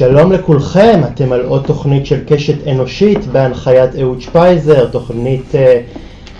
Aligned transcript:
שלום 0.00 0.32
לכולכם, 0.32 1.00
אתם 1.04 1.32
על 1.32 1.44
עוד 1.44 1.62
תוכנית 1.66 2.06
של 2.06 2.20
קשת 2.26 2.66
אנושית 2.68 3.26
בהנחיית 3.26 3.96
אהוד 3.96 4.20
שפייזר, 4.20 4.86
תוכנית 4.86 5.52
uh, 5.52 5.56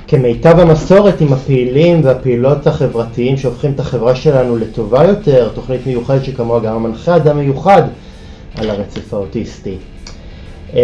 כמיטב 0.08 0.58
המסורת 0.58 1.20
עם 1.20 1.32
הפעילים 1.32 2.00
והפעילות 2.04 2.66
החברתיים 2.66 3.36
שהופכים 3.36 3.72
את 3.72 3.80
החברה 3.80 4.14
שלנו 4.14 4.56
לטובה 4.56 5.04
יותר, 5.04 5.48
תוכנית 5.54 5.86
מיוחדת 5.86 6.24
שכמוה 6.24 6.60
גם 6.60 6.74
המנחה 6.74 7.16
אדם 7.16 7.38
מיוחד 7.38 7.82
על 8.56 8.70
הרצף 8.70 9.14
האוטיסטי. 9.14 9.76
Uh, 10.70 10.76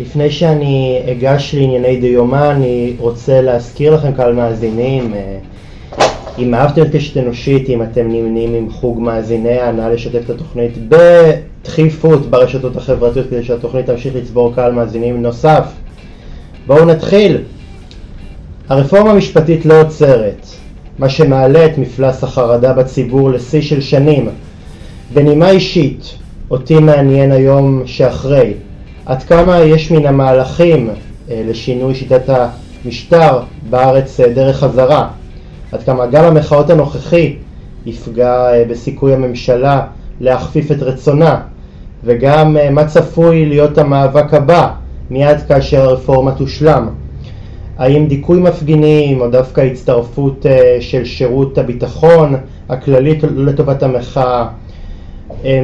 לפני 0.00 0.30
שאני 0.30 1.02
אגש 1.12 1.54
לענייני 1.54 1.96
דיומה, 1.96 2.50
אני 2.50 2.94
רוצה 2.98 3.42
להזכיר 3.42 3.94
לכם 3.94 4.12
קהל 4.12 4.32
מאזינים, 4.32 5.14
uh, 5.14 5.98
אם 6.38 6.54
אהבתם 6.54 6.82
את 6.82 6.90
קשת 6.92 7.16
אנושית, 7.16 7.68
אם 7.68 7.82
אתם 7.82 8.08
נמנים 8.08 8.54
עם 8.54 8.70
חוג 8.70 9.00
מאזיניה, 9.00 9.72
נא 9.72 9.82
לשתף 9.82 10.20
את 10.24 10.30
התוכנית 10.30 10.72
בדחיפות 11.74 12.30
ברשתות 12.30 12.76
החברתיות 12.76 13.26
כדי 13.30 13.44
שהתוכנית 13.44 13.86
תמשיך 13.86 14.14
לצבור 14.14 14.54
קהל 14.54 14.72
מאזינים 14.72 15.22
נוסף. 15.22 15.64
בואו 16.66 16.84
נתחיל. 16.84 17.38
הרפורמה 18.68 19.10
המשפטית 19.10 19.66
לא 19.66 19.80
עוצרת, 19.80 20.46
מה 20.98 21.08
שמעלה 21.08 21.66
את 21.66 21.78
מפלס 21.78 22.24
החרדה 22.24 22.72
בציבור 22.72 23.30
לשיא 23.30 23.62
של 23.62 23.80
שנים. 23.80 24.28
בנימה 25.14 25.50
אישית, 25.50 26.14
אותי 26.50 26.78
מעניין 26.78 27.32
היום 27.32 27.82
שאחרי, 27.86 28.52
עד 29.06 29.22
כמה 29.22 29.60
יש 29.60 29.90
מן 29.90 30.06
המהלכים 30.06 30.90
אה, 31.30 31.42
לשינוי 31.46 31.94
שיטת 31.94 32.28
המשטר 32.84 33.40
בארץ 33.70 34.20
אה, 34.20 34.28
דרך 34.32 34.56
חזרה. 34.56 35.08
עד 35.72 35.82
כמה 35.82 36.06
גל 36.06 36.24
המחאות 36.24 36.70
הנוכחי 36.70 37.36
יפגע 37.86 38.52
אה, 38.52 38.64
בסיכוי 38.68 39.14
הממשלה 39.14 39.80
להכפיף 40.20 40.72
את 40.72 40.82
רצונה, 40.82 41.40
וגם 42.04 42.56
אה, 42.56 42.70
מה 42.70 42.84
צפוי 42.84 43.46
להיות 43.46 43.78
המאבק 43.78 44.34
הבא 44.34 44.70
מיד 45.10 45.38
כאשר 45.48 45.82
הרפורמה 45.82 46.32
תושלם. 46.32 46.88
האם 47.78 48.06
דיכוי 48.06 48.40
מפגינים 48.40 49.20
או 49.20 49.30
דווקא 49.30 49.60
הצטרפות 49.60 50.46
אה, 50.46 50.76
של 50.80 51.04
שירות 51.04 51.58
הביטחון 51.58 52.34
הכללי 52.68 53.18
לטובת 53.36 53.82
המחאה. 53.82 54.46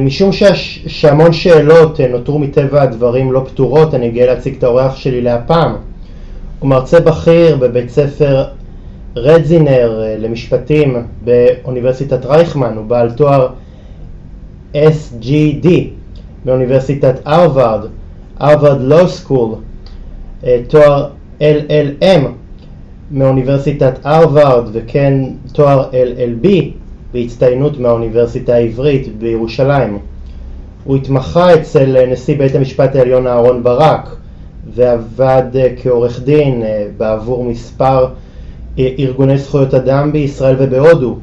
משום 0.01 0.31
שהש, 0.31 0.83
שהמון 0.87 1.33
שאלות 1.33 1.99
נותרו 1.99 2.39
מטבע 2.39 2.81
הדברים 2.81 3.31
לא 3.31 3.45
פתורות, 3.47 3.93
אני 3.93 4.11
גאה 4.11 4.25
להציג 4.25 4.55
את 4.57 4.63
האורח 4.63 4.95
שלי 4.95 5.21
להפעם. 5.21 5.75
הוא 6.59 6.69
מרצה 6.69 6.99
בכיר 6.99 7.55
בבית 7.55 7.89
ספר 7.89 8.43
רדזינר 9.15 10.03
אה, 10.03 10.15
למשפטים 10.19 11.03
באוניברסיטת 11.23 12.25
רייכמן, 12.25 12.73
הוא 12.77 12.85
בעל 12.85 13.11
תואר 13.11 13.47
SGD 14.75 15.67
באוניברסיטת 16.45 17.15
הרווארד, 17.25 17.85
הרווארד 18.39 18.81
לואו 18.81 19.07
סקול, 19.07 19.55
תואר 20.67 21.09
LLM 21.39 22.21
מאוניברסיטת 23.11 23.93
הרווארד 24.03 24.69
וכן 24.71 25.13
תואר 25.53 25.89
LLB 25.91 26.47
בהצטיינות 27.13 27.79
מהאוניברסיטה 27.79 28.53
העברית 28.53 29.17
בירושלים. 29.17 29.99
הוא 30.83 30.95
התמחה 30.95 31.53
אצל 31.53 32.05
נשיא 32.11 32.37
בית 32.37 32.55
המשפט 32.55 32.95
העליון 32.95 33.27
אהרן 33.27 33.63
ברק 33.63 34.15
ועבד 34.73 35.43
אה, 35.55 35.67
כעורך 35.81 36.21
דין 36.23 36.63
אה, 36.63 36.87
בעבור 36.97 37.43
מספר 37.43 38.07
ארגוני 38.79 39.37
זכויות 39.37 39.73
אדם 39.73 40.11
בישראל 40.11 40.55
ובהודו. 40.59 41.17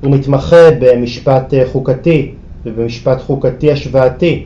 הוא 0.00 0.10
מתמחה 0.10 0.70
במשפט 0.80 1.54
אה, 1.54 1.64
חוקתי 1.72 2.32
ובמשפט 2.66 3.20
חוקתי 3.20 3.72
השוואתי. 3.72 4.44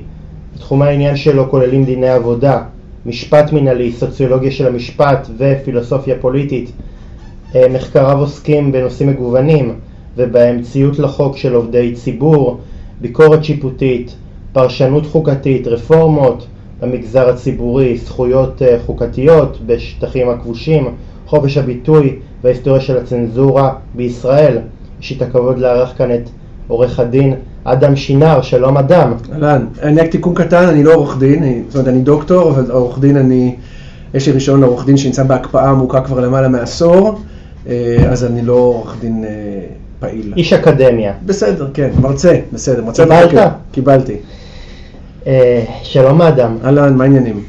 תחומי 0.58 0.86
העניין 0.86 1.16
שלו 1.16 1.50
כוללים 1.50 1.84
דיני 1.84 2.08
עבודה, 2.08 2.62
משפט 3.06 3.52
מנהלי, 3.52 3.92
סוציולוגיה 3.92 4.50
של 4.50 4.66
המשפט 4.66 5.28
ופילוסופיה 5.38 6.14
פוליטית. 6.20 6.72
אה, 7.54 7.68
מחקריו 7.68 8.18
עוסקים 8.18 8.72
בנושאים 8.72 9.08
מגוונים 9.08 9.74
ובהם 10.16 10.62
ציות 10.62 10.98
לחוק 10.98 11.36
של 11.36 11.54
עובדי 11.54 11.94
ציבור, 11.94 12.58
ביקורת 13.00 13.44
שיפוטית, 13.44 14.14
פרשנות 14.52 15.06
חוקתית, 15.06 15.66
רפורמות 15.66 16.46
במגזר 16.80 17.28
הציבורי, 17.28 17.96
זכויות 17.98 18.62
אה, 18.62 18.76
חוקתיות 18.86 19.58
בשטחים 19.66 20.28
הכבושים, 20.28 20.88
חופש 21.26 21.56
הביטוי 21.56 22.16
וההיסטוריה 22.42 22.80
של 22.80 22.96
הצנזורה 22.96 23.74
בישראל. 23.94 24.58
יש 25.00 25.10
לי 25.10 25.16
את 25.16 25.22
הכבוד 25.22 25.58
לארח 25.58 25.94
כאן 25.98 26.14
את 26.14 26.28
עורך 26.68 27.00
הדין 27.00 27.34
אדם 27.64 27.96
שינר, 27.96 28.42
שלום 28.42 28.76
אדם. 28.76 29.12
אהלן, 29.32 29.66
אני 29.82 30.00
רק 30.00 30.10
תיקון 30.10 30.34
קטן, 30.34 30.68
אני 30.68 30.84
לא 30.84 30.94
עורך 30.94 31.18
דין, 31.18 31.42
אני, 31.42 31.62
זאת 31.68 31.74
אומרת 31.74 31.88
אני 31.88 32.00
דוקטור, 32.00 32.50
אבל 32.50 32.70
עורך 32.70 32.98
דין 32.98 33.16
אני, 33.16 33.56
יש 34.14 34.26
לי 34.26 34.32
רישיון 34.32 34.60
לעורך 34.60 34.86
דין 34.86 34.96
שנמצא 34.96 35.22
בהקפאה 35.22 35.70
עמוקה 35.70 36.00
כבר 36.00 36.20
למעלה 36.20 36.48
מעשור, 36.48 37.20
אה, 37.68 37.96
אז 38.10 38.24
אני 38.24 38.42
לא 38.42 38.52
עורך 38.52 38.96
דין 39.00 39.24
אה, 39.24 39.30
פעיל. 40.00 40.32
איש 40.36 40.52
אקדמיה. 40.52 41.12
בסדר, 41.26 41.68
כן, 41.74 41.90
מרצה, 42.00 42.40
בסדר, 42.52 42.84
מרצה. 42.84 43.04
קיבלת? 43.04 43.52
קיבלתי. 43.72 44.16
אה, 45.26 45.64
שלום 45.82 46.22
אדם. 46.22 46.56
אהלן, 46.64 46.96
מה 46.96 47.04
העניינים? 47.04 47.42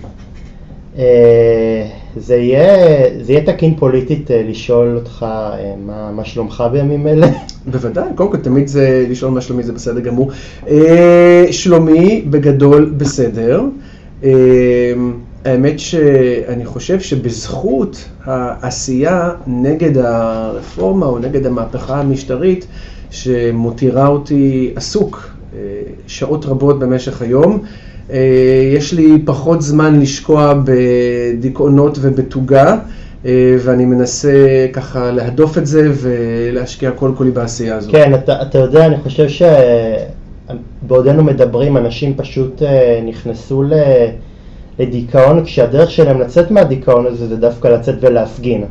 זה 2.18 2.36
יהיה, 2.36 3.06
זה 3.22 3.34
יהיה 3.34 3.46
תקין 3.46 3.76
פוליטית 3.76 4.32
אה, 4.32 4.44
לשאול 4.50 4.96
אותך 4.96 5.26
אה, 5.30 5.74
מה, 5.86 6.12
מה 6.12 6.26
שלומך 6.26 6.64
בימים 6.72 7.08
אלה? 7.08 7.28
בוודאי, 7.72 8.10
קודם 8.16 8.32
כל 8.32 8.38
תמיד 8.38 8.68
זה 8.68 9.06
לשאול 9.10 9.32
מה 9.32 9.42
שלומי 9.42 9.64
זה 9.64 9.74
בסדר 9.74 10.00
גמור. 10.00 10.32
אה, 10.68 11.46
שלומי 11.52 12.26
בגדול 12.30 12.94
בסדר. 12.98 13.62
האמת 15.46 15.80
שאני 15.80 16.66
חושב 16.66 17.00
שבזכות 17.00 18.10
העשייה 18.24 19.32
נגד 19.48 19.98
הרפורמה 19.98 21.06
או 21.06 21.20
נגד 21.20 21.46
המהפכה 21.46 22.00
המשטרית 22.00 22.68
שמותירה 23.12 24.08
אותי 24.08 24.74
עסוק 24.76 25.34
שעות 26.08 26.46
רבות 26.46 26.80
במשך 26.80 27.22
היום, 27.22 27.60
אה, 27.64 27.68
יש 28.74 28.94
לי 28.94 29.22
פחות 29.26 29.62
זמן 29.62 30.00
לשקוע 30.00 30.54
בדיכאונות 30.64 31.98
ובתוגה, 32.02 32.78
אה, 33.26 33.56
ואני 33.64 33.86
מנסה 33.86 34.68
ככה 34.74 35.12
להדוף 35.12 35.58
את 35.58 35.66
זה 35.66 35.92
ולהשקיע 35.94 36.92
כל 36.92 37.12
כולי 37.18 37.32
בעשייה 37.32 37.76
הזאת. 37.76 37.92
כן, 37.92 38.14
אתה, 38.14 38.42
אתה 38.42 38.58
יודע, 38.58 38.86
אני 38.86 38.96
חושב 38.98 39.28
שבעודנו 40.84 41.24
מדברים, 41.24 41.78
אנשים 41.78 42.14
פשוט 42.16 42.62
אה, 42.62 43.02
נכנסו 43.06 43.64
לדיכאון, 44.80 45.46
כשהדרך 45.46 45.92
שלהם 45.92 46.22
לצאת 46.22 46.52
מהדיכאון 46.52 47.06
הזה 47.06 47.28
זה 47.28 47.36
דווקא 47.36 47.68
לצאת 47.68 47.96
ולהפגין. 48.02 48.64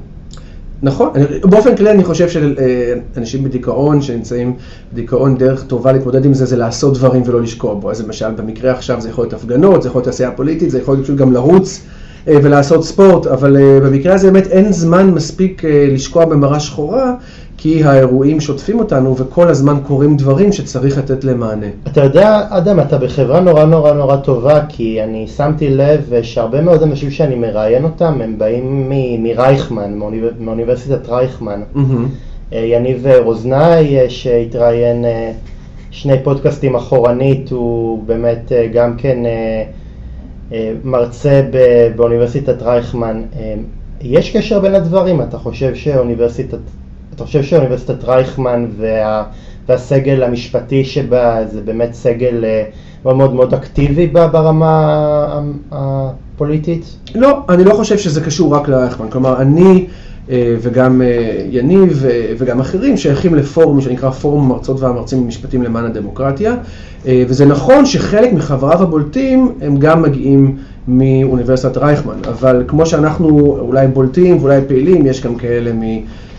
נכון, 0.82 1.10
באופן 1.43 1.76
כללי 1.76 1.91
אני 1.91 2.04
חושב 2.04 2.28
שאנשים 2.28 3.44
בדיכאון, 3.44 4.03
שנמצאים 4.03 4.56
בדיכאון, 4.93 5.37
דרך 5.37 5.65
טובה 5.65 5.93
להתמודד 5.93 6.25
עם 6.25 6.34
זה, 6.34 6.47
זה 6.47 6.56
לעשות 6.56 6.94
דברים 6.94 7.22
ולא 7.26 7.41
לשקוע 7.41 7.75
בו. 7.75 7.91
אז 7.91 8.00
למשל, 8.00 8.31
במקרה 8.31 8.72
עכשיו 8.72 9.00
זה 9.00 9.09
יכול 9.09 9.25
להיות 9.25 9.32
הפגנות, 9.32 9.82
זה 9.82 9.88
יכול 9.88 9.98
להיות 9.98 10.09
עשייה 10.09 10.31
פוליטית, 10.31 10.71
זה 10.71 10.78
יכול 10.78 10.94
להיות 10.94 11.04
פשוט 11.04 11.16
גם 11.16 11.32
לרוץ 11.32 11.81
אה, 12.28 12.37
ולעשות 12.42 12.84
ספורט, 12.84 13.26
אבל 13.26 13.56
אה, 13.56 13.81
במקרה 13.81 14.15
הזה 14.15 14.31
באמת 14.31 14.47
אין 14.47 14.72
זמן 14.72 15.10
מספיק 15.10 15.65
אה, 15.65 15.87
לשקוע 15.92 16.25
במראה 16.25 16.60
שחורה, 16.60 17.15
כי 17.62 17.84
האירועים 17.84 18.41
שוטפים 18.41 18.78
אותנו 18.78 19.17
וכל 19.17 19.49
הזמן 19.49 19.77
קורים 19.87 20.17
דברים 20.17 20.53
שצריך 20.53 20.99
לתת 20.99 21.25
להם 21.25 21.41
מענה. 21.41 21.67
אתה 21.87 22.05
יודע, 22.05 22.47
אדם, 22.50 22.81
אתה 22.81 22.99
בחברה 22.99 23.41
נורא 23.41 23.65
נורא 23.65 23.93
נורא 23.93 24.17
טובה, 24.17 24.61
כי 24.69 25.03
אני 25.03 25.27
שמתי 25.27 25.71
לב 25.71 26.12
שהרבה 26.22 26.61
מאוד 26.61 26.83
אנשים 26.83 27.11
שאני 27.11 27.34
מראיין 27.34 27.84
אותם, 27.84 28.21
הם 28.21 28.39
באים 28.39 28.93
מרייכמן, 29.22 29.99
מאוניברסיטת 30.41 31.09
רייכמן. 31.09 31.62
Mm-hmm. 31.75 32.55
יניב 32.55 33.06
רוזנאי, 33.25 34.11
שהתראיין 34.11 35.05
שני 35.91 36.22
פודקאסטים 36.22 36.75
אחורנית, 36.75 37.51
הוא 37.51 38.03
באמת 38.07 38.53
גם 38.72 38.97
כן 38.97 39.19
מרצה 40.84 41.42
באוניברסיטת 41.97 42.63
רייכמן. 42.63 43.22
יש 44.01 44.36
קשר 44.36 44.60
בין 44.60 44.75
הדברים? 44.75 45.22
אתה 45.22 45.39
חושב 45.39 45.75
שאוניברסיטת 45.75 46.59
אתה 47.14 47.24
חושב 47.24 47.42
שאוניברסיטת 47.42 48.04
רייכמן 48.04 48.66
וה, 48.76 49.24
והסגל 49.68 50.22
המשפטי 50.22 50.84
שבה 50.84 51.47
זה 51.53 51.60
באמת 51.60 51.94
סגל 51.94 52.44
אה, 52.44 52.64
מאוד 53.04 53.16
מאוד 53.16 53.34
מאוד 53.34 53.54
אקטיבי 53.54 54.06
ברמה 54.06 55.41
הפוליטית? 55.72 56.97
לא, 57.14 57.38
אני 57.48 57.64
לא 57.64 57.74
חושב 57.74 57.98
שזה 57.98 58.20
קשור 58.20 58.54
רק 58.54 58.68
לרייכמן. 58.68 59.10
כלומר, 59.10 59.42
אני 59.42 59.86
וגם 60.34 61.03
יניב 61.50 62.04
וגם 62.38 62.60
אחרים 62.60 62.97
שייכים 62.97 63.34
לפורום 63.34 63.80
שנקרא 63.80 64.10
פורום 64.10 64.44
המרצות 64.44 64.80
והמרצים 64.80 65.22
במשפטים 65.24 65.62
למען 65.62 65.84
הדמוקרטיה. 65.84 66.56
וזה 67.04 67.47
נכון 67.47 67.86
שחלק 67.86 68.32
מחבריו 68.32 68.82
הבולטים 68.82 69.53
הם 69.60 69.76
גם 69.76 70.03
מגיעים 70.03 70.56
מאוניברסיטת 70.88 71.76
רייכמן, 71.76 72.18
אבל 72.28 72.64
כמו 72.68 72.86
שאנחנו 72.86 73.56
אולי 73.60 73.86
בולטים 73.86 74.38
ואולי 74.41 74.60
פעילים, 74.68 75.06
יש 75.06 75.22
גם 75.22 75.34
כאלה 75.34 75.72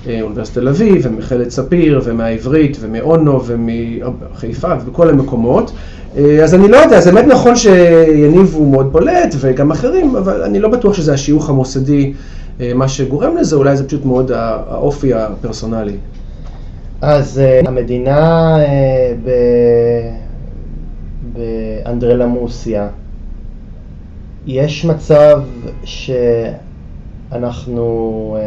מאוניברסיטת 0.08 0.58
תל 0.58 0.68
אביב 0.68 1.06
ומכללת 1.06 1.50
ספיר 1.50 2.02
ומהעברית 2.04 2.78
ומאונו 2.82 3.42
ומחיפה 3.46 4.74
ובכל 4.82 5.10
המקומות. 5.10 5.72
אז 6.44 6.54
אני 6.56 6.68
לא 6.68 6.78
יודע, 6.78 7.02
זה 7.02 7.12
באמת 7.12 7.26
נכון 7.28 7.56
שיניב 7.56 8.54
הוא 8.54 8.72
מאוד 8.72 8.92
בולט 8.92 9.36
וגם 9.40 9.72
אחרים, 9.72 10.16
אבל 10.16 10.42
אני 10.44 10.60
לא 10.60 10.70
בטוח 10.70 10.94
שזה 10.94 11.14
השיוך 11.14 11.50
המוסדי 11.50 12.14
מה 12.76 12.88
שגורם 12.88 13.38
לזה, 13.38 13.56
אולי 13.56 13.78
זה 13.78 13.88
פשוט 13.88 14.06
מאוד 14.06 14.32
האופי 14.32 15.14
הפרסונלי. 15.14 15.98
אז 17.02 17.42
המדינה 17.66 18.58
באנדרלמוסיה, 21.34 22.88
יש 24.48 24.86
מצב 24.86 25.42
שאנחנו 27.32 28.38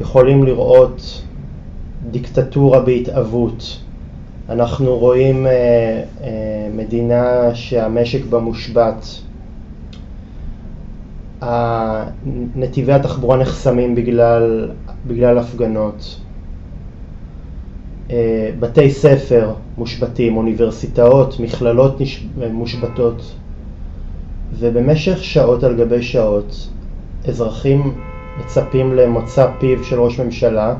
יכולים 0.00 0.44
לראות 0.44 1.22
דיקטטורה 2.10 2.80
בהתהוות. 2.80 3.78
אנחנו 4.48 4.98
רואים 4.98 5.46
מדינה 6.74 7.54
שהמשק 7.54 8.24
בה 8.24 8.38
מושבת, 8.38 9.06
נתיבי 12.56 12.92
התחבורה 12.92 13.36
נחסמים 13.36 13.94
בגלל, 13.94 14.70
בגלל 15.06 15.38
הפגנות, 15.38 16.20
בתי 18.60 18.90
ספר 18.90 19.54
מושבתים, 19.78 20.36
אוניברסיטאות, 20.36 21.40
מכללות 21.40 22.00
מושבתות. 22.52 23.34
ובמשך 24.58 25.24
שעות 25.24 25.64
על 25.64 25.76
גבי 25.76 26.02
שעות 26.02 26.68
אזרחים 27.28 27.94
מצפים 28.40 28.94
למוצא 28.94 29.46
פיו 29.58 29.84
של 29.84 30.00
ראש 30.00 30.20
ממשלה 30.20 30.74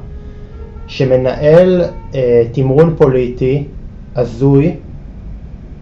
שמנהל 0.86 1.84
אה, 2.14 2.44
תמרון 2.52 2.94
פוליטי 2.98 3.64
הזוי 4.16 4.76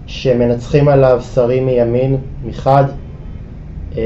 שמנצחים 0.06 0.88
עליו 0.88 1.20
שרים 1.34 1.66
מימין 1.66 2.16
מחד, 2.46 2.84
אה, 3.96 4.02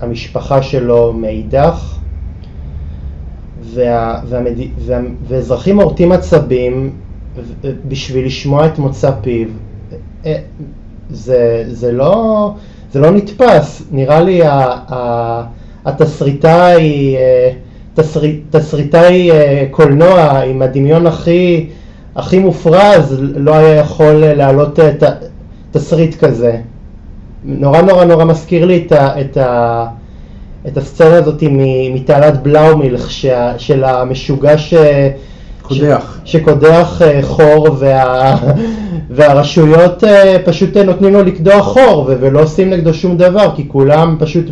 המשפחה 0.00 0.62
שלו 0.62 1.12
מאידך 1.12 1.98
וה. 3.74 4.20
וה, 4.28 4.40
ואזרחים 5.28 5.76
מורטים 5.76 6.12
עצבים 6.12 6.90
בשביל 7.88 8.26
לשמוע 8.26 8.66
את 8.66 8.78
מוצא 8.78 9.10
פיו. 9.22 9.48
אה, 10.26 10.38
זה, 11.10 11.64
זה 11.66 11.92
לא... 11.92 12.54
זה 12.92 13.00
לא 13.00 13.10
נתפס, 13.10 13.82
נראה 13.90 14.20
לי 14.20 14.40
התסריטאי, 15.84 17.16
אה, 17.16 17.50
תסריטאי 18.50 19.30
אה, 19.30 19.66
קולנוע 19.70 20.40
עם 20.40 20.62
הדמיון 20.62 21.06
הכי, 21.06 21.66
הכי 22.16 22.38
מופרז 22.38 23.16
לא 23.20 23.54
היה 23.54 23.76
יכול 23.76 24.14
להעלות 24.14 24.80
את 24.80 25.02
תסריט 25.70 26.24
כזה. 26.24 26.56
נורא 27.44 27.80
נורא 27.80 28.04
נורא 28.04 28.24
מזכיר 28.24 28.64
לי 28.64 28.84
את, 28.86 28.92
ה, 28.92 29.20
את, 29.20 29.36
ה, 29.36 29.86
את 30.66 30.76
הסצנה 30.76 31.14
הזאת 31.14 31.42
מתעלת 31.94 32.42
בלאומילך 32.42 33.10
של 33.58 33.84
המשוגע 33.84 34.58
ש... 34.58 34.74
קודח. 35.62 36.20
ש, 36.24 36.32
שקודח 36.32 37.02
אה, 37.02 37.20
חור 37.22 37.68
וה, 37.78 38.36
והרשויות 39.16 40.04
אה, 40.04 40.36
פשוט 40.44 40.76
נותנים 40.76 41.12
לו 41.12 41.22
לקדוח 41.22 41.64
חור 41.64 42.10
ולא 42.20 42.42
עושים 42.42 42.70
נגדו 42.70 42.94
שום 42.94 43.16
דבר 43.16 43.50
כי 43.56 43.68
כולם 43.68 44.16
פשוט 44.18 44.44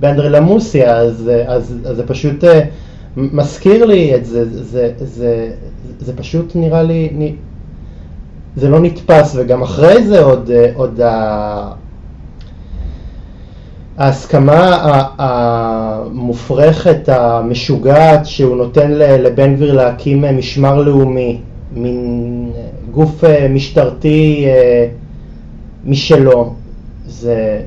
באנדרלמוסיה 0.00 0.96
אז, 0.96 1.30
אז, 1.46 1.74
אז 1.84 1.96
זה 1.96 2.06
פשוט 2.06 2.44
אה, 2.44 2.60
מזכיר 3.16 3.86
לי 3.86 4.14
את 4.14 4.24
זה, 4.24 4.44
זה, 4.44 4.64
זה, 4.64 4.92
זה, 4.98 5.50
זה 5.98 6.16
פשוט 6.16 6.56
נראה 6.56 6.82
לי, 6.82 7.34
זה 8.56 8.68
לא 8.68 8.80
נתפס 8.80 9.36
וגם 9.38 9.62
אחרי 9.62 10.06
זה 10.06 10.22
עוד, 10.22 10.50
עוד 10.74 11.00
ה... 11.00 11.72
ההסכמה 13.98 14.76
המופרכת, 15.18 17.08
המשוגעת, 17.08 18.26
שהוא 18.26 18.56
נותן 18.56 18.90
לבן 18.92 19.54
גביר 19.54 19.72
להקים 19.74 20.24
משמר 20.38 20.82
לאומי, 20.82 21.38
מין 21.72 22.52
גוף 22.90 23.24
משטרתי 23.50 24.46
משלו, 25.84 26.54
זה... 27.06 27.60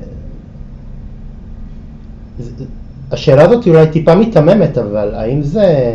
השאלה 3.12 3.44
הזאת 3.44 3.66
אולי 3.66 3.86
טיפה 3.86 4.14
מתממת, 4.14 4.78
אבל 4.78 5.14
האם 5.14 5.42
זה, 5.42 5.92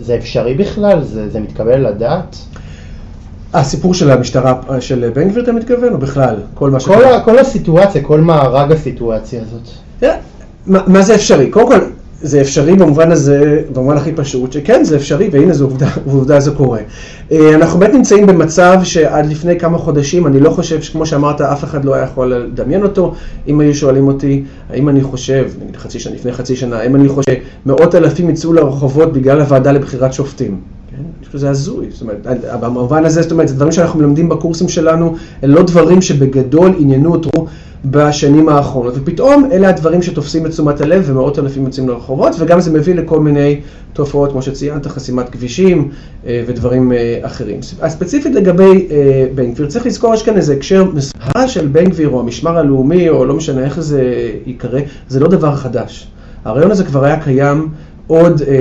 זה 0.00 0.14
אפשרי 0.16 0.54
בכלל? 0.54 1.02
זה, 1.02 1.28
זה 1.28 1.40
מתקבל 1.40 1.88
לדעת? 1.88 2.36
הסיפור 3.54 3.94
של 3.94 4.10
המשטרה 4.10 4.54
של 4.80 5.10
בן 5.14 5.28
גביר 5.28 5.42
אתה 5.42 5.52
מתכוון, 5.52 5.92
או 5.92 5.98
בכלל? 5.98 6.36
כל 6.54 6.70
מה 6.70 6.80
כל, 6.80 7.04
ה, 7.04 7.20
כל 7.20 7.38
הסיטואציה, 7.38 8.02
כל 8.02 8.20
מארג 8.20 8.72
הסיטואציה 8.72 9.42
הזאת. 9.42 9.68
Yeah. 10.02 10.06
מה, 10.66 10.80
מה 10.86 11.02
זה 11.02 11.14
אפשרי? 11.14 11.50
קודם 11.50 11.68
כל, 11.68 11.78
זה 12.22 12.40
אפשרי 12.40 12.76
במובן 12.76 13.12
הזה, 13.12 13.62
במובן 13.72 13.96
הכי 13.96 14.12
פשוט, 14.12 14.52
שכן 14.52 14.84
זה 14.84 14.96
אפשרי, 14.96 15.28
והנה 15.32 15.52
זו 15.52 15.64
עובדה, 15.64 15.88
ועובדה 16.06 16.40
זה 16.40 16.50
קורה. 16.50 16.80
אה, 17.32 17.54
אנחנו 17.54 17.78
באמת 17.78 17.94
נמצאים 17.94 18.26
במצב 18.26 18.80
שעד 18.84 19.26
לפני 19.26 19.58
כמה 19.58 19.78
חודשים, 19.78 20.26
אני 20.26 20.40
לא 20.40 20.50
חושב 20.50 20.82
שכמו 20.82 21.06
שאמרת, 21.06 21.40
אף 21.40 21.64
אחד 21.64 21.84
לא 21.84 21.94
היה 21.94 22.04
יכול 22.04 22.34
לדמיין 22.34 22.82
אותו. 22.82 23.14
אם 23.48 23.60
היו 23.60 23.74
שואלים 23.74 24.08
אותי, 24.08 24.44
האם 24.70 24.88
אני 24.88 25.02
חושב, 25.02 25.50
נגיד 25.62 25.76
חצי 25.76 26.00
שנה, 26.00 26.14
לפני 26.14 26.32
חצי 26.32 26.56
שנה, 26.56 26.78
האם 26.78 26.96
אני 26.96 27.08
חושב 27.08 27.32
שמאות 27.64 27.94
אלפים 27.94 28.30
יצאו 28.30 28.52
לרחובות 28.52 29.12
בגלל 29.12 29.40
הוועדה 29.40 29.72
לבחירת 29.72 30.12
שופטים. 30.12 30.81
אני 31.22 31.26
חושב 31.26 31.38
שזה 31.38 31.50
הזוי, 31.50 31.86
זאת 31.90 32.02
אומרת, 32.02 32.26
במובן 32.60 33.04
הזה, 33.04 33.22
זאת 33.22 33.32
אומרת, 33.32 33.48
זה 33.48 33.54
דברים 33.54 33.72
שאנחנו 33.72 34.00
מלמדים 34.00 34.28
בקורסים 34.28 34.68
שלנו, 34.68 35.16
הם 35.42 35.50
לא 35.50 35.62
דברים 35.62 36.02
שבגדול 36.02 36.74
עניינו 36.78 37.12
אותו 37.12 37.46
בשנים 37.84 38.48
האחרונות, 38.48 38.94
ופתאום 38.96 39.48
אלה 39.52 39.68
הדברים 39.68 40.02
שתופסים 40.02 40.46
את 40.46 40.50
תשומת 40.50 40.80
הלב 40.80 41.04
ומאות 41.06 41.38
אלפים 41.38 41.64
יוצאים 41.64 41.88
לרחובות, 41.88 42.36
וגם 42.38 42.60
זה 42.60 42.72
מביא 42.72 42.94
לכל 42.94 43.20
מיני 43.20 43.60
תופעות, 43.92 44.32
כמו 44.32 44.42
שציינת, 44.42 44.86
חסימת 44.86 45.28
כבישים 45.28 45.88
אה, 46.26 46.44
ודברים 46.46 46.92
אה, 46.92 47.18
אחרים. 47.22 47.60
הספציפית 47.80 48.34
לגבי 48.34 48.88
אה, 48.90 49.26
בן 49.34 49.52
גביר, 49.52 49.66
צריך 49.66 49.86
לזכור, 49.86 50.14
יש 50.14 50.22
כאן 50.22 50.36
איזה 50.36 50.52
הקשר, 50.52 50.84
מסוים 50.84 51.48
של 51.48 51.66
בן 51.66 51.84
גביר 51.84 52.08
או 52.08 52.20
המשמר 52.20 52.58
הלאומי, 52.58 53.08
או 53.08 53.24
לא 53.24 53.34
משנה 53.34 53.64
איך 53.64 53.80
זה 53.80 54.02
ייקרא, 54.46 54.80
זה 55.08 55.20
לא 55.20 55.28
דבר 55.28 55.56
חדש. 55.56 56.08
הרעיון 56.44 56.70
הזה 56.70 56.84
כבר 56.84 57.04
היה 57.04 57.20
קיים 57.20 57.68
עוד 58.06 58.42
אה, 58.42 58.56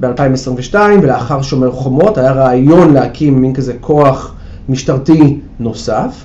ב-2022, 0.00 0.74
ולאחר 1.02 1.42
שומר 1.42 1.70
חומות, 1.70 2.18
היה 2.18 2.32
רעיון 2.32 2.94
להקים 2.94 3.40
מין 3.40 3.54
כזה 3.54 3.72
כוח 3.80 4.34
משטרתי 4.68 5.40
נוסף. 5.58 6.24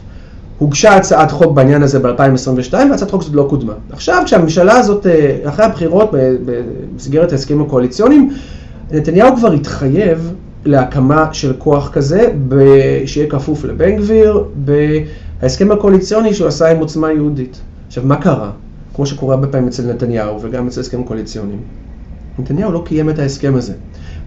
הוגשה 0.57 0.95
הצעת 0.95 1.31
חוק 1.31 1.51
בעניין 1.53 1.83
הזה 1.83 1.99
ב-2022, 1.99 2.73
והצעת 2.73 3.11
חוק 3.11 3.21
הזאת 3.21 3.35
לא 3.35 3.45
קודמה. 3.49 3.73
עכשיו, 3.91 4.23
כשהממשלה 4.25 4.77
הזאת, 4.77 5.07
אה, 5.07 5.37
אחרי 5.45 5.65
הבחירות, 5.65 6.11
במסגרת 6.45 7.31
ההסכמים 7.31 7.61
הקואליציוניים, 7.61 8.29
נתניהו 8.91 9.35
כבר 9.35 9.51
התחייב 9.51 10.33
להקמה 10.65 11.33
של 11.33 11.53
כוח 11.57 11.89
כזה, 11.89 12.31
שיהיה 13.05 13.29
כפוף 13.29 13.65
לבן 13.65 13.95
גביר, 13.95 14.43
בהסכם 14.55 15.71
הקואליציוני 15.71 16.33
שהוא 16.33 16.47
עשה 16.47 16.71
עם 16.71 16.77
עוצמה 16.77 17.11
יהודית. 17.11 17.61
עכשיו, 17.87 18.03
מה 18.05 18.15
קרה? 18.15 18.51
כמו 18.95 19.05
שקורה 19.05 19.35
הרבה 19.35 19.47
פעמים 19.47 19.67
אצל 19.67 19.93
נתניהו 19.93 20.41
וגם 20.41 20.67
אצל 20.67 20.79
הסכמים 20.79 21.03
קואליציוניים. 21.03 21.59
נתניהו 22.39 22.71
לא 22.71 22.81
קיים 22.85 23.09
את 23.09 23.19
ההסכם 23.19 23.55
הזה. 23.55 23.73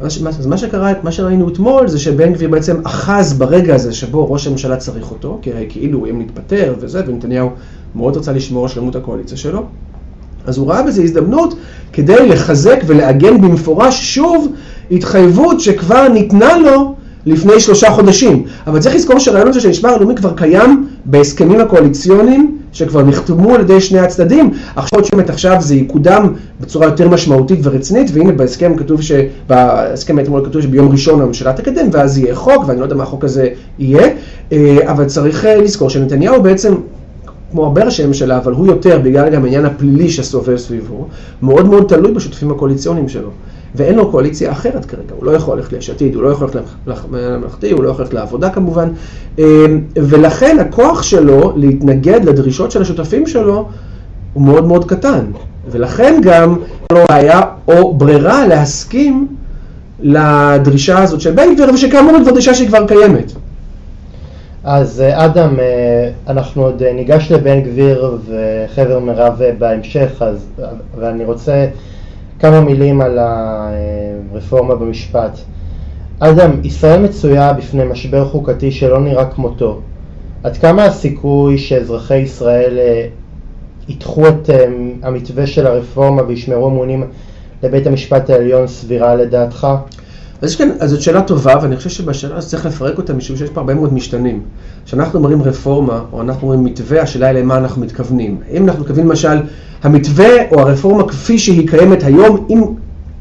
אז 0.01 0.47
מה 0.47 0.59
שקרה, 0.59 0.93
מה 1.03 1.13
שראינו 1.13 1.49
אתמול 1.49 1.89
זה 1.89 1.99
שבן 1.99 2.33
גביר 2.33 2.49
בעצם 2.49 2.77
אחז 2.85 3.33
ברגע 3.33 3.75
הזה 3.75 3.93
שבו 3.93 4.33
ראש 4.33 4.47
הממשלה 4.47 4.77
צריך 4.77 5.11
אותו, 5.11 5.39
כי 5.43 5.51
כאילו 5.69 5.99
הוא 5.99 6.07
איים 6.07 6.19
להתפטר 6.19 6.75
וזה, 6.81 7.03
ונתניהו 7.07 7.51
מאוד 7.95 8.17
רצה 8.17 8.33
לשמור 8.33 8.63
על 8.63 8.69
שלמות 8.69 8.97
הקואליציה 8.97 9.37
שלו. 9.37 9.67
אז 10.47 10.59
הוא 10.59 10.71
ראה 10.71 10.83
בזה 10.83 11.03
הזדמנות 11.03 11.55
כדי 11.93 12.29
לחזק 12.29 12.83
ולעגן 12.87 13.41
במפורש 13.41 14.15
שוב 14.15 14.53
התחייבות 14.91 15.61
שכבר 15.61 16.09
ניתנה 16.09 16.59
לו 16.59 16.95
לפני 17.27 17.61
שלושה 17.61 17.91
חודשים. 17.91 18.43
אבל 18.67 18.81
צריך 18.81 18.95
לזכור 18.95 19.19
שהרעיון 19.19 19.49
הזה 19.49 19.61
של 19.61 19.69
המשמר 19.69 19.91
הלאומי 19.91 20.15
כבר 20.15 20.33
קיים 20.37 20.87
בהסכמים 21.05 21.61
הקואליציוניים 21.61 22.59
שכבר 22.73 23.03
נחתמו 23.03 23.55
על 23.55 23.61
ידי 23.61 23.81
שני 23.81 23.99
הצדדים. 23.99 24.51
עכשיו 24.77 25.05
שבאמת 25.05 25.31
עכשיו 25.31 25.57
זה 25.61 25.75
יקודם 25.75 26.33
בצורה 26.61 26.87
יותר 26.87 27.09
משמעותית 27.09 27.59
ורצינית, 27.63 28.11
והנה 28.13 28.33
בהסכם 28.33 28.77
כתוב 28.77 29.03
ש... 29.03 29.13
בהסכם 29.49 30.19
אתמול 30.19 30.45
כתוב 30.45 30.63
שביום 30.63 30.89
ראשון 30.93 31.21
הממשלה 31.21 31.53
תקדם, 31.53 31.87
ואז 31.93 32.19
יהיה 32.19 32.35
חוק, 32.35 32.65
ואני 32.67 32.79
לא 32.79 32.85
יודע 32.85 32.97
מה 32.97 33.03
החוק 33.03 33.25
הזה 33.25 33.49
יהיה, 33.79 34.09
אה, 34.53 34.79
אבל 34.87 35.05
צריך 35.05 35.45
אה, 35.45 35.57
לזכור 35.57 35.91
שנתניהו 35.91 36.43
בעצם 36.43 36.75
כמו 37.51 37.65
הרבה 37.65 37.85
ראשי 37.85 38.07
ממשלה, 38.07 38.39
אבל 38.39 38.53
הוא 38.53 38.67
יותר, 38.67 39.01
בגלל 39.05 39.29
גם 39.31 39.45
העניין 39.45 39.65
הפלילי 39.65 40.11
שסובב 40.11 40.57
סביבו, 40.57 41.07
מאוד 41.43 41.69
מאוד 41.69 41.85
תלוי 41.89 42.13
בשותפים 42.13 42.51
הקואליציוניים 42.51 43.09
שלו. 43.09 43.31
ואין 43.75 43.95
לו 43.95 44.11
קואליציה 44.11 44.53
אחרת 44.53 44.85
כרגע, 44.85 45.15
הוא 45.17 45.25
לא 45.25 45.31
יכול 45.31 45.57
ללכת 45.57 45.73
ליש 45.73 45.91
עתיד, 45.91 46.15
הוא 46.15 46.23
לא 46.23 46.29
יכול 46.29 46.49
ללכת 46.87 47.05
לממלכתי, 47.13 47.71
הוא 47.71 47.85
לא 47.85 47.89
יכול 47.89 48.03
ללכת 48.03 48.15
לעבודה 48.15 48.51
כמובן, 48.51 48.89
אמ, 49.39 49.45
ולכן 49.97 50.57
הכוח 50.61 51.03
שלו 51.03 51.53
להתנגד 51.57 52.25
לדרישות 52.25 52.71
של 52.71 52.83
השותפים 52.83 53.27
שלו 53.27 53.69
הוא 54.33 54.43
מאוד 54.43 54.67
מאוד 54.67 54.85
קטן, 54.85 55.25
ולכן 55.71 56.21
גם 56.23 56.57
לא 56.93 57.05
בעיה 57.09 57.41
או 57.69 57.95
ברירה 57.95 58.47
להסכים 58.47 59.27
לדרישה 60.01 61.03
הזאת 61.03 61.21
של 61.21 61.33
בן 61.33 61.55
גביר, 61.55 61.75
ושכאמור 61.75 62.25
זו 62.25 62.31
דרישה 62.31 62.55
שהיא 62.55 62.69
כבר 62.69 62.87
קיימת. 62.87 63.33
אז 64.65 65.01
אה, 65.01 65.25
אדם, 65.25 65.61
אה, 65.61 66.11
אנחנו 66.29 66.63
עוד 66.63 66.83
אה, 66.83 66.93
ניגש 66.93 67.33
לבן 67.33 67.61
גביר 67.61 68.19
וחבר 68.27 68.99
מירב 68.99 69.43
בהמשך, 69.59 70.11
אז, 70.21 70.47
ואני 70.99 71.25
רוצה 71.25 71.67
כמה 72.45 72.61
מילים 72.61 73.01
על 73.01 73.19
הרפורמה 73.19 74.75
במשפט. 74.75 75.39
אדם, 76.19 76.51
ישראל 76.65 77.03
מצויה 77.03 77.53
בפני 77.53 77.85
משבר 77.85 78.25
חוקתי 78.25 78.73
שלא 78.73 79.01
נראה 79.01 79.25
כמותו. 79.25 79.81
עד 80.43 80.57
כמה 80.57 80.85
הסיכוי 80.85 81.59
שאזרחי 81.59 82.17
ישראל 82.17 82.79
ידחו 83.89 84.29
את 84.29 84.51
המתווה 85.03 85.47
של 85.47 85.67
הרפורמה 85.67 86.23
וישמרו 86.23 86.69
אמונים 86.69 87.05
לבית 87.63 87.87
המשפט 87.87 88.31
העליון 88.31 88.67
סבירה 88.67 89.15
לדעתך? 89.15 89.67
אז 90.45 90.57
כאן, 90.57 90.69
אז 90.81 90.91
זאת 90.91 91.03
שאלה 91.03 91.23
טובה, 91.23 91.55
ואני 91.63 91.77
חושב 91.77 91.91
שבשאלה 91.91 92.37
הזאת 92.37 92.51
צריך 92.51 92.67
לפרק 92.67 92.99
אותה, 92.99 93.13
משום 93.13 93.37
שיש 93.37 93.51
פה 93.51 93.61
הרבה 93.61 93.75
מאוד 93.75 93.95
משתנים. 93.95 94.43
כשאנחנו 94.85 95.19
אומרים 95.19 95.43
רפורמה, 95.43 96.05
או 96.13 96.21
אנחנו 96.21 96.43
אומרים 96.43 96.65
מתווה, 96.65 97.03
השאלה 97.03 97.27
היא 97.27 97.39
למה 97.39 97.57
אנחנו 97.57 97.83
מתכוונים. 97.83 98.41
אם 98.53 98.69
אנחנו 98.69 98.81
מתכוונים 98.81 99.09
למשל, 99.09 99.37
המתווה 99.83 100.51
או 100.51 100.61
הרפורמה 100.61 101.09
כפי 101.09 101.39
שהיא 101.39 101.69
קיימת 101.69 102.03
היום, 102.03 102.47
אם 102.51 102.65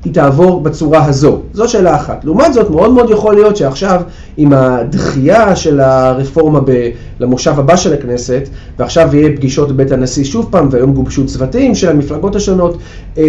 היא 0.05 0.13
תעבור 0.13 0.61
בצורה 0.61 1.05
הזו. 1.05 1.39
זו 1.53 1.69
שאלה 1.69 1.95
אחת. 1.95 2.25
לעומת 2.25 2.53
זאת, 2.53 2.69
מאוד 2.69 2.91
מאוד 2.91 3.09
יכול 3.09 3.35
להיות 3.35 3.57
שעכשיו, 3.57 4.01
עם 4.37 4.53
הדחייה 4.53 5.55
של 5.55 5.79
הרפורמה 5.79 6.59
ב- 6.65 6.89
למושב 7.19 7.59
הבא 7.59 7.75
של 7.75 7.93
הכנסת, 7.93 8.49
ועכשיו 8.79 9.15
יהיה 9.15 9.29
פגישות 9.35 9.71
בבית 9.71 9.91
הנשיא 9.91 10.23
שוב 10.23 10.47
פעם, 10.51 10.67
והיום 10.71 10.93
גובשו 10.93 11.25
צוותים 11.25 11.75
של 11.75 11.89
המפלגות 11.89 12.35
השונות, 12.35 12.77
אה, 13.17 13.23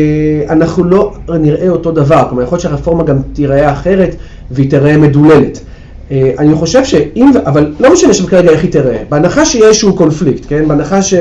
אנחנו 0.49 0.85
לא 0.85 1.13
נראה 1.41 1.69
אותו 1.69 1.93
דבר. 1.93 2.27
כלומר, 2.29 2.43
יכול 2.43 2.57
להיות 2.57 2.63
שהרפורמה 2.63 3.05
גם 3.05 3.17
תיראה 3.33 3.73
אחרת, 3.73 4.17
והיא 4.51 4.71
תיראה 4.71 4.97
מדוללת. 4.97 5.61
אה, 6.11 6.33
אני 6.39 6.55
חושב 6.55 6.85
שאם, 6.85 7.31
אבל 7.47 7.73
לא 7.81 7.93
משנה 7.93 8.15
שם 8.15 8.27
כרגע 8.27 8.51
איך 8.51 8.63
היא 8.63 8.73
תיראה, 8.73 9.03
בהנחה 9.09 9.47
שיהיה 9.47 9.69
איזשהו 9.69 9.95
קונפליקט, 9.95 10.45
כן? 10.49 10.69
בהנחה 10.69 11.03
ש... 11.03 11.15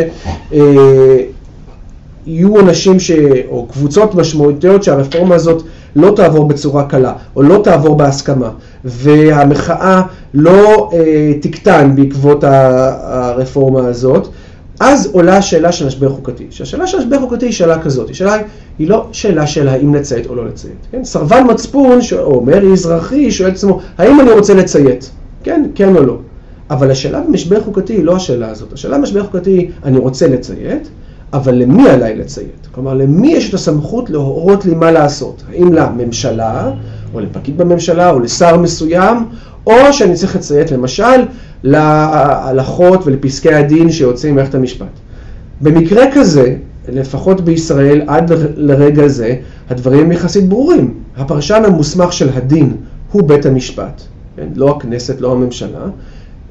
יהיו 2.26 2.60
אנשים 2.60 3.00
ש... 3.00 3.12
או 3.50 3.66
קבוצות 3.66 4.16
משמעותיות 4.16 4.84
שהרפורמה 4.84 5.36
הזאת 5.36 5.64
לא 5.96 6.14
תעבור 6.16 6.48
בצורה 6.48 6.86
קלה, 6.86 7.14
או 7.36 7.44
לא 7.44 7.62
תעבור 7.64 7.96
בהסכמה, 7.96 8.50
והמחאה 8.86 10.02
לא 10.34 10.90
אה, 10.94 11.34
תקטן 11.42 11.96
בעקבות 11.96 12.44
הרפורמה 12.44 13.88
הזאת, 13.88 14.28
אז 14.80 15.10
עולה 15.12 15.38
השאלה 15.38 15.72
של 15.72 15.88
משבר 15.88 16.10
חוקתי. 16.10 16.46
שהשאלה 16.50 16.88
של 16.88 16.98
משבר 16.98 17.20
חוקתי 17.20 17.46
היא 17.46 17.54
שאלה 17.54 17.82
כזאת, 17.82 18.10
השאלה 18.10 18.38
היא 18.80 18.90
לא 18.90 19.08
שאלה 19.12 19.48
של 19.48 19.68
האם 19.68 19.96
לציית 19.96 20.28
או 20.28 20.36
לא 20.36 20.48
לציית. 20.48 20.88
כן? 20.92 21.04
סרבן 21.04 21.44
מצפון, 21.50 22.02
ש... 22.02 22.14
או 22.14 22.42
מרי 22.42 22.74
אזרחי, 22.74 23.32
שואל 23.32 23.50
את 23.50 23.54
עצמו, 23.54 23.80
האם 23.98 24.20
אני 24.20 24.32
רוצה 24.32 24.54
לציית? 24.54 25.12
כן, 25.44 25.66
כן 25.76 25.96
או 25.96 26.04
לא. 26.04 26.18
אבל 26.70 26.92
השאלה 26.92 27.22
במשבר 27.22 27.62
חוקתי 27.62 27.94
היא 27.94 28.04
לא 28.04 28.16
השאלה 28.16 28.50
הזאת. 28.50 28.74
השאלה 28.74 28.98
במשבר 28.98 29.24
חוקתי 29.24 29.52
היא, 29.52 29.70
אני 29.84 29.98
רוצה 29.98 30.28
לציית, 30.28 30.90
אבל 31.34 31.56
למי 31.56 31.90
עליי 31.90 32.16
לציית? 32.16 32.68
כלומר, 32.72 32.94
למי 32.94 33.34
יש 33.34 33.50
את 33.50 33.54
הסמכות 33.54 34.10
להורות 34.10 34.66
לי 34.66 34.76
מה 34.76 34.92
לעשות? 34.92 35.44
האם 35.50 35.74
לממשלה, 35.74 36.72
או 37.14 37.20
לפקיד 37.20 37.58
בממשלה, 37.58 38.10
או 38.10 38.20
לשר 38.20 38.58
מסוים, 38.58 39.18
או 39.68 39.74
שאני 39.92 40.16
צריך 40.16 40.36
לציית 40.36 40.72
למשל 40.72 41.26
להלכות 41.64 43.08
ולפסקי 43.08 43.54
הדין 43.54 43.92
שיוצאים 43.92 44.34
ממערכת 44.34 44.56
המשפט. 44.56 45.00
במקרה 45.62 46.04
כזה, 46.14 46.56
לפחות 46.90 47.42
בישראל 47.42 48.02
עד 48.08 48.32
לרגע 48.56 49.08
זה, 49.08 49.36
הדברים 49.70 50.12
יחסית 50.12 50.50
ברורים. 50.50 50.94
הפרשן 51.18 51.62
המוסמך 51.66 52.14
של 52.14 52.30
הדין 52.34 52.76
הוא 53.12 53.24
בית 53.24 53.46
המשפט, 53.46 54.02
כן? 54.36 54.48
לא 54.56 54.70
הכנסת, 54.78 55.22
לא 55.22 55.32
הממשלה, 55.32 55.86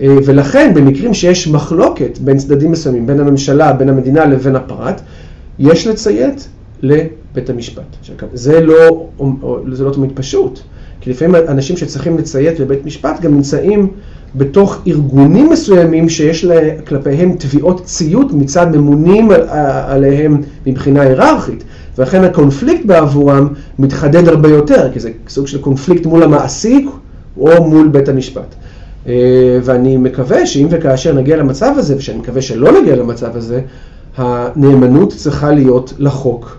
ולכן 0.01 0.73
במקרים 0.75 1.15
שיש 1.15 1.49
מחלוקת 1.49 2.19
בין 2.19 2.39
צדדים 2.39 2.73
מסוימים, 2.73 3.07
בין 3.07 3.21
הממשלה, 3.21 3.73
בין 3.73 3.89
המדינה 3.89 4.25
לבין 4.25 4.57
הפרט, 4.57 5.01
יש 5.59 5.87
לציית 5.87 6.49
לבית 6.83 7.51
המשפט. 7.51 7.97
זה 8.33 8.61
לא, 8.61 9.07
זה 9.73 9.85
לא 9.85 9.91
תמיד 9.91 10.11
פשוט, 10.15 10.61
כי 11.01 11.11
לפעמים 11.11 11.35
אנשים 11.49 11.77
שצריכים 11.77 12.19
לציית 12.19 12.61
לבית 12.61 12.87
משפט 12.87 13.21
גם 13.21 13.35
נמצאים 13.35 13.89
בתוך 14.35 14.83
ארגונים 14.87 15.51
מסוימים 15.51 16.09
שיש 16.09 16.45
לה, 16.45 16.61
כלפיהם 16.87 17.37
תביעות 17.39 17.85
ציות 17.85 18.33
מצד 18.33 18.77
ממונים 18.77 19.31
עליהם 19.87 20.43
מבחינה 20.67 21.03
היררכית. 21.03 21.65
ולכן 21.99 22.25
הקונפליקט 22.25 22.85
בעבורם 22.85 23.49
מתחדד 23.79 24.29
הרבה 24.29 24.49
יותר, 24.49 24.93
כי 24.93 25.01
זה 25.01 25.11
סוג 25.29 25.47
של 25.47 25.61
קונפליקט 25.61 26.07
מול 26.07 26.23
המעסיק 26.23 26.87
או 27.37 27.69
מול 27.69 27.89
בית 27.89 28.09
המשפט. 28.09 28.55
אה, 29.09 29.59
ואני 29.63 29.97
מקווה 29.97 30.47
שאם 30.47 30.67
וכאשר 30.71 31.13
נגיע 31.13 31.37
למצב 31.37 31.75
הזה, 31.77 31.97
ושאני 31.97 32.19
מקווה 32.19 32.43
שלא 32.43 32.81
נגיע 32.81 32.97
למצב 32.97 33.37
הזה, 33.37 33.61
הנאמנות 34.17 35.13
צריכה 35.13 35.51
להיות 35.51 35.93
לחוק, 35.99 36.59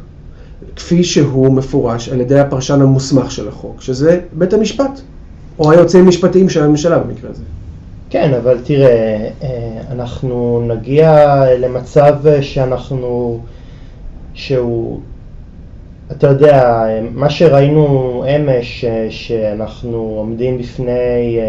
כפי 0.75 1.03
שהוא 1.03 1.53
מפורש 1.53 2.09
על 2.09 2.21
ידי 2.21 2.39
הפרשן 2.39 2.81
המוסמך 2.81 3.31
של 3.31 3.47
החוק, 3.47 3.81
שזה 3.81 4.19
בית 4.33 4.53
המשפט, 4.53 5.01
או 5.59 5.71
היועצים 5.71 6.05
המשפטיים 6.05 6.49
של 6.49 6.63
הממשלה 6.63 6.99
במקרה 6.99 7.29
הזה. 7.29 7.43
כן, 8.09 8.33
אבל 8.33 8.57
תראה, 8.63 9.29
אה, 9.43 9.81
אנחנו 9.91 10.63
נגיע 10.67 11.43
למצב 11.59 12.15
שאנחנו, 12.41 13.39
שהוא, 14.33 14.99
אתה 16.11 16.27
יודע, 16.27 16.85
מה 17.13 17.29
שראינו 17.29 18.23
אמש, 18.35 18.85
שאנחנו 19.09 19.97
עומדים 19.97 20.57
בפני 20.57 21.39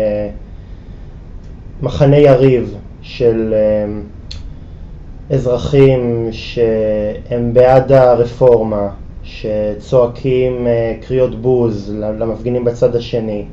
מחנה 1.83 2.17
יריב 2.17 2.77
של 3.03 3.55
אמ, 3.55 4.03
אזרחים 5.31 6.29
שהם 6.31 7.55
בעד 7.55 7.93
הרפורמה, 7.93 8.89
שצועקים 9.25 10.67
אה, 10.67 10.95
קריאות 11.07 11.41
בוז 11.41 11.95
למפגינים 11.99 12.65
בצד 12.65 12.97
השני. 12.97 13.45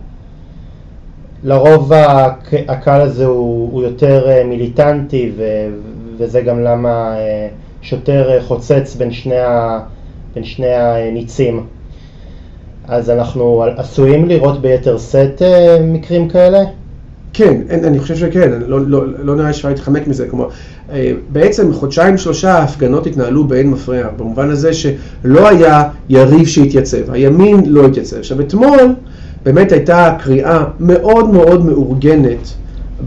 לרוב 1.43 1.91
הקהל 2.67 3.01
הזה 3.01 3.25
הוא, 3.25 3.69
הוא 3.71 3.83
יותר 3.83 4.29
אה, 4.29 4.43
מיליטנטי 4.43 5.31
ו, 5.37 5.43
וזה 6.17 6.41
גם 6.41 6.63
למה 6.63 7.17
אה, 7.17 7.47
שוטר 7.81 8.41
חוצץ 8.41 8.95
בין 8.95 9.11
שני, 9.11 9.39
ה, 9.39 9.79
בין 10.35 10.43
שני 10.43 10.73
הניצים. 10.73 11.65
אז 12.87 13.09
אנחנו 13.09 13.63
עשויים 13.77 14.27
לראות 14.27 14.61
ביתר 14.61 14.97
שאת 14.97 15.41
מקרים 15.81 16.29
כאלה? 16.29 16.59
כן, 17.33 17.61
אין, 17.69 17.85
אני 17.85 17.99
חושב 17.99 18.15
שכן, 18.15 18.51
לא, 18.67 18.87
לא, 18.87 19.03
לא 19.23 19.35
נראה 19.35 19.53
שאפשר 19.53 19.69
להתחמק 19.69 20.07
מזה. 20.07 20.27
כלומר, 20.29 20.47
אה, 20.91 21.11
בעצם 21.29 21.73
חודשיים 21.73 22.17
שלושה 22.17 22.53
ההפגנות 22.53 23.07
התנהלו 23.07 23.43
באין 23.43 23.69
מפריע, 23.69 24.07
במובן 24.17 24.49
הזה 24.49 24.73
שלא 24.73 25.49
היה 25.49 25.83
יריב 26.09 26.47
שהתייצב, 26.47 27.11
הימין 27.11 27.65
לא 27.65 27.85
התייצב. 27.85 28.17
עכשיו 28.17 28.41
אתמול 28.41 28.79
באמת 29.43 29.71
הייתה 29.71 30.15
קריאה 30.19 30.63
מאוד 30.79 31.29
מאוד 31.29 31.65
מאורגנת 31.65 32.47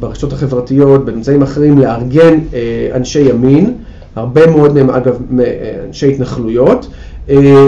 ברשתות 0.01 0.33
החברתיות, 0.33 1.05
באמצעים 1.05 1.43
אחרים, 1.43 1.79
לארגן 1.79 2.39
אה, 2.55 2.89
אנשי 2.95 3.21
ימין, 3.21 3.75
הרבה 4.17 4.47
מאוד 4.47 4.75
מהם 4.75 4.91
אגב 4.91 5.19
אה, 5.41 5.45
אנשי 5.87 6.13
התנחלויות, 6.13 6.87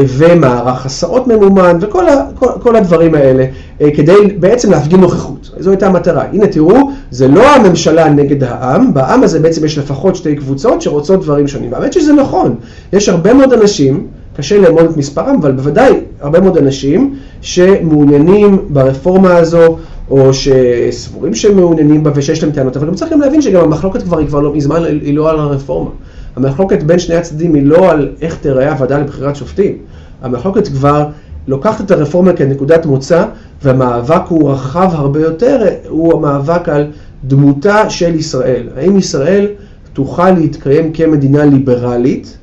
ומערך 0.09 0.87
הסעות 0.87 1.27
ממומן 1.27 1.79
וכל 1.81 2.09
ה, 2.09 2.27
כל, 2.35 2.47
כל 2.61 2.77
הדברים 2.77 3.15
האלה, 3.15 3.45
אה, 3.81 3.91
כדי 3.91 4.17
בעצם 4.39 4.71
להפגין 4.71 5.01
נוכחות. 5.01 5.51
זו 5.59 5.71
הייתה 5.71 5.87
המטרה. 5.87 6.25
הנה 6.33 6.47
תראו, 6.47 6.91
זה 7.11 7.29
לא 7.29 7.47
הממשלה 7.47 8.09
נגד 8.09 8.45
העם, 8.45 8.95
בעם 8.95 9.23
הזה 9.23 9.41
בעצם 9.41 9.65
יש 9.65 9.79
לפחות 9.79 10.17
שתי 10.17 10.37
קבוצות 10.37 10.83
שרוצות 10.83 11.23
דברים 11.23 11.49
שונים. 11.49 11.73
והאמת 11.73 11.93
שזה 11.93 12.13
נכון, 12.13 12.55
יש 12.93 13.09
הרבה 13.09 13.35
מאוד 13.35 13.53
אנשים, 13.53 14.07
קשה 14.37 14.59
לאמוד 14.59 14.85
את 14.85 14.97
מספרם, 14.97 15.37
אבל 15.41 15.53
בוודאי 15.53 15.93
הרבה 16.21 16.41
מאוד 16.41 16.57
אנשים 16.57 17.15
שמעוניינים 17.41 18.59
ברפורמה 18.69 19.37
הזו, 19.37 19.77
או 20.11 20.31
שסבורים 20.35 21.35
שהם 21.35 21.57
מעוניינים 21.57 22.03
בה 22.03 22.11
ושיש 22.15 22.43
להם 22.43 22.53
טענות, 22.53 22.77
אבל 22.77 22.87
גם 22.87 22.95
צריך 22.95 23.13
גם 23.13 23.21
להבין 23.21 23.43
שגם 23.43 23.65
המחלוקת 23.65 24.03
כבר 24.03 24.19
היא 24.19 24.27
כבר 24.27 24.41
לא, 24.41 24.55
מזמן 24.55 24.85
היא 24.85 25.15
לא 25.15 25.31
על 25.31 25.39
הרפורמה. 25.39 25.91
המחלוקת 26.37 26.83
בין 26.83 26.99
שני 26.99 27.14
הצדדים 27.14 27.55
היא 27.55 27.66
לא 27.66 27.90
על 27.90 28.09
איך 28.21 28.37
תיראה 28.37 28.73
הוועדה 28.73 28.99
לבחירת 28.99 29.37
שופטים. 29.37 29.78
המחלוקת 30.23 30.69
כבר 30.69 31.09
לוקחת 31.49 31.85
את 31.85 31.90
הרפורמה 31.90 32.33
כנקודת 32.33 32.87
מוצא, 32.87 33.25
והמאבק 33.62 34.23
הוא 34.28 34.50
רחב 34.50 34.88
הרבה 34.93 35.21
יותר, 35.21 35.64
הוא 35.88 36.12
המאבק 36.14 36.69
על 36.69 36.87
דמותה 37.25 37.90
של 37.90 38.14
ישראל. 38.14 38.69
האם 38.76 38.97
ישראל 38.97 39.47
תוכל 39.93 40.31
להתקיים 40.31 40.93
כמדינה 40.93 41.45
ליברלית, 41.45 42.38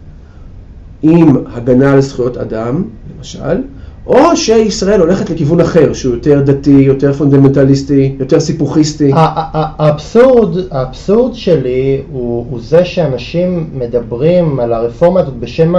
עם 1.02 1.38
הגנה 1.54 1.94
על 1.94 2.02
זכויות 2.02 2.38
אדם, 2.38 2.84
למשל, 3.18 3.62
או 4.08 4.38
שישראל 4.38 5.00
הולכת 5.00 5.30
לכיוון 5.30 5.60
אחר, 5.60 5.94
שהוא 5.94 6.14
יותר 6.16 6.42
דתי, 6.42 6.72
יותר 6.72 7.14
פונדמנטליסטי, 7.14 8.16
יותר 8.20 8.40
סיפוכיסטי. 8.40 9.12
האבסורד, 9.16 10.58
האבסורד 10.72 11.34
שלי 11.34 12.02
הוא, 12.12 12.46
הוא 12.50 12.60
זה 12.62 12.86
שאנשים 12.86 13.70
מדברים 13.74 14.60
על 14.60 14.74
הרפורמה 14.74 15.20
הזאת 15.20 15.34
בשם, 15.34 15.74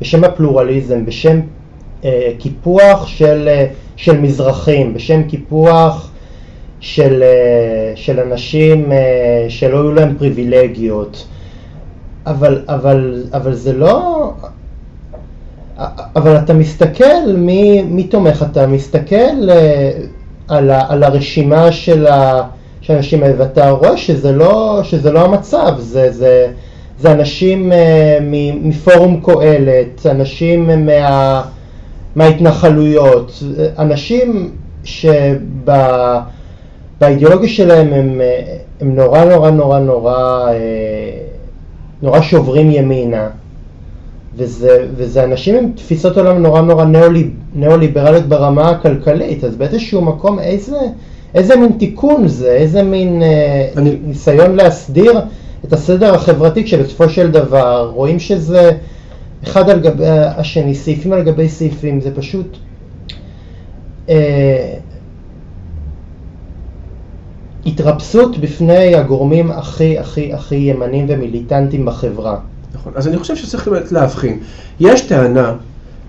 בשם 0.00 0.24
הפלורליזם, 0.24 1.04
בשם 1.06 1.40
אה, 2.04 2.30
קיפוח 2.38 3.06
של, 3.06 3.48
אה, 3.48 3.66
של 3.96 4.20
מזרחים, 4.20 4.94
בשם 4.94 5.22
קיפוח 5.22 6.10
של, 6.80 7.22
אה, 7.22 7.92
של 7.94 8.20
אנשים 8.20 8.92
אה, 8.92 9.46
שלא 9.48 9.76
היו 9.76 9.92
להם 9.92 10.14
פריבילגיות. 10.18 11.26
אבל, 12.26 12.62
אבל, 12.68 13.24
אבל 13.32 13.54
זה 13.54 13.72
לא... 13.72 14.32
אבל 16.16 16.36
אתה 16.36 16.54
מסתכל 16.54 17.32
מי, 17.36 17.82
מי 17.82 18.04
תומך, 18.04 18.44
אתה 18.50 18.66
מסתכל 18.66 19.50
אה, 19.50 19.90
על, 20.48 20.70
ה, 20.70 20.84
על 20.88 21.02
הרשימה 21.02 21.72
של, 21.72 22.06
האנשים 22.88 23.22
האלה 23.22 23.34
ואתה 23.38 23.70
רואה 23.70 23.96
שזה 23.96 24.32
לא, 24.32 24.80
שזה 24.82 25.12
לא 25.12 25.24
המצב, 25.24 25.74
זה, 25.78 26.12
זה, 26.12 26.46
זה 27.00 27.12
אנשים 27.12 27.72
אה, 27.72 28.18
מפורום 28.62 29.20
קהלת, 29.24 30.06
אנשים 30.06 30.86
מה, 30.86 31.42
מההתנחלויות, 32.16 33.42
אנשים 33.78 34.50
שבאידיאולוגיה 34.84 37.48
שלהם 37.48 37.92
הם, 37.92 38.20
הם 38.80 38.94
נורא 38.94 39.24
נורא 39.24 39.50
נורא 39.50 39.78
נורא 39.78 40.48
נורא 42.02 42.20
שוברים 42.20 42.70
ימינה. 42.70 43.28
וזה, 44.36 44.86
וזה 44.96 45.24
אנשים 45.24 45.54
עם 45.56 45.72
תפיסות 45.72 46.18
עולם 46.18 46.42
נורא 46.42 46.60
נורא 46.60 46.84
ניאו-ליברליות 47.54 48.24
ברמה 48.24 48.70
הכלכלית, 48.70 49.44
אז 49.44 49.56
באיזשהו 49.56 50.02
מקום 50.02 50.38
איזה, 50.38 50.78
איזה 51.34 51.56
מין 51.56 51.72
תיקון 51.78 52.28
זה, 52.28 52.50
איזה 52.50 52.82
מין 52.82 53.22
אה, 53.22 53.68
אני... 53.76 53.96
ניסיון 54.06 54.56
להסדיר 54.56 55.20
את 55.64 55.72
הסדר 55.72 56.14
החברתי, 56.14 56.64
כשבסופו 56.64 57.08
של 57.08 57.30
דבר 57.30 57.90
רואים 57.94 58.18
שזה 58.18 58.70
אחד 59.44 59.70
על 59.70 59.80
גבי 59.80 60.08
השני, 60.08 60.74
סעיפים 60.74 61.12
על 61.12 61.22
גבי 61.22 61.48
סעיפים, 61.48 62.00
זה 62.00 62.14
פשוט... 62.14 62.56
אה, 64.08 64.74
התרפסות 67.66 68.38
בפני 68.38 68.94
הגורמים 68.94 69.50
הכי 69.50 69.98
הכי 69.98 70.32
הכי 70.32 70.54
ימנים 70.54 71.06
ומיליטנטים 71.08 71.84
בחברה. 71.84 72.38
נכון. 72.84 72.92
אז 72.96 73.08
אני 73.08 73.18
חושב 73.18 73.36
שצריך 73.36 73.68
באמת 73.68 73.92
להבחין. 73.92 74.38
יש 74.80 75.00
טענה 75.00 75.54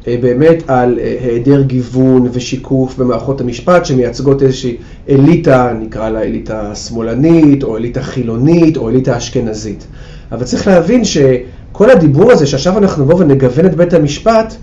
אה, 0.08 0.18
באמת 0.22 0.64
על 0.68 1.00
אה, 1.00 1.18
היעדר 1.22 1.62
גיוון 1.62 2.28
ושיקוף 2.32 2.98
במערכות 2.98 3.42
המשפט 3.42 3.86
שמייצגות 3.86 4.44
איזושהי 4.44 4.78
אליטה, 5.10 5.74
נקרא 5.80 6.10
לה 6.10 6.22
אליטה 6.22 6.76
שמאלנית, 6.76 7.64
או 7.64 7.78
אליטה 7.78 8.02
חילונית, 8.02 8.78
או 8.78 8.90
אליטה 8.90 9.18
אשכנזית. 9.18 9.88
אבל 10.32 10.44
צריך 10.44 10.68
להבין 10.68 11.04
שכל 11.06 11.90
הדיבור 11.90 12.32
הזה 12.32 12.48
שעכשיו 12.48 12.78
אנחנו 12.78 13.04
נבוא 13.04 13.16
ונגוון 13.16 13.66
את 13.66 13.76
בית 13.76 13.94
המשפט, 13.94 14.56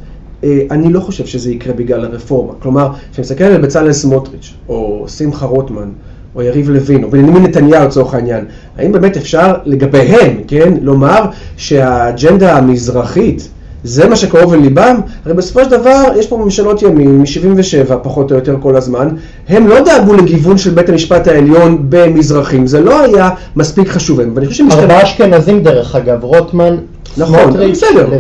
אה, 0.44 0.62
אני 0.70 0.92
לא 0.92 1.00
חושב 1.00 1.26
שזה 1.26 1.52
יקרה 1.52 1.74
בגלל 1.74 2.04
הרפורמה. 2.04 2.52
כלומר, 2.58 2.88
כשאני 3.12 3.22
מסתכל 3.22 3.44
על 3.44 3.62
בצלאל 3.62 3.92
סמוטריץ', 3.92 4.54
או 4.68 5.04
שמחה 5.08 5.46
רוטמן, 5.46 5.90
או 6.36 6.42
יריב 6.42 6.70
לוין, 6.70 7.04
או 7.04 7.10
בנימין 7.10 7.42
נתניהו 7.42 7.86
לצורך 7.86 8.14
העניין, 8.14 8.44
האם 8.78 8.92
באמת 8.92 9.16
אפשר 9.16 9.54
לגביהם, 9.64 10.36
כן, 10.48 10.74
לומר 10.82 11.24
שהאג'נדה 11.56 12.56
המזרחית 12.56 13.48
זה 13.84 14.08
מה 14.08 14.16
שקרוב 14.16 14.54
לליבם? 14.54 15.00
הרי 15.24 15.34
בסופו 15.34 15.64
של 15.64 15.70
דבר 15.70 16.02
יש 16.16 16.26
פה 16.26 16.36
ממשלות 16.36 16.82
ימין 16.82 17.18
מ-77 17.18 17.94
פחות 18.02 18.30
או 18.30 18.36
יותר 18.36 18.56
כל 18.60 18.76
הזמן, 18.76 19.08
הם 19.48 19.68
לא 19.68 19.80
דאגו 19.80 20.14
לגיוון 20.14 20.58
של 20.58 20.70
בית 20.70 20.88
המשפט 20.88 21.28
העליון 21.28 21.86
במזרחים, 21.88 22.66
זה 22.66 22.80
לא 22.80 23.00
היה 23.00 23.30
מספיק 23.56 23.88
חשוב 23.88 24.20
להם. 24.20 24.32
ואני 24.34 24.46
חושב 24.46 24.64
ארבעה 24.72 25.02
אשכנזים 25.02 25.62
דרך 25.62 25.96
אגב, 25.96 26.24
רוטמן, 26.24 26.76
נכון, 27.16 27.56
לוין 27.56 27.72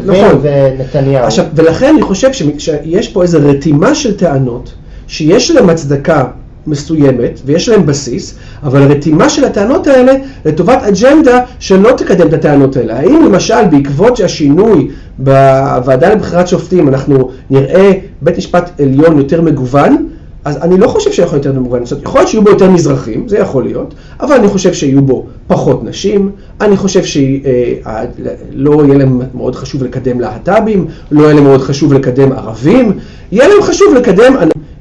נכון. 0.06 0.40
ונתניהו. 0.42 1.26
עכשיו, 1.26 1.44
ולכן 1.54 1.86
אני 1.86 2.02
חושב 2.02 2.28
שיש 2.58 3.08
פה 3.08 3.22
איזו 3.22 3.38
רתימה 3.42 3.94
של 3.94 4.16
טענות 4.16 4.72
שיש 5.06 5.50
להם 5.50 5.70
הצדקה 5.70 6.24
מסוימת, 6.66 7.40
ויש 7.46 7.68
להם 7.68 7.86
בסיס, 7.86 8.34
אבל 8.62 8.82
הרתימה 8.82 9.28
של 9.28 9.44
הטענות 9.44 9.86
האלה 9.86 10.12
לטובת 10.44 10.82
אג'נדה 10.82 11.40
שלא 11.58 11.90
תקדם 11.96 12.26
את 12.28 12.32
הטענות 12.32 12.76
האלה. 12.76 12.98
האם 12.98 13.22
למשל 13.26 13.64
בעקבות 13.70 14.20
השינוי 14.20 14.88
בוועדה 15.18 16.14
לבחירת 16.14 16.48
שופטים 16.48 16.88
אנחנו 16.88 17.30
נראה 17.50 17.92
בית 18.22 18.38
משפט 18.38 18.80
עליון 18.80 19.18
יותר 19.18 19.42
מגוון? 19.42 20.08
אז 20.44 20.56
אני 20.56 20.78
לא 20.78 20.88
חושב 20.88 21.12
שיכול 21.12 21.38
יותר 21.38 21.52
מגוון, 21.52 21.86
זאת 21.86 22.02
יכול 22.02 22.20
להיות 22.20 22.28
שיהיו 22.28 22.42
בו 22.42 22.50
יותר 22.50 22.70
מזרחים, 22.70 23.28
זה 23.28 23.38
יכול 23.38 23.64
להיות, 23.64 23.94
אבל 24.20 24.34
אני 24.34 24.48
חושב 24.48 24.72
שיהיו 24.74 25.02
בו 25.02 25.26
פחות 25.46 25.84
נשים, 25.84 26.30
אני 26.60 26.76
חושב 26.76 27.04
שלא 27.04 28.84
יהיה 28.84 28.98
להם 28.98 29.20
מאוד 29.34 29.54
חשוב 29.54 29.84
לקדם 29.84 30.20
להט"בים, 30.20 30.86
לא 31.10 31.22
יהיה 31.22 31.34
להם 31.34 31.44
מאוד 31.44 31.60
חשוב 31.60 31.92
לקדם 31.92 32.32
ערבים, 32.32 32.92
יהיה 33.32 33.48
להם 33.48 33.62
חשוב 33.62 33.94
לקדם 33.94 34.36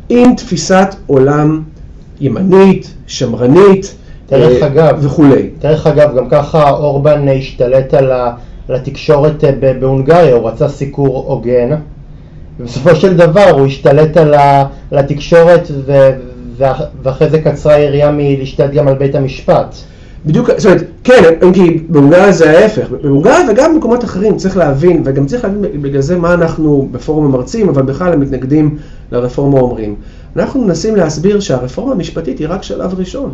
עם 0.09 0.35
תפיסת 0.35 0.95
עולם 1.07 1.61
ימנית, 2.21 2.93
שמרנית 3.07 3.95
דרך 4.29 4.61
אה, 4.63 4.67
אגב, 4.67 4.97
וכולי. 5.01 5.49
דרך 5.59 5.87
אגב, 5.87 6.15
גם 6.17 6.29
ככה 6.29 6.69
אורבן 6.69 7.27
השתלט 7.37 7.93
על, 7.93 8.11
ה, 8.11 8.31
על 8.69 8.75
התקשורת 8.75 9.43
אה, 9.43 9.51
בהונגריה, 9.79 10.35
הוא 10.35 10.49
רצה 10.49 10.69
סיקור 10.69 11.25
הוגן, 11.27 11.69
ובסופו 12.59 12.95
של 12.95 13.17
דבר 13.17 13.49
הוא 13.49 13.65
השתלט 13.65 14.17
על, 14.17 14.33
ה, 14.33 14.65
על 14.91 14.97
התקשורת 14.97 15.67
ו, 15.85 16.09
ואחרי 17.03 17.29
זה 17.29 17.41
קצרה 17.41 17.73
היריעה 17.73 18.11
מלהשתלט 18.11 18.71
גם 18.71 18.87
על 18.87 18.95
בית 18.95 19.15
המשפט. 19.15 19.75
בדיוק, 20.25 20.49
זאת 20.57 20.65
אומרת, 20.65 20.83
כן, 21.03 21.23
אם 21.43 21.53
כי 21.53 21.83
בהונגריה 21.89 22.31
זה 22.31 22.59
ההפך, 22.59 22.89
בהונגריה 23.03 23.39
וגם 23.51 23.73
במקומות 23.73 24.03
אחרים 24.03 24.37
צריך 24.37 24.57
להבין, 24.57 25.01
וגם 25.05 25.25
צריך 25.25 25.43
להבין 25.43 25.81
בגלל 25.81 26.01
זה 26.01 26.17
מה 26.17 26.33
אנחנו 26.33 26.89
בפורום 26.91 27.25
המרצים, 27.25 27.69
אבל 27.69 27.81
בכלל 27.81 28.13
המתנגדים 28.13 28.77
לרפורמה 29.11 29.59
אומרים. 29.59 29.95
אנחנו 30.35 30.61
מנסים 30.61 30.95
להסביר 30.95 31.39
שהרפורמה 31.39 31.91
המשפטית 31.91 32.39
היא 32.39 32.47
רק 32.49 32.63
שלב 32.63 32.99
ראשון. 32.99 33.33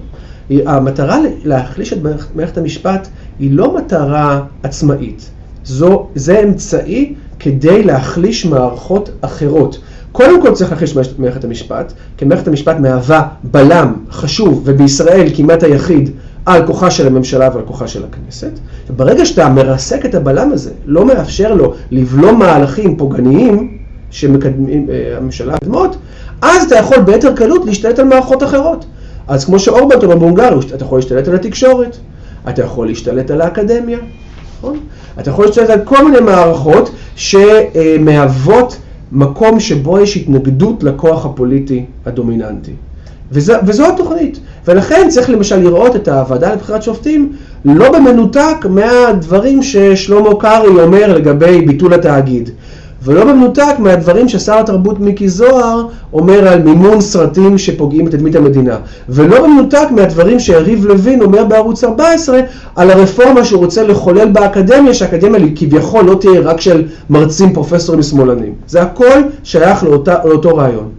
המטרה 0.50 1.18
להחליש 1.44 1.94
את 1.94 1.98
מערכת 2.36 2.58
המשפט 2.58 3.08
היא 3.40 3.52
לא 3.52 3.78
מטרה 3.78 4.44
עצמאית, 4.64 5.30
זו, 5.64 6.08
זה 6.16 6.40
אמצעי 6.40 7.14
כדי 7.40 7.84
להחליש 7.84 8.46
מערכות 8.46 9.10
אחרות. 9.22 9.80
קודם 10.12 10.42
כל 10.42 10.54
צריך 10.54 10.72
להחליש 10.72 10.98
את 10.98 11.20
מערכת 11.20 11.44
המשפט, 11.44 11.94
כי 12.18 12.26
מערכת 12.26 12.48
המשפט 12.48 12.76
מהווה 12.80 13.28
בלם 13.44 13.94
חשוב, 14.12 14.62
ובישראל 14.66 15.28
כמעט 15.36 15.64
היחיד, 15.64 16.10
על 16.46 16.68
כוחה 16.68 16.92
של 16.92 17.08
הממשלה 17.08 17.50
ועל 17.54 17.64
כוחה 17.66 17.88
של 17.88 18.04
הכנסת. 18.04 18.52
וברגע 18.90 19.26
שאתה 19.26 19.50
מרסק 19.50 20.06
את 20.06 20.16
הבלם 20.16 20.52
הזה, 20.52 20.72
לא 20.86 21.06
מאפשר 21.06 21.54
לו 21.54 21.74
לבלום 21.92 22.40
מהלכים 22.40 22.98
פוגעניים 22.98 23.77
שמקדמים 24.12 24.88
אה, 24.90 25.18
הממשלה 25.18 25.54
הקדמות, 25.54 25.98
אז 26.42 26.64
אתה 26.64 26.76
יכול 26.76 26.98
ביתר 26.98 27.36
קלות 27.36 27.66
להשתלט 27.66 28.00
על 28.00 28.06
מערכות 28.06 28.44
אחרות. 28.44 28.86
אז 29.28 29.46
כמו 29.46 29.60
שאורבן 29.60 29.96
אומר 30.04 30.16
בהונגריה, 30.16 30.60
אתה 30.76 30.84
יכול 30.84 30.98
להשתלט 30.98 31.28
על 31.28 31.36
התקשורת, 31.36 31.98
אתה 32.50 32.62
יכול 32.64 32.88
להשתלט 32.88 33.32
על 33.32 33.42
האקדמיה, 33.42 33.98
נכון? 34.58 34.80
אתה 35.20 35.30
יכול 35.30 35.46
להשתלט 35.46 35.70
על 35.70 35.80
כל 35.84 36.06
מיני 36.06 36.20
מערכות 36.20 36.92
שמהוות 37.16 38.78
מקום 39.12 39.60
שבו 39.60 40.00
יש 40.00 40.18
התנגדות 40.18 40.84
לכוח 40.84 41.26
הפוליטי 41.26 41.86
הדומיננטי. 42.06 42.74
וזו, 43.32 43.54
וזו 43.66 43.88
התוכנית. 43.88 44.40
ולכן 44.68 45.08
צריך 45.10 45.30
למשל 45.30 45.58
לראות 45.58 45.96
את 45.96 46.08
הוועדה 46.08 46.54
לבחירת 46.54 46.84
שופטים 46.84 47.32
לא 47.66 47.92
במנותק 47.92 48.66
מהדברים 48.70 49.64
ששלמה 49.64 50.30
קרעי 50.40 50.68
אומר 50.68 51.14
לגבי 51.16 51.62
ביטול 51.62 51.94
התאגיד. 51.94 52.50
ולא 53.04 53.26
במנותק 53.26 53.76
מהדברים 53.80 54.30
ששר 54.30 54.60
התרבות 54.60 55.00
מיקי 55.00 55.30
זוהר 55.30 55.88
אומר 56.14 56.48
על 56.48 56.64
מימון 56.64 57.02
סרטים 57.02 57.58
שפוגעים 57.58 58.06
בתדמית 58.06 58.36
המדינה. 58.36 58.78
ולא 59.10 59.44
במנותק 59.44 59.88
מהדברים 59.92 60.40
שיריב 60.40 60.86
לוין 60.86 61.22
אומר 61.22 61.46
בערוץ 61.46 61.84
14 61.84 62.40
על 62.76 62.92
הרפורמה 62.92 63.46
שהוא 63.46 63.60
רוצה 63.60 63.84
לחולל 63.84 64.30
באקדמיה, 64.30 64.94
שהאקדמיה 64.94 65.40
כביכול 65.56 66.06
לא 66.06 66.16
תהיה 66.16 66.42
רק 66.42 66.62
של 66.62 66.84
מרצים 67.10 67.54
פרופסורים 67.54 68.04
שמאלנים. 68.04 68.54
זה 68.68 68.82
הכל 68.82 69.22
שייך 69.44 69.84
לאותה, 69.84 70.16
לאותו 70.26 70.56
רעיון. 70.56 70.90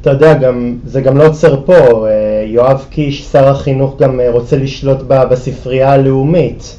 אתה 0.00 0.10
יודע, 0.10 0.34
גם, 0.34 0.74
זה 0.86 1.00
גם 1.00 1.16
לא 1.16 1.26
עוצר 1.26 1.60
פה, 1.64 1.74
אה, 1.74 2.44
יואב 2.46 2.84
קיש, 2.90 3.28
שר 3.32 3.48
החינוך, 3.48 3.96
גם 4.00 4.20
אה, 4.20 4.30
רוצה 4.30 4.56
לשלוט 4.56 4.98
בספרייה 5.08 5.92
הלאומית. 5.92 6.76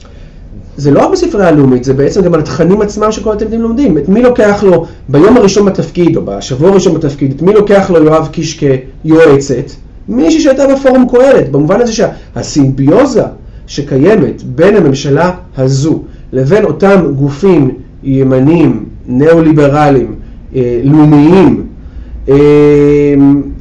זה 0.78 0.92
לא 0.92 1.06
רק 1.06 1.12
בספרייה 1.12 1.48
הלאומית, 1.48 1.84
זה 1.84 1.94
בעצם 1.94 2.22
גם 2.22 2.34
על 2.34 2.40
התכנים 2.40 2.82
עצמם 2.82 3.12
שכל 3.12 3.34
התלמידים 3.34 3.62
לומדים. 3.62 3.98
את 3.98 4.10
מי 4.10 4.22
לוקח 4.22 4.64
לו 4.64 4.86
ביום 5.10 5.38
הראשון 5.38 5.66
בתפקיד, 5.66 6.18
או 6.18 6.22
בשבוע 6.26 6.70
הראשון 6.70 6.94
בתפקיד, 6.94 7.34
את 7.36 7.42
מי 7.42 7.54
לוקח 7.54 7.90
לו 7.90 8.04
יואב 8.04 8.28
קיש 8.32 8.64
כיועצת? 9.04 9.72
מישהי 10.10 10.42
שהייתה 10.42 10.64
בפורום 10.76 11.08
קהלת, 11.12 11.52
במובן 11.52 11.82
הזה 11.82 11.94
שהסימביוזה 11.94 13.24
שקיימת 13.68 14.44
בין 14.44 14.76
הממשלה 14.76 15.32
הזו 15.58 16.04
לבין 16.34 16.64
אותם 16.64 17.14
גופים 17.16 17.72
ימניים, 18.04 18.86
ניאו-ליברליים, 19.08 20.16
אה, 20.56 20.82
לאומיים, 20.84 21.68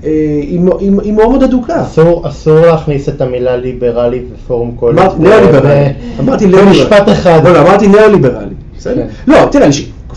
אה, 0.07 0.11
אה, 0.11 0.41
היא 0.43 0.61
מאוד 0.61 0.83
מאוד 1.11 1.43
אדוקה. 1.43 1.83
אסור, 1.83 2.29
אסור 2.29 2.61
להכניס 2.61 3.09
את 3.09 3.21
המילה 3.21 3.57
ליברלי 3.57 4.23
בפורום 4.33 4.77
קהלת. 4.81 4.99
אמרתי 4.99 5.19
ניאו-ליברלי. 5.23 5.93
אמרתי 6.21 6.47
ניאו-ליברלי. 6.47 6.79
במשפט 6.79 7.09
אחד. 7.09 7.41
לא, 7.45 7.53
לא, 7.53 7.61
אמרתי 7.61 7.89
ניאו-ליברלי. 7.89 8.55
בסדר? 8.79 8.95
כן. 9.27 9.33
לא, 9.33 9.49
תראה, 9.51 9.69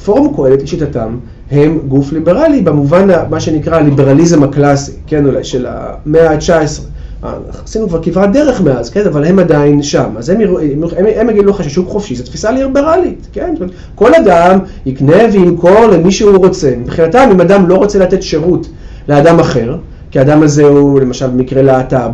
פורום 0.06 0.34
קהלת 0.36 0.64
לשיטתם 0.64 1.18
הם 1.52 1.80
גוף 1.88 2.12
ליברלי 2.12 2.62
במובן 2.62 3.08
מה 3.30 3.40
שנקרא 3.40 3.76
הליברליזם 3.76 4.44
הקלאסי, 4.44 4.92
כן 5.08 5.26
אולי, 5.26 5.44
של 5.44 5.66
המאה 5.70 6.32
ה-19. 6.32 6.82
עשינו 7.64 7.88
כבר 7.90 8.00
כברת 8.04 8.32
דרך 8.32 8.62
מאז, 8.62 8.90
כן, 8.90 9.06
אבל 9.08 9.26
הם 9.26 9.40
עדיין 9.40 9.84
שם. 9.84 10.10
אז 10.18 10.30
הם, 10.30 10.42
יראו- 10.42 10.60
הם, 10.60 10.84
הם, 10.98 11.06
הם 11.16 11.30
יגידו 11.30 11.50
לך 11.50 11.64
ששוק 11.64 11.90
חופשי 11.90 12.16
זו 12.16 12.24
תפיסה 12.24 12.52
ליברלית, 12.52 13.28
כן? 13.34 13.54
כל 13.96 14.16
אדם 14.16 14.60
יקנה 14.86 15.18
וימכור 15.34 15.86
למי 15.86 16.12
שהוא 16.12 16.38
רוצה. 16.38 16.74
מבחינתם, 16.82 17.30
אם 17.32 17.42
אדם 17.42 17.70
לא 17.70 17.76
רוצה 17.76 18.00
לתת 18.00 18.24
שירות 18.24 18.68
לאדם 19.10 19.40
אחר, 19.40 19.78
כי 20.12 20.20
האדם 20.20 20.44
הזה 20.44 20.64
הוא 20.64 21.00
למשל 21.02 21.28
במקרה 21.28 21.62
להט"ב, 21.62 22.12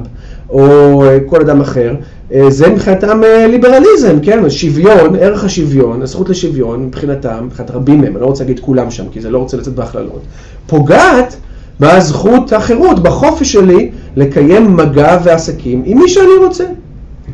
או 0.50 1.04
אה, 1.06 1.18
כל 1.26 1.42
אדם 1.42 1.62
אחר, 1.62 1.96
אה, 2.34 2.52
זה 2.52 2.70
מבחינתם 2.70 3.24
אה, 3.24 3.48
ליברליזם, 3.48 4.20
כן? 4.22 4.50
שוויון, 4.50 5.16
ערך 5.20 5.44
השוויון, 5.44 6.02
הזכות 6.02 6.30
לשוויון, 6.30 6.86
מבחינתם, 6.86 7.46
מבחינת 7.46 7.72
רבים 7.72 8.02
מהם, 8.02 8.14
אני 8.14 8.22
לא 8.22 8.26
רוצה 8.26 8.44
להגיד 8.44 8.60
כולם 8.60 8.92
שם, 8.92 9.04
כי 9.12 9.22
זה 9.22 9.30
לא 9.30 9.38
רוצה 9.38 9.58
לצאת 9.58 9.74
בהכללות, 9.74 10.22
פוגעת 10.68 11.36
בזכות 11.80 12.54
החירות, 12.54 13.04
בחופש 13.04 13.54
שלי 13.54 13.92
לקיים 14.16 14.78
מגע 14.78 15.18
ועסקים 15.24 15.82
עם 15.86 15.98
מי 15.98 16.10
שאני 16.10 16.46
רוצה. 16.46 16.66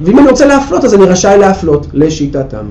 ואם 0.02 0.20
אני 0.20 0.30
רוצה 0.30 0.46
להפלות, 0.46 0.84
אז 0.84 0.94
אני 0.94 1.06
רשאי 1.06 1.38
להפלות, 1.40 1.88
לשיטתם. 1.94 2.66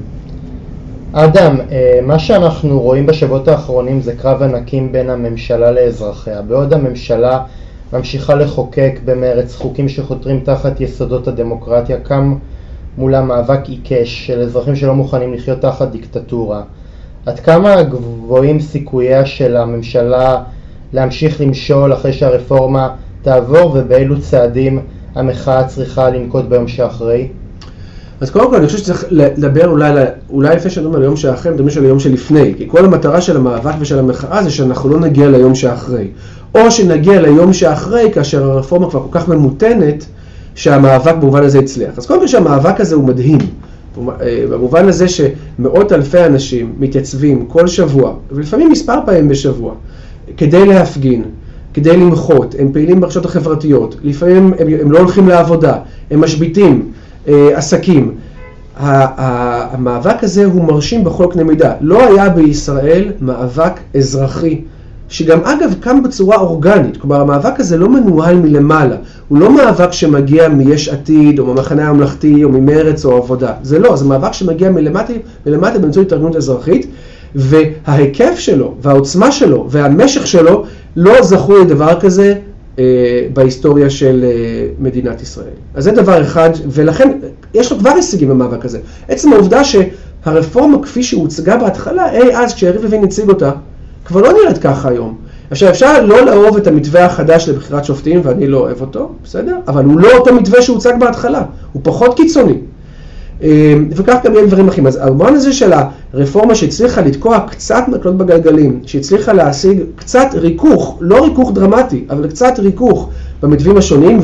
אדם, 1.13 1.57
אה, 1.73 2.01
מה 2.03 2.19
שאנחנו 2.19 2.81
רואים 2.81 3.07
בשבועות 3.07 3.49
האחרונים 3.49 4.01
זה 4.01 4.17
קרב 4.17 4.43
ענקים 4.43 4.93
בין 4.93 5.11
הממשלה 5.11 5.71
לאזרחיה. 5.71 6.43
בעוד 6.43 6.73
הממשלה 6.73 7.43
ממשיכה 7.93 8.35
לחוקק 8.35 9.01
במרץ 9.05 9.57
חוקים 9.57 9.89
שחותרים 9.89 10.41
תחת 10.41 10.81
יסודות 10.81 11.29
הדמוקרטיה, 11.29 12.01
קם 12.01 12.35
מולה 12.99 13.23
מאבק 13.23 13.69
עיקש 13.69 14.27
של 14.27 14.41
אזרחים 14.41 14.77
שלא 14.77 14.95
מוכנים 14.95 15.35
לחיות 15.35 15.61
תחת 15.61 15.91
דיקטטורה. 15.91 16.63
עד 17.27 17.41
כמה 17.41 17.83
גבוהים 17.83 18.61
סיכוייה 18.61 19.27
של 19.27 19.57
הממשלה 19.57 20.43
להמשיך 20.93 21.41
למשול 21.41 21.93
אחרי 21.93 22.13
שהרפורמה 22.13 22.89
תעבור 23.23 23.73
ובאילו 23.75 24.21
צעדים 24.21 24.79
המחאה 25.15 25.65
צריכה 25.65 26.11
לנקוט 26.11 26.45
ביום 26.45 26.69
שאחרי? 26.69 27.29
אז 28.21 28.31
קודם 28.31 28.51
כל 28.51 28.57
אני 28.57 28.67
חושב 28.67 28.79
שצריך 28.79 29.05
לדבר 29.11 29.69
אולי, 29.69 30.05
אולי 30.31 30.57
לפני 30.57 30.71
שנדברים 30.71 30.95
על 30.97 31.03
היום 31.03 31.17
שאחרי, 31.17 31.53
מדברים 31.53 31.71
על 31.79 31.85
היום 31.85 32.01
שלפני, 32.01 32.55
כי 32.57 32.69
כל 32.69 32.85
המטרה 32.85 33.21
של 33.21 33.37
המאבק 33.37 33.75
ושל 33.81 33.99
המחאה 33.99 34.43
זה 34.43 34.51
שאנחנו 34.51 34.89
לא 34.89 35.01
נגיע 35.01 35.29
ליום 35.29 35.55
שאחרי. 35.55 36.09
או 36.55 36.71
שנגיע 36.71 37.21
ליום 37.21 37.53
שאחרי 37.53 38.11
כאשר 38.13 38.51
הרפורמה 38.51 38.91
כבר 38.91 39.01
כל 39.01 39.19
כך 39.19 39.29
ממותנת, 39.29 40.07
שהמאבק 40.55 41.15
במובן 41.15 41.43
הזה 41.43 41.59
הצליח. 41.59 41.99
אז 41.99 42.07
קודם 42.07 42.21
כל 42.21 42.27
שהמאבק 42.27 42.81
הזה 42.81 42.95
הוא 42.95 43.05
מדהים. 43.05 43.39
במובן 44.51 44.89
הזה 44.89 45.07
שמאות 45.09 45.93
אלפי 45.93 46.25
אנשים 46.25 46.73
מתייצבים 46.79 47.47
כל 47.47 47.67
שבוע, 47.67 48.15
ולפעמים 48.33 48.71
מספר 48.71 48.95
פעמים 49.07 49.29
בשבוע, 49.29 49.75
כדי 50.37 50.67
להפגין, 50.67 51.25
כדי 51.75 51.97
למחות, 51.97 52.55
הם 52.59 52.73
פעילים 52.73 53.01
ברשתות 53.01 53.25
החברתיות, 53.25 53.97
לפעמים 54.03 54.53
הם, 54.59 54.69
הם 54.81 54.93
לא 54.93 54.99
הולכים 54.99 55.29
לעבודה, 55.29 55.77
הם 56.11 56.21
משביתים 56.21 56.93
עסקים. 57.55 58.15
ה- 58.77 59.23
ה- 59.23 59.75
המאבק 59.75 60.25
הזה 60.25 60.45
הוא 60.45 60.65
מרשים 60.65 61.05
בכל 61.05 61.27
קנה 61.33 61.45
מידה. 61.45 61.73
לא 61.81 62.03
היה 62.03 62.29
בישראל 62.29 63.13
מאבק 63.21 63.73
אזרחי, 63.97 64.61
שגם 65.09 65.39
אגב 65.45 65.75
קם 65.81 66.03
בצורה 66.03 66.37
אורגנית. 66.37 66.97
כלומר, 66.97 67.21
המאבק 67.21 67.61
הזה 67.61 67.77
לא 67.77 67.89
מנוהל 67.89 68.37
מלמעלה. 68.37 68.97
הוא 69.29 69.39
לא 69.39 69.55
מאבק 69.55 69.93
שמגיע 69.93 70.49
מיש 70.49 70.89
עתיד, 70.89 71.39
או 71.39 71.47
מהמחנה 71.47 71.89
הממלכתי, 71.89 72.45
או 72.45 72.49
ממרץ, 72.49 73.05
או 73.05 73.17
עבודה. 73.17 73.53
זה 73.63 73.79
לא, 73.79 73.97
זה 73.97 74.05
מאבק 74.05 74.33
שמגיע 74.33 74.71
מלמטה, 74.71 75.13
מלמטה 75.47 75.79
באמצעות 75.79 76.07
התארגנות 76.07 76.37
אזרחית, 76.37 76.87
וההיקף 77.35 78.35
שלו, 78.39 78.75
והעוצמה 78.83 79.33
שלו, 79.33 79.67
והמשך 79.71 80.27
שלו, 80.27 80.65
לא 80.97 81.23
זכו 81.23 81.59
לדבר 81.59 82.01
כזה 82.01 82.27
אה, 82.27 82.35
בהיסטוריה 83.33 83.91
של 83.91 84.25
אה, 84.25 84.67
מדינת 84.79 85.23
ישראל. 85.23 85.55
אז 85.75 85.85
זה 85.85 85.91
דבר 85.91 86.23
אחד, 86.23 86.51
ולכן 86.67 87.19
יש 87.55 87.73
לו 87.73 87.79
כבר 87.79 87.91
הישגים 87.91 88.29
במאבק 88.29 88.65
הזה. 88.65 88.79
עצם 89.09 89.33
העובדה 89.33 89.63
שהרפורמה 89.65 90.83
כפי 90.83 91.03
שהוצגה 91.03 91.57
בהתחלה, 91.57 92.13
אי 92.13 92.37
אז 92.37 92.55
כשיריב 92.55 92.83
לוין 92.83 93.05
הציג 93.05 93.29
אותה, 93.29 93.51
כבר 94.05 94.21
לא 94.21 94.33
נראית 94.33 94.59
ככה 94.59 94.89
היום. 94.89 95.19
עכשיו 95.51 95.69
אפשר 95.69 96.05
לא 96.05 96.25
לאהוב 96.25 96.57
את 96.57 96.67
המתווה 96.67 97.05
החדש 97.05 97.49
לבחירת 97.49 97.85
שופטים, 97.85 98.21
ואני 98.25 98.47
לא 98.47 98.59
אוהב 98.59 98.81
אותו, 98.81 99.13
בסדר? 99.25 99.57
אבל 99.69 99.85
הוא 99.85 100.01
לא 100.01 100.17
אותו 100.17 100.35
מתווה 100.35 100.63
שהוצג 100.63 100.93
בהתחלה, 101.01 101.43
הוא 101.73 101.83
פחות 101.85 102.17
קיצוני. 102.17 102.59
אה, 103.43 103.75
וכך 103.91 104.17
גם 104.25 104.35
יהיה 104.35 104.47
דברים 104.47 104.69
אחרים. 104.69 104.87
אז 104.87 104.97
במובן 104.97 105.35
הזה 105.35 105.53
של 105.53 105.73
הרפורמה 106.13 106.55
שהצליחה 106.55 107.01
לתקוע 107.01 107.41
קצת 107.51 107.85
מקלות 107.89 108.17
בגלגלים, 108.17 108.81
שהצליחה 108.87 109.33
להשיג 109.33 109.79
קצת 109.97 110.29
ריכוך, 110.35 110.99
לא 111.01 111.25
ריכוך 111.25 111.53
דרמטי, 111.53 112.05
אבל 112.11 112.29
קצת 112.29 112.59
ריכוך 112.59 113.11
במתווים 113.43 113.77
השונים, 113.77 114.21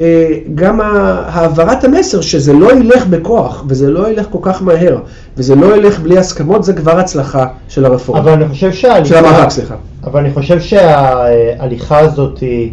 וגם 0.00 0.80
העברת 0.80 1.84
המסר 1.84 2.20
שזה 2.20 2.52
לא 2.52 2.72
ילך 2.72 3.06
בכוח, 3.06 3.64
וזה 3.68 3.90
לא 3.90 4.10
ילך 4.10 4.26
כל 4.30 4.38
כך 4.42 4.62
מהר, 4.62 4.98
וזה 5.36 5.54
לא 5.54 5.76
ילך 5.76 6.00
בלי 6.00 6.18
הסכמות, 6.18 6.64
זה 6.64 6.72
כבר 6.72 6.98
הצלחה 6.98 7.46
של 7.68 7.84
הרפורמה. 7.84 8.20
אבל 8.20 8.32
אני 8.32 8.48
חושב 8.48 8.72
שההליכה... 8.72 9.08
של 9.08 9.16
המאבק, 9.24 9.50
סליחה. 9.50 9.74
אבל 10.04 10.20
אני 10.20 10.30
חושב 10.30 10.60
שההליכה 10.60 11.98
הזאת 11.98 12.38
היא 12.38 12.70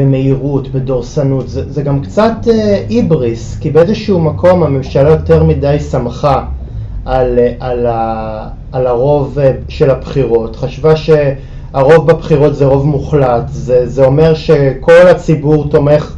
במהירות, 0.00 0.68
בדורסנות, 0.68 1.48
זה, 1.48 1.72
זה 1.72 1.82
גם 1.82 2.00
קצת 2.00 2.32
אה, 2.50 2.82
היבריס, 2.88 3.58
כי 3.60 3.70
באיזשהו 3.70 4.20
מקום 4.20 4.62
הממשלה 4.62 5.10
יותר 5.10 5.44
מדי 5.44 5.76
שמחה 5.90 6.44
על, 7.04 7.38
אה, 7.38 7.52
על, 7.60 7.86
ה, 7.86 8.48
על 8.72 8.86
הרוב 8.86 9.38
אה, 9.38 9.52
של 9.68 9.90
הבחירות, 9.90 10.56
חשבה 10.56 10.92
שהרוב 10.96 12.06
בבחירות 12.12 12.54
זה 12.54 12.66
רוב 12.66 12.86
מוחלט, 12.86 13.44
זה, 13.48 13.86
זה 13.86 14.04
אומר 14.04 14.34
שכל 14.34 15.06
הציבור 15.10 15.68
תומך 15.68 16.16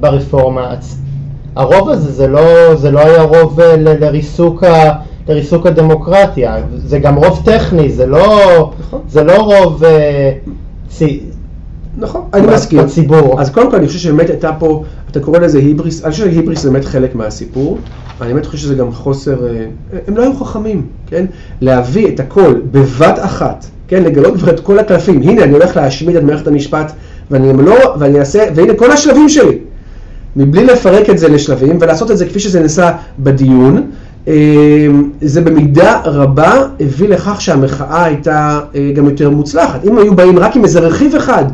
ברפורמה. 0.00 0.74
הרוב 1.56 1.88
הזה 1.88 2.12
זה 2.12 2.26
לא, 2.26 2.74
זה 2.74 2.90
לא 2.90 3.00
היה 3.00 3.22
רוב 3.22 3.60
אה, 3.60 3.76
ל- 3.76 4.04
לריסוק, 4.04 4.64
ה, 4.64 4.92
לריסוק 5.28 5.66
הדמוקרטיה, 5.66 6.56
זה 6.76 6.98
גם 6.98 7.16
רוב 7.16 7.42
טכני, 7.44 7.90
זה 7.90 8.06
לא, 8.06 8.70
נכון. 8.80 9.00
זה 9.08 9.24
לא 9.24 9.36
רוב 9.42 9.84
אה, 9.84 10.32
צי, 10.88 11.20
נכון, 11.98 12.22
אני 12.34 12.46
מסכים. 12.46 12.78
בציבור. 12.78 13.40
אז 13.40 13.50
קודם 13.50 13.70
כל 13.70 13.76
אני 13.76 13.86
חושב 13.86 13.98
שבאמת 13.98 14.30
הייתה 14.30 14.52
פה, 14.58 14.84
אתה 15.10 15.20
קורא 15.20 15.38
לזה 15.38 15.58
היבריס, 15.58 16.04
אני 16.04 16.12
חושב 16.12 16.24
שהיבריס 16.24 16.62
זה 16.62 16.70
באמת 16.70 16.84
חלק 16.84 17.14
מהסיפור. 17.14 17.78
אני 18.20 18.32
באמת 18.32 18.46
חושב 18.46 18.58
שזה 18.58 18.74
גם 18.74 18.92
חוסר, 18.92 19.46
אה, 19.46 19.66
הם 20.06 20.16
לא 20.16 20.22
היו 20.22 20.34
חכמים, 20.34 20.86
כן? 21.06 21.26
להביא 21.60 22.08
את 22.08 22.20
הכל 22.20 22.54
בבת 22.70 23.18
אחת, 23.18 23.66
כן? 23.88 24.02
לגלות 24.02 24.36
כבר 24.36 24.50
את 24.50 24.60
כל 24.60 24.78
הקלפים. 24.78 25.22
הנה, 25.22 25.44
אני 25.44 25.52
הולך 25.52 25.76
להשמיד 25.76 26.16
את 26.16 26.22
מערכת 26.22 26.46
המשפט, 26.46 26.92
ואני 27.30 27.52
לא, 27.52 27.96
ואני 27.98 28.18
אעשה, 28.18 28.44
והנה 28.54 28.74
כל 28.74 28.90
השלבים 28.90 29.28
שלי. 29.28 29.58
מבלי 30.36 30.64
לפרק 30.64 31.10
את 31.10 31.18
זה 31.18 31.28
לשלבים 31.28 31.78
ולעשות 31.80 32.10
את 32.10 32.18
זה 32.18 32.26
כפי 32.26 32.40
שזה 32.40 32.60
נעשה 32.60 32.92
בדיון, 33.18 33.90
זה 35.20 35.40
במידה 35.40 36.00
רבה 36.04 36.62
הביא 36.80 37.08
לכך 37.08 37.40
שהמחאה 37.40 38.04
הייתה 38.04 38.60
אה, 38.74 38.90
גם 38.94 39.04
יותר 39.04 39.30
מוצלחת. 39.30 39.84
אם 39.84 39.98
היו 39.98 40.14
באים 40.14 40.38
רק 40.38 40.56
עם 40.56 40.64
איזה 40.64 40.80
רכיב 40.80 41.14
אחד 41.14 41.44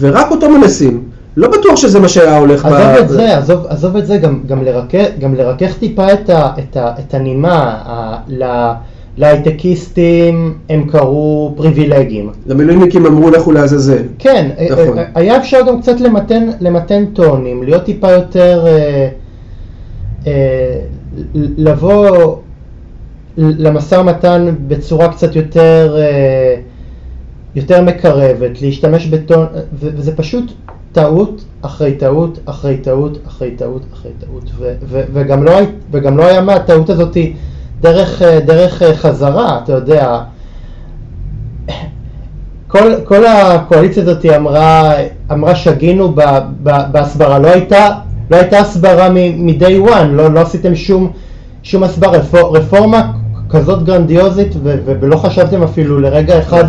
ורק 0.00 0.30
אותו 0.30 0.50
מנסים, 0.50 1.02
לא 1.36 1.48
בטוח 1.48 1.76
שזה 1.76 2.00
מה 2.00 2.08
שהיה 2.08 2.38
הולך 2.38 2.64
עזוב 2.64 2.80
את 3.00 3.08
זה, 3.08 3.38
עזוב, 3.38 3.66
עזוב 3.68 3.96
את 3.96 4.06
זה, 4.06 4.16
גם, 4.16 4.40
גם, 4.46 4.64
לרכך, 4.64 5.04
גם 5.18 5.34
לרכך 5.34 5.78
טיפה 5.78 6.12
את, 6.12 6.30
ה, 6.30 6.50
את, 6.58 6.76
ה, 6.76 6.92
את 6.98 7.14
הנימה. 7.14 7.76
ה, 7.86 8.16
ל- 8.28 8.72
להייטקיסטים 9.18 10.54
הם 10.68 10.86
קראו 10.90 11.54
פריבילגים. 11.56 12.30
למילואימניקים 12.46 13.06
אמרו 13.06 13.30
לכו 13.30 13.52
לעזאזל. 13.52 14.02
כן, 14.18 14.50
נכון. 14.70 14.98
אה, 14.98 15.04
היה 15.14 15.36
אפשר 15.36 15.58
גם 15.66 15.80
קצת 15.80 16.00
למתן, 16.00 16.50
למתן 16.60 17.04
טונים, 17.06 17.62
להיות 17.62 17.84
טיפה 17.84 18.10
יותר, 18.10 18.64
אה, 18.66 19.08
אה, 20.26 20.80
לבוא 21.34 22.36
למשא 23.36 23.94
ומתן 23.94 24.54
בצורה 24.68 25.08
קצת 25.08 25.36
יותר, 25.36 25.96
אה, 25.98 26.56
יותר 27.54 27.82
מקרבת, 27.82 28.62
להשתמש 28.62 29.06
בטון, 29.06 29.46
וזה 29.72 30.16
פשוט 30.16 30.52
טעות 30.92 31.44
אחרי 31.62 31.94
טעות 31.94 32.38
אחרי 32.44 32.76
טעות 32.76 33.18
אחרי 33.26 33.50
טעות 33.50 33.82
אחרי 33.92 34.10
טעות, 34.20 34.50
וגם, 34.88 35.44
לא, 35.44 35.52
וגם 35.90 36.16
לא 36.16 36.26
היה 36.26 36.40
מהטעות 36.40 36.90
הזאת 36.90 37.16
דרך, 37.80 38.22
אה, 38.22 38.40
דרך 38.40 38.82
אה, 38.82 38.96
חזרה, 38.96 39.60
אתה 39.64 39.72
יודע. 39.72 40.22
כל, 42.68 42.92
כל 43.04 43.26
הקואליציה 43.26 44.02
הזאת 44.02 44.26
אמרה, 44.36 44.94
אמרה 45.32 45.54
שגינו 45.54 46.14
בהסברה, 46.92 47.38
לא 47.38 47.48
הייתה, 47.48 47.88
לא 48.30 48.36
הייתה 48.36 48.58
הסברה 48.58 49.08
מ-day 49.10 49.88
one, 49.90 50.04
לא, 50.10 50.34
לא 50.34 50.40
עשיתם 50.40 50.74
שום, 50.74 51.10
שום 51.62 51.82
הסברה, 51.82 52.10
רפור, 52.18 52.56
רפורמה 52.56 53.12
כזאת 53.50 53.84
גרנדיוזית 53.84 54.54
ו- 54.62 54.76
ולא 55.00 55.16
חשבתם 55.16 55.62
אפילו 55.62 56.00
לרגע 56.00 56.38
אחד 56.38 56.64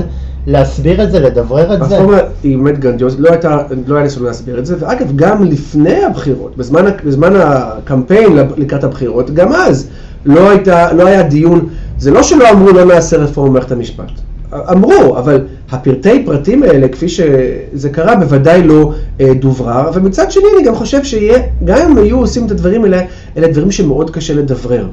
להסביר 0.47 1.03
את 1.03 1.11
זה, 1.11 1.19
לדברר 1.19 1.73
את 1.73 1.79
זה? 1.87 1.95
הרפורמה 1.97 2.17
היא 2.43 2.57
באמת 2.57 2.79
גרנדיוזית, 2.79 3.19
לא, 3.19 3.29
הייתה, 3.29 3.57
לא 3.87 3.95
היה 3.95 4.03
ניסיון 4.03 4.25
להסביר 4.25 4.59
את 4.59 4.65
זה, 4.65 4.75
ואגב, 4.79 5.11
גם 5.15 5.43
לפני 5.43 6.03
הבחירות, 6.03 6.57
בזמן, 6.57 6.85
בזמן 7.05 7.33
הקמפיין 7.35 8.37
לקראת 8.57 8.83
הבחירות, 8.83 9.31
גם 9.31 9.53
אז 9.53 9.87
לא, 10.25 10.49
הייתה, 10.49 10.93
לא 10.93 11.07
היה 11.07 11.23
דיון, 11.23 11.67
זה 11.97 12.11
לא 12.11 12.23
שלא 12.23 12.49
אמרו 12.51 12.71
לא 12.71 12.85
נעשה 12.85 13.17
רפורמה 13.17 13.49
במערכת 13.49 13.71
המשפט. 13.71 14.11
אמרו, 14.53 15.17
אבל 15.17 15.45
הפרטי 15.71 16.23
פרטים 16.25 16.63
האלה, 16.63 16.87
כפי 16.87 17.09
שזה 17.09 17.89
קרה, 17.91 18.15
בוודאי 18.15 18.63
לא 18.63 18.93
אה, 19.21 19.33
דוברר, 19.33 19.91
ומצד 19.93 20.31
שני 20.31 20.43
אני 20.57 20.65
גם 20.67 20.75
חושב 20.75 21.03
שיהיה, 21.03 21.39
גם 21.65 21.77
אם 21.91 21.97
היו 21.97 22.17
עושים 22.17 22.45
את 22.45 22.51
הדברים 22.51 22.83
האלה, 22.83 23.01
אלה 23.37 23.47
דברים 23.47 23.71
שמאוד 23.71 24.09
קשה 24.09 24.33
לדברר. 24.33 24.87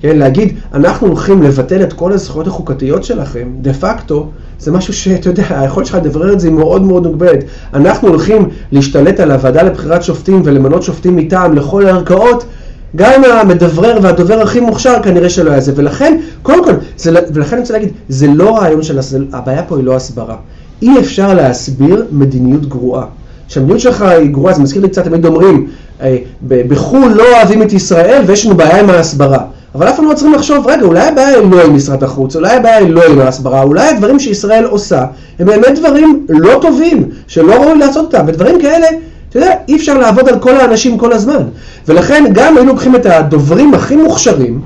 כן, 0.00 0.18
להגיד, 0.18 0.56
אנחנו 0.74 1.06
הולכים 1.06 1.42
לבטל 1.42 1.82
את 1.82 1.92
כל 1.92 2.12
הזכויות 2.12 2.46
החוקתיות 2.46 3.04
שלכם, 3.04 3.48
דה 3.60 3.72
פקטו, 3.72 4.28
זה 4.58 4.72
משהו 4.72 4.92
שאתה 4.92 5.28
יודע, 5.28 5.44
היכולת 5.60 5.86
שלך 5.86 5.96
לדברר 5.96 6.32
את 6.32 6.40
זה 6.40 6.48
היא 6.48 6.54
מאוד 6.54 6.82
מאוד 6.82 7.02
מוגבלת. 7.02 7.44
אנחנו 7.74 8.08
הולכים 8.08 8.48
להשתלט 8.72 9.20
על 9.20 9.30
הוועדה 9.30 9.62
לבחירת 9.62 10.02
שופטים 10.02 10.42
ולמנות 10.44 10.82
שופטים 10.82 11.16
מטעם 11.16 11.54
לכל 11.54 11.86
הערכאות, 11.86 12.44
גם 12.96 13.24
המדברר 13.24 13.98
והדובר 14.02 14.40
הכי 14.42 14.60
מוכשר 14.60 15.02
כנראה 15.02 15.28
שלא 15.28 15.50
היה 15.50 15.60
זה, 15.60 15.72
ולכן, 15.76 16.20
קודם 16.42 16.64
כל, 16.64 16.72
זה, 16.96 17.10
לא- 17.10 17.20
ולכן 17.34 17.56
אני 17.56 17.60
רוצה 17.60 17.72
להגיד, 17.72 17.92
זה 18.08 18.26
לא 18.26 18.56
רעיון 18.56 18.82
של, 18.82 18.98
הבעיה 19.32 19.62
פה 19.62 19.76
היא 19.76 19.84
לא 19.84 19.96
הסברה. 19.96 20.36
אי 20.82 20.98
אפשר 20.98 21.34
להסביר 21.34 22.06
מדיניות 22.10 22.68
גרועה. 22.68 23.04
כשהמדיניות 23.48 23.80
שלך 23.80 24.02
היא 24.02 24.30
גרועה, 24.30 24.54
זה 24.54 24.62
מזכיר 24.62 24.82
לי 24.82 24.88
קצת, 24.88 25.04
תמיד 25.04 25.26
אומרים, 25.26 25.66
אה, 26.02 26.16
בחו"ל 26.48 27.12
לא 27.12 27.24
אוהבים 27.36 27.62
את 27.62 27.72
ישראל 27.72 28.22
ויש 28.26 28.46
לנו 28.46 28.56
בעיה 28.56 28.80
עם 28.80 28.90
ההסברה. 28.90 29.38
אבל 29.74 29.88
אף 29.88 29.96
פעם 29.96 30.08
לא 30.08 30.14
צריכים 30.14 30.34
לחשוב, 30.34 30.66
רגע, 30.66 30.82
אולי 30.82 31.08
הבעיה 31.08 31.28
היא 31.28 31.50
לא 31.50 31.64
עם 31.64 31.76
משרד 31.76 32.02
החוץ, 32.04 32.36
אולי 32.36 32.56
הבעיה 32.56 32.76
היא 32.76 32.88
לא 32.90 33.02
עם 33.04 33.18
ההסברה, 33.20 33.62
אולי 33.62 33.88
הדברים 33.88 34.18
שישראל 34.18 34.64
עושה 34.64 35.04
הם 35.38 35.46
באמת 35.46 35.78
דברים 35.78 36.26
לא 36.28 36.58
טובים, 36.62 37.08
שלא 37.26 37.62
ראוי 37.62 37.78
לעשות 37.78 38.04
אותם, 38.04 38.24
ודברים 38.26 38.60
כאלה, 38.60 38.86
אתה 39.32 39.40
יודע, 39.40 39.54
אי 39.68 39.76
אפשר 39.76 39.98
לעבוד 39.98 40.28
על 40.28 40.38
כל 40.38 40.56
האנשים 40.56 40.98
כל 40.98 41.12
הזמן. 41.12 41.42
ולכן 41.88 42.24
גם 42.32 42.56
היינו 42.56 42.72
לוקחים 42.72 42.96
את 42.96 43.06
הדוברים 43.06 43.74
הכי 43.74 43.96
מוכשרים, 43.96 44.60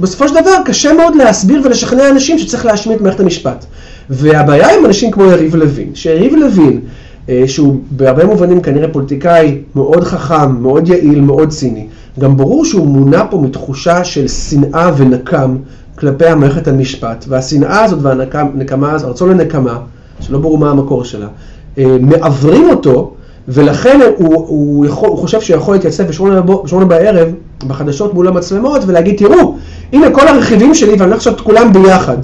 בסופו 0.00 0.28
של 0.28 0.34
דבר 0.34 0.54
קשה 0.64 0.92
מאוד 0.92 1.16
להסביר 1.16 1.62
ולשכנע 1.64 2.08
אנשים 2.08 2.38
שצריך 2.38 2.66
להשמיע 2.66 2.96
את 2.96 3.00
מערכת 3.00 3.20
המשפט. 3.20 3.64
והבעיה 4.10 4.78
עם 4.78 4.86
אנשים 4.86 5.10
כמו 5.10 5.24
יריב 5.24 5.56
לוין, 5.56 5.94
שיריב 5.94 6.34
לוין, 6.34 6.80
אה, 7.28 7.42
שהוא 7.46 7.80
בהרבה 7.90 8.24
מובנים 8.24 8.60
כנראה 8.60 8.88
פוליטיקאי 8.88 9.58
מאוד 9.74 10.04
חכם, 10.04 10.62
מאוד 10.62 10.88
יעיל, 10.88 11.20
מאוד 11.20 11.48
ציני, 11.48 11.86
גם 12.18 12.36
ברור 12.36 12.64
שהוא 12.64 12.86
מונע 12.86 13.24
פה 13.30 13.38
מתחושה 13.38 14.04
של 14.04 14.28
שנאה 14.28 14.90
ונקם 14.96 15.56
כלפי 15.98 16.26
המערכת 16.26 16.68
המשפט, 16.68 17.24
והשנאה 17.28 17.84
הזאת 17.84 17.98
והנקמה 18.02 18.92
הרצון 18.92 19.30
לנקמה, 19.30 19.78
שלא 20.20 20.38
ברור 20.38 20.58
מה 20.58 20.70
המקור 20.70 21.04
שלה, 21.04 21.26
אה, 21.78 21.96
מעוורים 22.00 22.70
אותו, 22.70 23.14
ולכן 23.48 24.00
הוא, 24.16 24.34
הוא, 24.34 24.86
יכול, 24.86 25.08
הוא 25.08 25.18
חושב 25.18 25.40
שהוא 25.40 25.56
יכול 25.56 25.74
להתייצב 25.74 26.04
בשמונה 26.04 26.84
בערב 26.88 27.28
בחדשות 27.66 28.14
מול 28.14 28.28
המצלמות 28.28 28.82
ולהגיד, 28.86 29.18
תראו, 29.18 29.56
הנה 29.92 30.10
כל 30.10 30.28
הרכיבים 30.28 30.74
שלי 30.74 30.90
ואני 30.90 31.02
הולך 31.02 31.14
לעשות 31.14 31.34
את 31.34 31.40
כולם 31.40 31.72
ביחד. 31.72 32.16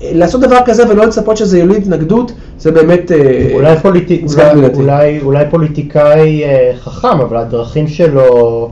לעשות 0.00 0.40
דבר 0.40 0.58
כזה 0.64 0.88
ולא 0.88 1.04
לצפות 1.04 1.36
שזה 1.36 1.58
יוליד 1.58 1.82
התנגדות, 1.82 2.32
זה 2.58 2.72
באמת... 2.72 3.12
אה, 3.12 3.50
אולי, 3.52 3.76
פוליט... 3.76 4.10
אולי, 4.10 4.66
אולי, 4.74 5.20
אולי 5.22 5.44
פוליטיקאי 5.50 6.44
אה, 6.44 6.72
חכם, 6.80 7.20
אבל 7.20 7.36
הדרכים 7.36 7.88
שלו... 7.88 8.70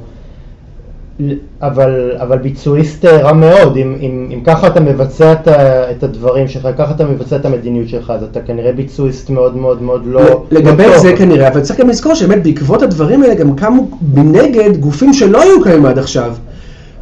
אבל, 1.63 2.13
אבל 2.17 2.39
ביצועיסט 2.39 3.05
רע 3.05 3.33
מאוד, 3.33 3.77
אם, 3.77 3.97
אם, 4.01 4.29
אם 4.35 4.41
ככה 4.45 4.67
אתה 4.67 4.81
מבצע 4.81 5.33
את, 5.33 5.49
את 5.91 6.03
הדברים 6.03 6.49
שלך, 6.49 6.69
ככה 6.79 6.91
אתה 6.91 7.05
מבצע 7.05 7.37
את 7.37 7.45
המדיניות 7.45 7.89
שלך, 7.89 8.13
אז 8.17 8.23
אתה 8.23 8.41
כנראה 8.41 8.73
ביצועיסט 8.73 9.31
מאוד 9.31 9.57
מאוד 9.57 9.83
מאוד 9.83 10.03
לא... 10.07 10.45
לגבי 10.51 10.87
לא 10.87 10.99
זה 10.99 11.09
טוב. 11.11 11.19
כנראה, 11.19 11.49
אבל 11.49 11.61
צריך 11.61 11.81
גם 11.81 11.89
לזכור 11.89 12.15
שבאמת 12.15 12.43
בעקבות 12.43 12.83
הדברים 12.83 13.23
האלה 13.23 13.35
גם 13.35 13.57
קמו 13.57 13.89
מנגד 14.15 14.77
גופים 14.77 15.13
שלא 15.13 15.43
היו 15.43 15.63
קיימים 15.63 15.87
עד 15.87 15.99
עכשיו. 15.99 16.35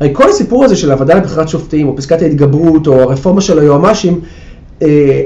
הרי 0.01 0.11
כל 0.13 0.29
הסיפור 0.29 0.65
הזה 0.65 0.77
של 0.77 0.93
הוועדה 0.93 1.15
לבחירת 1.15 1.49
שופטים, 1.49 1.89
או 1.89 1.97
פסקת 1.97 2.23
ההתגברות, 2.23 2.87
או 2.87 3.01
הרפורמה 3.01 3.41
של 3.41 3.59
היועמ"שים, 3.59 4.13
אה, 4.13 4.19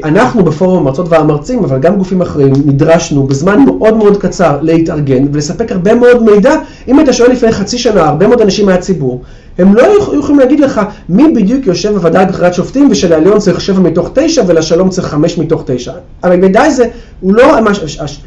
אנחנו 0.05 0.45
בפורום 0.45 0.79
המרצות 0.79 1.07
והמרצים, 1.09 1.65
אבל 1.65 1.79
גם 1.79 1.97
גופים 1.97 2.21
אחרים, 2.21 2.53
נדרשנו 2.67 3.23
בזמן 3.27 3.65
מאוד 3.67 3.97
מאוד 3.97 4.17
קצר 4.17 4.59
להתארגן 4.63 5.25
ולספק 5.33 5.73
הרבה 5.73 5.95
מאוד 5.95 6.23
מידע. 6.23 6.55
אם 6.89 6.99
היית 6.99 7.13
שואל 7.13 7.31
לפני 7.31 7.53
חצי 7.53 7.79
שנה 7.79 8.05
הרבה 8.05 8.27
מאוד 8.27 8.41
אנשים 8.41 8.67
מהציבור, 8.67 9.23
הם 9.59 9.75
לא 9.75 9.83
היו 9.83 10.19
יכולים 10.19 10.39
להגיד 10.39 10.61
לך 10.61 10.81
מי 11.09 11.33
בדיוק 11.35 11.67
יושב 11.67 11.93
בוועדה 11.93 12.23
לבחירת 12.23 12.55
שופטים 12.55 12.89
ושלעליון 12.91 13.39
צריך 13.39 13.61
שבע 13.61 13.81
מתוך 13.81 14.11
תשע 14.15 14.43
ולשלום 14.47 14.89
צריך 14.89 15.07
חמש 15.07 15.39
מתוך 15.39 15.63
תשע. 15.67 15.93
אבל 16.25 16.37
מידע 16.37 16.63
הזה, 16.63 16.85
הוא 17.21 17.35
לא, 17.35 17.57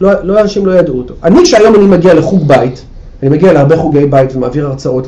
לא, 0.02 0.12
לא 0.24 0.42
אנשים 0.42 0.66
לא 0.66 0.72
ידעו 0.72 0.98
אותו. 0.98 1.14
אני, 1.24 1.44
כשהיום 1.44 1.76
אני 1.76 1.86
מגיע 1.86 2.14
לחוג 2.14 2.48
בית, 2.48 2.86
אני 3.24 3.30
מגיע 3.30 3.54
להרבה 3.54 3.78
חוגי 3.78 4.06
בית 4.06 4.36
ומעביר 4.36 4.68
הרצאות 4.68 5.08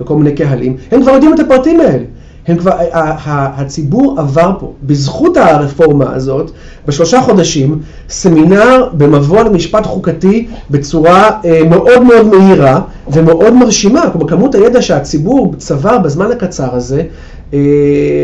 לכל 0.00 0.14
מיני 0.14 0.32
קהלים, 0.32 0.76
הם 0.90 1.02
כבר 1.02 1.12
יודעים 1.12 1.34
את 1.34 1.40
הפרטים 1.40 1.80
האלה. 1.80 2.04
הם 2.48 2.56
כבר, 2.56 2.72
הציבור 3.34 4.20
עבר 4.20 4.52
פה, 4.60 4.72
בזכות 4.82 5.36
הרפורמה 5.36 6.14
הזאת, 6.14 6.50
בשלושה 6.86 7.20
חודשים, 7.20 7.80
סמינר 8.08 8.88
במבוא 8.92 9.42
למשפט 9.42 9.86
חוקתי 9.86 10.46
בצורה 10.70 11.30
אה, 11.44 11.60
מאוד 11.70 12.02
מאוד 12.02 12.26
מהירה 12.26 12.80
ומאוד 13.08 13.54
מרשימה. 13.54 14.10
כלומר, 14.12 14.28
כמות 14.28 14.54
הידע 14.54 14.82
שהציבור 14.82 15.54
צבר 15.58 15.98
בזמן 15.98 16.30
הקצר 16.30 16.74
הזה, 16.74 17.02
אה, 17.54 17.58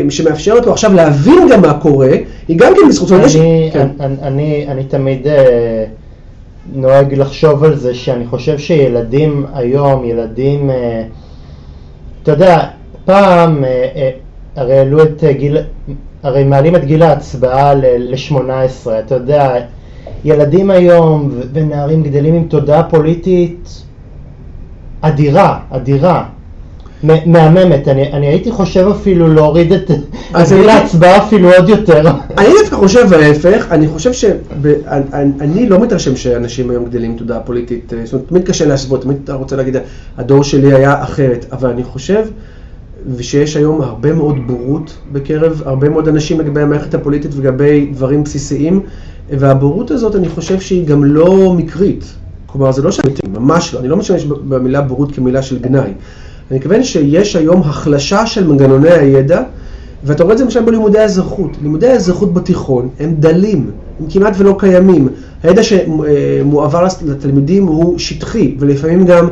שמאפשרת 0.09 0.65
לו 0.65 0.71
עכשיו 0.71 0.93
להבין 0.93 1.47
גם 1.51 1.61
מה 1.61 1.73
קורה, 1.73 2.11
היא 2.47 2.57
גם 2.57 2.73
כן 2.75 2.89
בזכות... 2.89 3.11
אני, 3.11 3.23
אני, 3.23 3.69
כן. 3.73 3.87
אני, 3.99 4.15
אני, 4.21 4.65
אני 4.67 4.83
תמיד 4.83 5.27
אה, 5.27 5.85
נוהג 6.73 7.13
לחשוב 7.13 7.63
על 7.63 7.75
זה, 7.75 7.93
שאני 7.93 8.27
חושב 8.27 8.57
שילדים 8.57 9.45
היום, 9.53 10.05
ילדים, 10.05 10.69
אתה 12.23 12.31
יודע, 12.31 12.65
פעם, 13.05 13.63
אה, 13.63 13.87
אה, 13.95 14.09
הרי 14.55 14.77
העלו 14.77 15.03
את 15.03 15.23
אה, 15.23 15.33
גיל, 15.33 15.57
הרי 16.23 16.43
מעלים 16.43 16.75
את 16.75 16.85
גיל 16.85 17.03
ההצבעה 17.03 17.73
ל-18, 17.73 18.89
אתה 18.99 19.15
יודע, 19.15 19.55
ילדים 20.25 20.71
היום 20.71 21.31
ונערים 21.53 22.03
גדלים 22.03 22.33
עם 22.33 22.43
תודעה 22.43 22.83
פוליטית 22.83 23.83
אדירה, 25.01 25.59
אדירה. 25.69 26.25
מהממת, 27.25 27.87
אני, 27.87 28.13
אני 28.13 28.27
הייתי 28.27 28.51
חושב 28.51 28.87
אפילו 28.87 29.33
להוריד 29.33 29.73
את 29.73 29.91
גיל 30.49 30.69
ההצבעה 30.69 31.17
אפילו 31.17 31.53
עוד 31.53 31.69
יותר. 31.69 32.09
אני 32.37 32.47
דווקא 32.61 32.75
חושב 32.75 33.13
ההפך, 33.13 33.67
אני 33.71 33.87
חושב 33.87 34.13
שאני 34.13 35.69
לא 35.69 35.79
מתרשם 35.79 36.15
שאנשים 36.15 36.69
היום 36.69 36.85
גדלים 36.85 37.11
עם 37.11 37.17
תודעה 37.17 37.39
פוליטית, 37.39 37.93
זאת 38.03 38.13
אומרת, 38.13 38.27
תמיד 38.27 38.47
קשה 38.47 38.65
להשוות, 38.65 39.01
תמיד 39.01 39.17
אתה 39.23 39.33
רוצה 39.33 39.55
להגיד, 39.55 39.77
הדור 40.17 40.43
שלי 40.43 40.73
היה 40.73 41.03
אחרת, 41.03 41.45
אבל 41.51 41.69
אני 41.69 41.83
חושב 41.83 42.25
ושיש 43.15 43.57
היום 43.57 43.81
הרבה 43.81 44.13
מאוד 44.13 44.35
בורות 44.47 44.97
בקרב 45.11 45.61
הרבה 45.65 45.89
מאוד 45.89 46.07
אנשים 46.07 46.39
לגבי 46.39 46.61
המערכת 46.61 46.93
הפוליטית 46.93 47.31
ולגבי 47.35 47.89
דברים 47.93 48.23
בסיסיים, 48.23 48.79
והבורות 49.29 49.91
הזאת 49.91 50.15
אני 50.15 50.29
חושב 50.29 50.59
שהיא 50.59 50.87
גם 50.87 51.03
לא 51.03 51.53
מקרית. 51.53 52.13
כלומר, 52.45 52.71
זה 52.71 52.81
לא 52.81 52.91
שאני, 52.91 53.13
ממש 53.33 53.73
לא, 53.73 53.79
אני 53.79 53.87
לא 53.87 53.97
משתמש 53.97 54.25
במילה 54.25 54.81
בורות 54.81 55.11
כמילה 55.11 55.41
של 55.41 55.59
גנאי. 55.59 55.91
אני 56.51 56.59
מתכוון 56.59 56.83
שיש 56.83 57.35
היום 57.35 57.61
החלשה 57.61 58.25
של 58.25 58.47
מנגנוני 58.47 58.91
הידע, 58.91 59.41
ואתה 60.03 60.23
רואה 60.23 60.33
את 60.33 60.37
זה 60.37 60.43
למשל 60.43 60.61
בלימודי 60.61 60.99
האזרחות. 60.99 61.51
לימודי 61.61 61.87
האזרחות 61.87 62.33
בתיכון 62.33 62.89
הם 62.99 63.15
דלים, 63.19 63.71
הם 63.99 64.05
כמעט 64.09 64.33
ולא 64.37 64.55
קיימים. 64.59 65.07
הידע 65.43 65.61
שמועבר 65.63 66.87
לתלמידים 67.05 67.65
הוא 67.65 67.99
שטחי, 67.99 68.55
ולפעמים 68.59 69.05
גם 69.05 69.27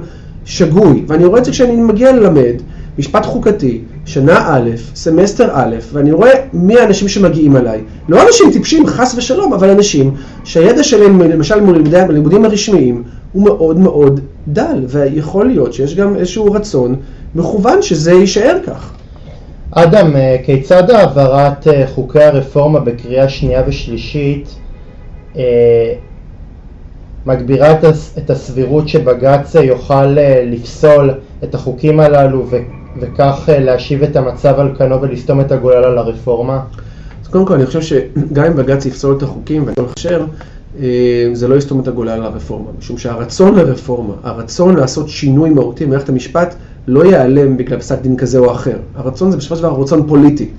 שגוי. 0.46 1.06
ואני 1.08 1.26
רואה 1.26 1.40
את 1.40 1.46
זה 1.46 1.52
כשאני 1.52 1.76
מגיע 1.76 2.12
ללמד. 2.12 2.56
משפט 3.00 3.26
חוקתי, 3.26 3.82
שנה 4.06 4.48
א', 4.48 4.70
סמסטר 4.96 5.50
א', 5.54 5.76
ואני 5.94 6.12
רואה 6.12 6.32
מי 6.54 6.80
האנשים 6.80 7.08
שמגיעים 7.08 7.58
אליי. 7.58 7.82
לא 8.10 8.28
אנשים 8.28 8.52
טיפשים, 8.52 8.88
חס 8.88 9.16
ושלום, 9.18 9.54
אבל 9.54 9.70
אנשים 9.70 10.16
שהידע 10.44 10.84
שלהם, 10.84 11.22
למשל 11.22 11.60
בלימודים 12.08 12.46
הרשמיים, 12.46 13.04
הוא 13.32 13.44
מאוד 13.44 13.80
מאוד 13.80 14.20
דל, 14.48 14.86
ויכול 14.88 15.48
להיות 15.48 15.74
שיש 15.74 15.96
גם 15.96 16.16
איזשהו 16.16 16.52
רצון 16.52 16.96
מכוון 17.36 17.82
שזה 17.82 18.12
יישאר 18.12 18.58
כך. 18.66 18.94
אדם, 19.72 20.16
אה, 20.16 20.38
כיצד 20.44 20.92
העברת 20.92 21.68
אה, 21.68 21.88
חוקי 21.88 22.24
הרפורמה 22.24 22.80
בקריאה 22.80 23.30
שנייה 23.30 23.64
ושלישית 23.68 24.56
אה, 25.38 25.94
מגבירה 27.26 27.72
את 28.18 28.30
הסבירות 28.30 28.88
שבג"ץ 28.88 29.56
יוכל 29.56 30.06
לפסול 30.46 31.12
את 31.44 31.56
החוקים 31.56 32.00
הללו 32.00 32.46
וכך 33.00 33.50
אה, 33.50 33.60
להשיב 33.60 34.04
את 34.04 34.16
המצב 34.16 34.54
על 34.58 34.76
כנו 34.78 35.02
ולסתום 35.02 35.42
את 35.42 35.52
הגולל 35.52 35.84
על 35.84 35.98
הרפורמה? 35.98 36.60
אז 37.22 37.28
קודם 37.28 37.46
כל 37.46 37.54
אני 37.54 37.66
חושב 37.66 37.82
שגם 37.82 38.46
אם 38.46 38.56
בג"ץ 38.56 38.86
יפסול 38.86 39.18
את 39.18 39.24
החוקים 39.24 39.64
ואני 39.64 39.76
לא 39.78 39.86
זה 41.34 41.48
לא 41.48 41.56
יסתום 41.56 41.80
את 41.80 41.88
הגולל 41.88 42.20
לרפורמה, 42.20 42.70
משום 42.80 42.98
שהרצון 42.98 43.56
לרפורמה, 43.56 44.14
הרצון 44.24 44.76
לעשות 44.76 45.10
שינוי 45.10 45.50
מהותי 45.50 45.86
במערכת 45.86 46.10
המשפט, 46.10 46.56
לא 46.88 47.06
ייעלם 47.06 47.58
בגלל 47.58 47.80
פסק 47.80 48.02
דין 48.02 48.18
כזה 48.18 48.38
או 48.38 48.52
אחר. 48.52 48.78
הרצון 48.96 49.32
זה 49.32 49.38
בסופו 49.38 49.56
של 49.56 49.62
דבר 49.64 49.82
רצון 49.82 50.08
פוליטי. 50.08 50.50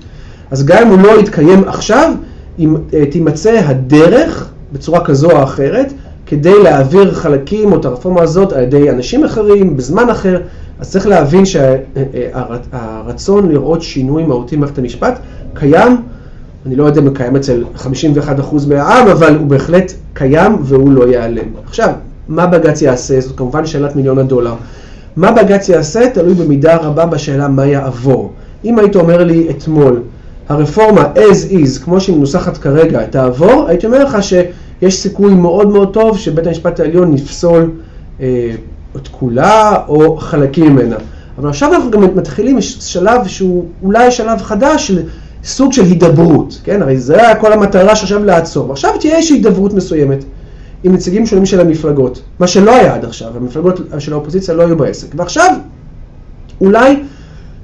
אז 0.51 0.65
גם 0.65 0.83
אם 0.83 0.89
הוא 0.89 0.99
לא 0.99 1.21
יתקיים 1.21 1.69
עכשיו, 1.69 2.13
אם 2.59 2.77
אה, 2.95 3.07
תימצא 3.07 3.61
הדרך, 3.65 4.53
בצורה 4.73 5.05
כזו 5.05 5.31
או 5.31 5.43
אחרת, 5.43 5.93
כדי 6.33 6.63
להעביר 6.63 7.15
חלקים 7.15 7.73
או 7.73 7.81
את 7.81 7.85
הרפורמה 7.85 8.23
הזאת 8.23 8.53
על 8.53 8.63
ידי 8.63 8.91
אנשים 8.91 9.25
אחרים, 9.25 9.77
בזמן 9.77 10.11
אחר. 10.11 10.41
אז 10.79 10.91
צריך 10.91 11.07
להבין 11.07 11.45
שהרצון 11.47 13.49
לראות 13.49 13.83
שינוי 13.83 14.25
מהותי 14.25 14.57
במערכת 14.57 14.79
המשפט 14.79 15.19
קיים, 15.55 15.97
אני 16.67 16.77
לא 16.77 16.85
יודע 16.85 17.01
אם 17.01 17.07
הוא 17.07 17.15
קיים 17.15 17.37
אצל 17.37 17.65
51% 17.77 17.89
מהעם, 18.69 19.09
אבל 19.09 19.37
הוא 19.37 19.47
בהחלט 19.47 19.93
קיים 20.15 20.57
והוא 20.63 20.93
לא 20.93 21.09
ייעלם. 21.09 21.47
עכשיו, 21.67 21.93
מה 22.29 22.47
בג"ץ 22.47 22.83
יעשה? 22.83 23.21
זאת 23.21 23.39
כמובן 23.39 23.67
שאלת 23.67 23.97
מיליון 23.97 24.19
הדולר. 24.19 24.55
מה 25.17 25.33
בג"ץ 25.33 25.69
יעשה? 25.69 26.11
תלוי 26.11 26.35
במידה 26.35 26.77
רבה 26.77 27.07
בשאלה 27.07 27.49
מה 27.49 27.67
יעבור. 27.67 28.33
אם 28.65 28.79
היית 28.79 28.97
אומר 28.97 29.25
לי 29.25 29.47
אתמול, 29.51 30.03
הרפורמה 30.49 31.05
as 31.15 31.53
is, 31.53 31.85
כמו 31.85 32.01
שהיא 32.01 32.17
מנוסחת 32.17 32.57
כרגע, 32.57 33.07
תעבור, 33.07 33.65
הייתי 33.69 33.87
אומר 33.87 34.05
לך 34.05 34.23
שיש 34.83 34.95
סיכוי 34.95 35.35
מאוד 35.35 35.69
מאוד 35.69 35.93
טוב 35.93 36.19
שבית 36.19 36.47
המשפט 36.47 36.81
העליון 36.81 37.15
נפסול 37.15 37.71
אה, 38.21 38.55
את 38.97 39.09
כולה 39.09 39.77
או 39.89 40.17
חלקים 40.17 40.73
ממנה. 40.73 40.97
אבל 41.39 41.49
עכשיו 41.49 41.75
אנחנו 41.75 41.91
גם 41.91 42.03
מתחילים 42.17 42.61
שלב 42.61 43.27
שהוא 43.27 43.65
אולי 43.83 44.11
שלב 44.11 44.43
חדש 44.43 44.87
של 44.89 45.03
סוג 45.45 45.73
של 45.73 45.83
הידברות, 45.83 46.61
כן? 46.65 46.83
הרי 46.83 46.99
זה 46.99 47.17
היה 47.17 47.37
כל 47.37 47.53
המטרה 47.53 47.97
שעכשיו 47.97 48.25
לעצור. 48.25 48.73
עכשיו 48.73 48.91
תהיה 49.01 49.17
איזושהי 49.17 49.37
הידברות 49.37 49.73
מסוימת 49.73 50.25
עם 50.85 50.93
נציגים 50.95 51.27
שונים 51.27 51.47
של 51.47 51.61
המפלגות, 51.61 52.23
מה 52.39 52.47
שלא 52.47 52.75
היה 52.75 52.95
עד 52.95 53.05
עכשיו, 53.05 53.37
המפלגות 53.37 53.81
של 53.99 54.13
האופוזיציה 54.13 54.55
לא 54.55 54.63
היו 54.63 54.77
בעסק. 54.77 55.09
ועכשיו 55.17 55.55
אולי 56.61 56.97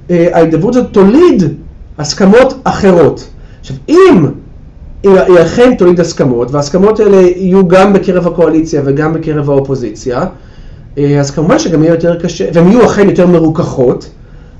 אה, 0.09 0.27
ההידברות 0.33 0.75
הזאת 0.75 0.91
תוליד 0.91 1.43
הסכמות 1.97 2.61
אחרות. 2.63 3.27
עכשיו, 3.59 3.75
אם 3.89 4.25
היא 5.03 5.41
אכן 5.41 5.75
תוליד 5.75 5.99
הסכמות, 5.99 6.51
וההסכמות 6.51 6.99
האלה 6.99 7.17
יהיו 7.17 7.67
גם 7.67 7.93
בקרב 7.93 8.27
הקואליציה 8.27 8.81
וגם 8.85 9.13
בקרב 9.13 9.49
האופוזיציה, 9.49 10.25
אה, 10.97 11.19
אז 11.19 11.31
כמובן 11.31 11.59
שגם 11.59 11.83
יהיה 11.83 11.93
יותר 11.93 12.19
קשה, 12.19 12.49
והן 12.53 12.67
יהיו 12.67 12.85
אכן 12.85 13.09
יותר 13.09 13.27
מרוככות, 13.27 14.09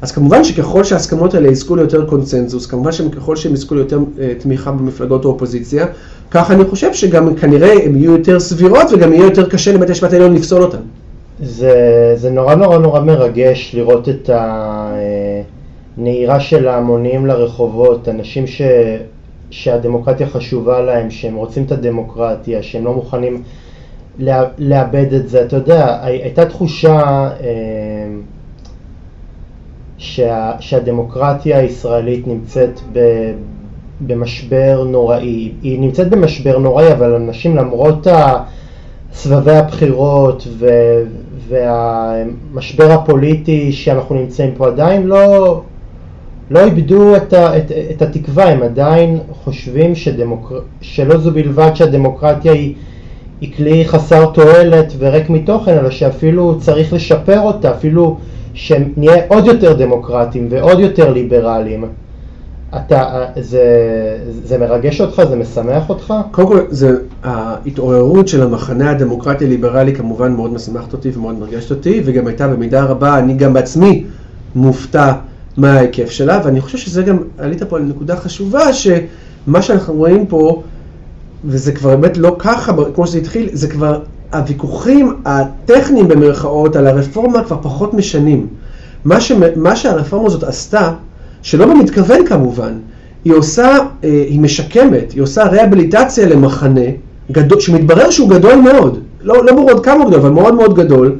אז 0.01 0.11
כמובן 0.11 0.43
שככל 0.43 0.83
שההסכמות 0.83 1.33
האלה 1.33 1.47
יזכו 1.47 1.75
ליותר 1.75 2.05
קונצנזוס, 2.05 2.65
כמובן 2.65 2.91
שככל 2.91 3.35
שהם 3.35 3.53
יזכו 3.53 3.75
ליותר 3.75 3.99
אה, 4.19 4.33
תמיכה 4.37 4.71
במפלגות 4.71 5.25
האופוזיציה, 5.25 5.85
ככה 6.31 6.53
אני 6.53 6.65
חושב 6.65 6.93
שגם 6.93 7.35
כנראה 7.35 7.73
הן 7.85 7.95
יהיו 7.95 8.11
יותר 8.11 8.39
סבירות 8.39 8.87
וגם 8.91 9.13
יהיה 9.13 9.23
יותר 9.23 9.49
קשה 9.49 9.73
לבית 9.73 9.89
המשפט 9.89 10.13
העליון 10.13 10.33
לפסול 10.33 10.61
אותן. 10.61 10.77
זה, 11.43 11.73
זה 12.15 12.29
נורא 12.29 12.55
נורא 12.55 12.77
נורא 12.77 12.99
מרגש 12.99 13.75
לראות 13.75 14.09
את 14.09 14.29
הנהירה 15.97 16.39
של 16.39 16.67
ההמונים 16.67 17.25
לרחובות, 17.25 18.09
אנשים 18.09 18.47
ש, 18.47 18.61
שהדמוקרטיה 19.51 20.27
חשובה 20.27 20.81
להם, 20.81 21.11
שהם 21.11 21.35
רוצים 21.35 21.63
את 21.63 21.71
הדמוקרטיה, 21.71 22.63
שהם 22.63 22.85
לא 22.85 22.93
מוכנים 22.93 23.43
לאבד 24.57 25.13
את 25.13 25.29
זה. 25.29 25.45
אתה 25.45 25.55
יודע, 25.55 25.99
הייתה 26.03 26.45
תחושה 26.45 27.29
אה, 27.41 27.47
שה, 29.97 30.51
שהדמוקרטיה 30.59 31.59
הישראלית 31.59 32.27
נמצאת 32.27 32.79
ב, 32.93 32.99
במשבר 34.01 34.83
נוראי. 34.87 35.51
היא 35.61 35.79
נמצאת 35.79 36.09
במשבר 36.09 36.57
נוראי, 36.57 36.91
אבל 36.91 37.15
אנשים 37.15 37.55
למרות 37.55 38.07
סבבי 39.13 39.55
הבחירות 39.55 40.47
ו, 40.57 40.67
והמשבר 41.47 42.91
הפוליטי 42.91 43.71
שאנחנו 43.71 44.15
נמצאים 44.15 44.51
פה 44.57 44.67
עדיין 44.67 45.07
לא, 45.07 45.61
לא 46.49 46.59
איבדו 46.59 47.15
את, 47.15 47.33
ה, 47.33 47.57
את, 47.57 47.71
את 47.91 48.01
התקווה, 48.01 48.49
הם 48.49 48.63
עדיין 48.63 49.19
חושבים 49.43 49.95
שדמוקר... 49.95 50.59
שלא 50.81 51.17
זו 51.17 51.31
בלבד 51.31 51.71
שהדמוקרטיה 51.75 52.51
היא 52.51 52.75
היא 53.41 53.53
כלי 53.57 53.85
חסר 53.85 54.25
תועלת 54.25 54.93
וריק 54.97 55.29
מתוכן, 55.29 55.77
אלא 55.77 55.89
שאפילו 55.89 56.57
צריך 56.59 56.93
לשפר 56.93 57.39
אותה, 57.39 57.71
אפילו 57.71 58.17
שנהיה 58.53 59.23
עוד 59.27 59.45
יותר 59.45 59.73
דמוקרטיים 59.73 60.47
ועוד 60.49 60.79
יותר 60.79 61.11
ליברליים. 61.11 61.85
אתה, 62.75 63.25
זה, 63.39 63.63
זה 64.43 64.57
מרגש 64.57 65.01
אותך? 65.01 65.21
זה 65.29 65.35
משמח 65.35 65.89
אותך? 65.89 66.13
קודם 66.31 66.47
כל, 66.47 66.59
זה, 66.69 66.97
ההתעוררות 67.23 68.27
של 68.27 68.43
המחנה 68.43 68.91
הדמוקרטי 68.91 69.47
ליברלי 69.47 69.95
כמובן 69.95 70.31
מאוד 70.31 70.53
משמחת 70.53 70.93
אותי 70.93 71.09
ומאוד 71.15 71.39
מרגשת 71.39 71.71
אותי, 71.71 72.01
וגם 72.05 72.27
הייתה 72.27 72.47
במידה 72.47 72.83
רבה, 72.83 73.19
אני 73.19 73.33
גם 73.33 73.53
בעצמי 73.53 74.03
מופתע 74.55 75.11
מההיקף 75.59 76.09
שלה, 76.09 76.41
ואני 76.45 76.61
חושב 76.61 76.77
שזה 76.77 77.03
גם, 77.03 77.17
עלית 77.37 77.63
פה 77.63 77.77
על 77.77 77.83
נקודה 77.83 78.15
חשובה, 78.15 78.73
שמה 78.73 79.61
שאנחנו 79.61 79.93
רואים 79.93 80.25
פה, 80.25 80.63
וזה 81.45 81.71
כבר 81.71 81.95
באמת 81.95 82.17
לא 82.17 82.35
ככה, 82.39 82.73
כמו 82.95 83.07
שזה 83.07 83.17
התחיל, 83.17 83.49
זה 83.53 83.67
כבר 83.67 83.99
הוויכוחים 84.33 85.15
הטכניים 85.25 86.07
במרכאות 86.07 86.75
על 86.75 86.87
הרפורמה 86.87 87.43
כבר 87.43 87.57
פחות 87.61 87.93
משנים. 87.93 88.47
מה, 89.05 89.21
ש... 89.21 89.31
מה 89.55 89.75
שהרפורמה 89.75 90.27
הזאת 90.27 90.43
עשתה, 90.43 90.91
שלא 91.41 91.65
במתכוון 91.65 92.25
כמובן, 92.25 92.73
היא 93.25 93.33
עושה, 93.33 93.77
אה, 94.03 94.09
היא 94.09 94.39
משקמת, 94.39 95.11
היא 95.11 95.21
עושה 95.21 95.43
ריאביליטציה 95.43 96.27
למחנה, 96.27 96.85
גדול, 97.31 97.59
שמתברר 97.59 98.09
שהוא 98.09 98.29
גדול 98.29 98.55
מאוד, 98.55 98.99
לא, 99.21 99.45
לא 99.45 99.53
ברור 99.53 99.71
עוד 99.71 99.85
כמה 99.85 100.05
גדול, 100.05 100.19
אבל 100.19 100.29
מאוד 100.29 100.55
מאוד 100.55 100.75
גדול, 100.75 101.15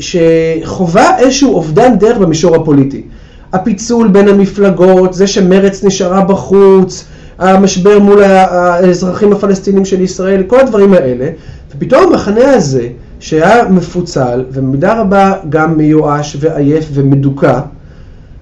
שחווה 0.00 1.18
איזשהו 1.18 1.54
אובדן 1.54 1.98
דרך 1.98 2.18
במישור 2.18 2.56
הפוליטי. 2.56 3.02
הפיצול 3.52 4.08
בין 4.08 4.28
המפלגות, 4.28 5.14
זה 5.14 5.26
שמרץ 5.26 5.84
נשארה 5.84 6.24
בחוץ, 6.24 7.04
המשבר 7.38 7.98
מול 7.98 8.22
האזרחים 8.22 9.32
הפלסטינים 9.32 9.84
של 9.84 10.00
ישראל, 10.00 10.42
כל 10.42 10.60
הדברים 10.60 10.92
האלה, 10.92 11.30
ופתאום 11.76 12.12
המחנה 12.12 12.52
הזה, 12.52 12.88
שהיה 13.20 13.68
מפוצל, 13.68 14.44
ובמידה 14.52 15.00
רבה 15.00 15.32
גם 15.48 15.76
מיואש 15.76 16.36
ועייף 16.40 16.88
ומדוכא, 16.92 17.60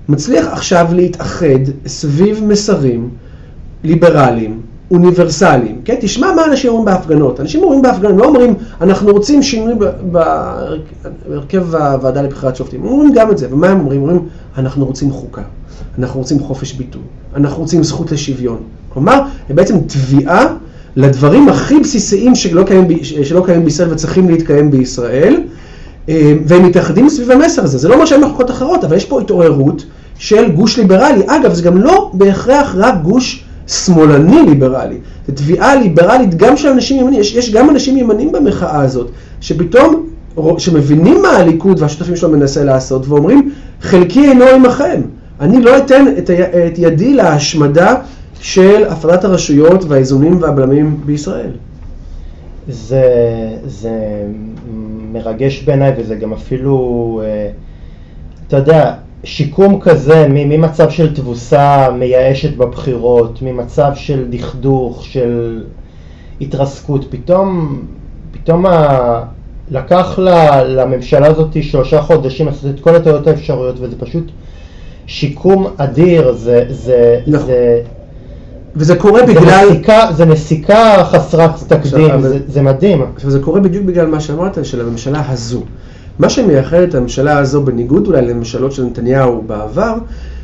מצליח 0.09 0.47
עכשיו 0.47 0.87
להתאחד 0.93 1.65
סביב 1.87 2.45
מסרים 2.45 3.09
ליברליים, 3.85 4.61
אוניברסליים. 4.91 5.81
כן? 5.85 5.95
תשמע 6.01 6.33
מה 6.33 6.45
אנשים 6.45 6.71
אומרים 6.71 6.85
בהפגנות. 6.85 7.41
אנשים 7.41 7.63
אומרים 7.63 7.83
בהפגנות, 7.83 8.17
לא 8.17 8.25
אומרים, 8.25 8.55
אנחנו 8.81 9.13
רוצים 9.13 9.43
שינוי 9.43 9.75
בהרכב 10.03 11.75
הוועדה 11.75 12.23
לבחירת 12.23 12.57
שופטים. 12.57 12.83
הם 12.83 12.89
אומרים 12.89 13.13
גם 13.13 13.31
את 13.31 13.39
זה. 13.39 13.47
ומה 13.51 13.69
הם 13.69 13.81
אומרים? 13.81 14.01
אומרים, 14.01 14.27
אנחנו 14.59 14.87
רוצים 14.87 15.11
חוקה, 15.11 15.43
אנחנו 15.99 16.21
רוצים 16.21 16.41
חופש 16.41 16.73
ביטוי, 16.73 17.03
אנחנו 17.37 17.63
רוצים 17.63 17.83
זכות 17.83 18.13
לשוויון. 18.13 18.59
כלומר, 18.89 19.21
הם 19.49 19.57
בעצם 19.57 19.79
תביעה 19.87 20.55
לדברים 20.97 21.49
הכי 21.49 21.81
בסיסיים 21.81 22.35
שלא 22.35 22.63
קיימים, 22.63 23.05
שלא 23.05 23.43
קיימים 23.45 23.65
בישראל 23.65 23.93
וצריכים 23.93 24.29
להתקיים 24.29 24.71
בישראל, 24.71 25.41
אה, 26.09 26.33
והם 26.47 26.67
מתאחדים 26.67 27.09
סביב 27.09 27.31
המסר 27.31 27.65
הזה. 27.65 27.79
זה 27.79 27.89
לא 27.89 27.95
אומר 27.95 28.05
שאין 28.05 28.21
מחלוקות 28.21 28.51
אחרות, 28.51 28.85
אבל 28.85 28.97
יש 28.97 29.05
פה 29.05 29.21
התעוררות 29.21 29.85
של 30.19 30.53
גוש 30.53 30.79
ליברלי. 30.79 31.23
אגב, 31.27 31.53
זה 31.53 31.63
גם 31.63 31.79
לא 31.79 32.11
בהכרח 32.15 32.75
רק 32.79 32.95
גוש 33.03 33.45
שמאלני 33.69 34.43
ליברלי, 34.47 34.97
זה 35.27 35.35
תביעה 35.35 35.77
ליברלית 35.77 36.35
גם 36.35 36.57
של 36.57 36.69
אנשים 36.69 37.01
ימנים, 37.01 37.21
יש, 37.21 37.35
יש 37.35 37.53
גם 37.53 37.71
אנשים 37.71 37.97
ימנים 37.97 38.33
במחאה 38.33 38.81
הזאת, 38.81 39.11
שפתאום, 39.41 40.07
שמבינים 40.59 41.23
מה 41.23 41.29
הליכוד 41.29 41.83
והשותפים 41.83 42.17
שלו 42.17 42.29
מנסה 42.29 42.65
לעשות, 42.65 43.09
ואומרים, 43.09 43.53
חלקי 43.81 44.29
אינו 44.29 44.45
עמכם. 44.45 45.01
אני 45.41 45.63
לא 45.63 45.77
אתן 45.77 46.05
את, 46.19 46.31
את 46.31 46.79
ידי 46.79 47.15
להשמדה 47.15 47.95
של 48.41 48.85
הפרדת 48.89 49.25
הרשויות 49.25 49.85
והאיזונים 49.85 50.43
והבלמים 50.43 51.01
בישראל. 51.07 51.51
זה, 52.69 53.03
זה 53.67 53.91
מרגש 55.13 55.63
בעיניי 55.63 55.93
וזה 55.99 56.15
גם 56.15 56.33
אפילו, 56.33 57.21
אה, 57.25 57.51
אתה 58.49 58.57
יודע, 58.57 58.95
שיקום 59.25 59.81
כזה 59.81 60.27
ממצב 60.29 60.91
של 60.91 61.15
תבוסה 61.15 61.89
מייאשת 61.99 62.57
בבחירות, 62.57 63.43
ממצב 63.43 63.91
של 63.95 64.27
דכדוך, 64.31 65.05
של 65.05 65.65
התרסקות, 66.41 67.07
פתאום, 67.11 67.83
פתאום 68.33 68.67
ה... 68.67 69.23
לקח 69.71 70.19
לממשלה 70.67 71.27
הזאת 71.27 71.63
שלושה 71.63 72.03
חודשים 72.03 72.47
לעשות 72.47 72.75
את 72.75 72.81
כל 72.81 72.97
הטעויות 72.97 73.27
האפשריות 73.27 73.77
וזה 73.81 73.99
פשוט 73.99 74.25
שיקום 75.07 75.67
אדיר, 75.77 76.33
זה, 76.33 76.65
זה, 76.69 77.21
נכון. 77.27 77.47
זה 77.47 77.83
וזה 78.77 78.97
קורה 78.97 79.27
זה 79.27 79.35
בגלל... 79.35 79.65
נסיקה, 79.71 80.09
זה 80.13 80.25
נסיקה 80.25 81.05
חסרת 81.05 81.51
תקדים, 81.69 82.05
עכשיו, 82.05 82.23
זה, 82.23 82.39
זה 82.47 82.63
מדהים. 82.63 83.03
עכשיו 83.17 83.31
זה 83.31 83.41
קורה 83.41 83.61
בדיוק 83.61 83.85
בגלל 83.85 84.07
מה 84.07 84.21
שאמרת, 84.21 84.65
של 84.65 84.81
הממשלה 84.81 85.23
הזו. 85.29 85.63
מה 86.19 86.29
שמייחד 86.29 86.77
את 86.77 86.95
הממשלה 86.95 87.39
הזו, 87.39 87.63
בניגוד 87.63 88.07
אולי 88.07 88.23
לממשלות 88.23 88.73
של 88.73 88.85
נתניהו 88.85 89.43
בעבר, 89.47 89.95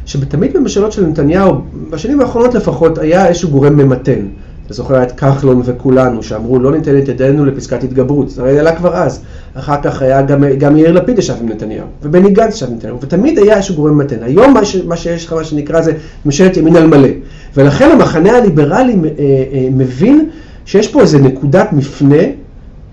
שבתמיד 0.06 0.56
בממשלות 0.56 0.92
של 0.92 1.06
נתניהו, 1.06 1.60
בשנים 1.90 2.20
האחרונות 2.20 2.54
לפחות, 2.54 2.98
היה 2.98 3.26
איזשהו 3.26 3.48
גורם 3.50 3.76
ממתן. 3.76 4.26
אתה 4.66 4.74
זוכר 4.74 5.02
את 5.02 5.12
כחלון 5.12 5.62
וכולנו, 5.64 6.22
שאמרו 6.22 6.58
לא 6.58 6.72
ניתן 6.72 6.98
את 6.98 7.08
ידינו 7.08 7.44
לפסקת 7.44 7.84
התגברות, 7.84 8.30
זה 8.30 8.42
הרי 8.42 8.58
עלה 8.58 8.76
כבר 8.76 8.94
אז. 8.94 9.20
אחר 9.54 9.76
כך 9.82 10.02
היה 10.02 10.22
גם, 10.22 10.44
גם 10.58 10.76
יאיר 10.76 10.92
לפיד 10.92 11.18
ישב 11.18 11.34
עם 11.40 11.48
נתניהו, 11.48 11.86
ובני 12.02 12.30
גנץ 12.30 12.54
ישב 12.54 12.66
עם 12.66 12.74
נתניהו, 12.74 13.00
ותמיד 13.00 13.38
היה 13.38 13.56
איזשהו 13.56 13.74
גורם 13.74 13.98
מתן. 13.98 14.22
היום 14.22 14.54
מה, 14.54 14.64
ש, 14.64 14.76
מה 14.76 14.96
שיש 14.96 15.26
לך, 15.26 15.32
מה 15.32 15.44
שנקרא, 15.44 15.80
זה 15.80 15.92
ממשלת 16.24 16.56
ימין 16.56 16.76
על 16.76 16.86
מלא. 16.86 17.08
ולכן 17.56 17.90
המחנה 17.90 18.36
הליברלי 18.36 18.92
אה, 18.92 18.98
אה, 19.52 19.68
מבין 19.72 20.28
שיש 20.64 20.88
פה 20.88 21.00
איזה 21.00 21.18
נקודת 21.18 21.72
מפנה, 21.72 22.22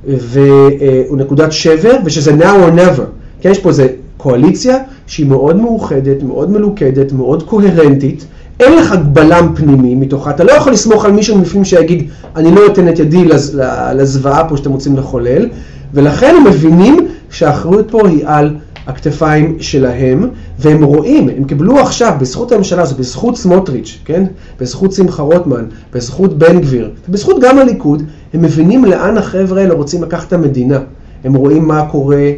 ונקודת 0.08 1.52
שבר, 1.52 1.96
ושזה 2.06 2.32
now 2.32 2.70
or 2.70 2.80
never. 2.80 3.02
כן, 3.42 3.52
יש 3.52 3.60
פה 3.60 3.70
איזה 3.70 3.88
קואליציה 4.18 4.78
שהיא 5.08 5.26
מאוד 5.26 5.56
מאוחדת, 5.56 6.24
מאוד 6.24 6.52
מלוכדת, 6.52 7.12
מאוד 7.12 7.44
קוהרנטית. 7.44 8.26
אין 8.60 8.78
לך 8.78 8.96
בלם 9.14 9.52
פנימי 9.56 9.96
מתוכה, 9.96 10.30
אתה 10.30 10.44
לא 10.44 10.52
יכול 10.52 10.74
לסמוך 10.74 11.06
על 11.06 11.12
מישהו 11.12 11.38
מבפנים 11.38 11.66
שיגיד, 11.66 12.10
אני 12.36 12.52
לא 12.52 12.62
אתן 12.68 12.90
את 12.90 13.00
ידי 13.00 13.26
לז, 13.26 13.62
לזוועה 13.96 14.50
פה 14.50 14.58
שאתם 14.58 14.72
רוצים 14.72 14.98
לחולל, 14.98 15.50
ולכן 15.94 16.36
הם 16.38 16.44
מבינים 16.44 17.08
שהאחריות 17.30 17.92
פה 17.92 18.08
היא 18.08 18.24
על 18.26 18.56
הכתפיים 18.88 19.58
שלהם, 19.60 20.30
והם 20.60 20.84
רואים, 20.84 21.30
הם 21.30 21.44
קיבלו 21.44 21.80
עכשיו, 21.80 22.14
בזכות 22.20 22.52
הממשלה 22.52 22.82
הזו, 22.82 22.96
בזכות 22.96 23.38
סמוטריץ', 23.38 24.00
כן? 24.06 24.24
בזכות 24.60 24.94
שמחה 24.94 25.24
רוטמן, 25.24 25.66
בזכות 25.94 26.38
בן 26.38 26.60
גביר, 26.60 26.90
ובזכות 27.10 27.36
גם 27.42 27.58
הליכוד, 27.60 28.04
הם 28.34 28.42
מבינים 28.42 28.86
לאן 28.86 29.18
החבר'ה 29.18 29.62
האלה 29.62 29.74
רוצים 29.74 30.04
לקחת 30.04 30.28
את 30.28 30.34
המדינה. 30.34 30.80
הם 31.24 31.34
רואים 31.34 31.68
מה 31.68 31.86
קורה 31.92 32.32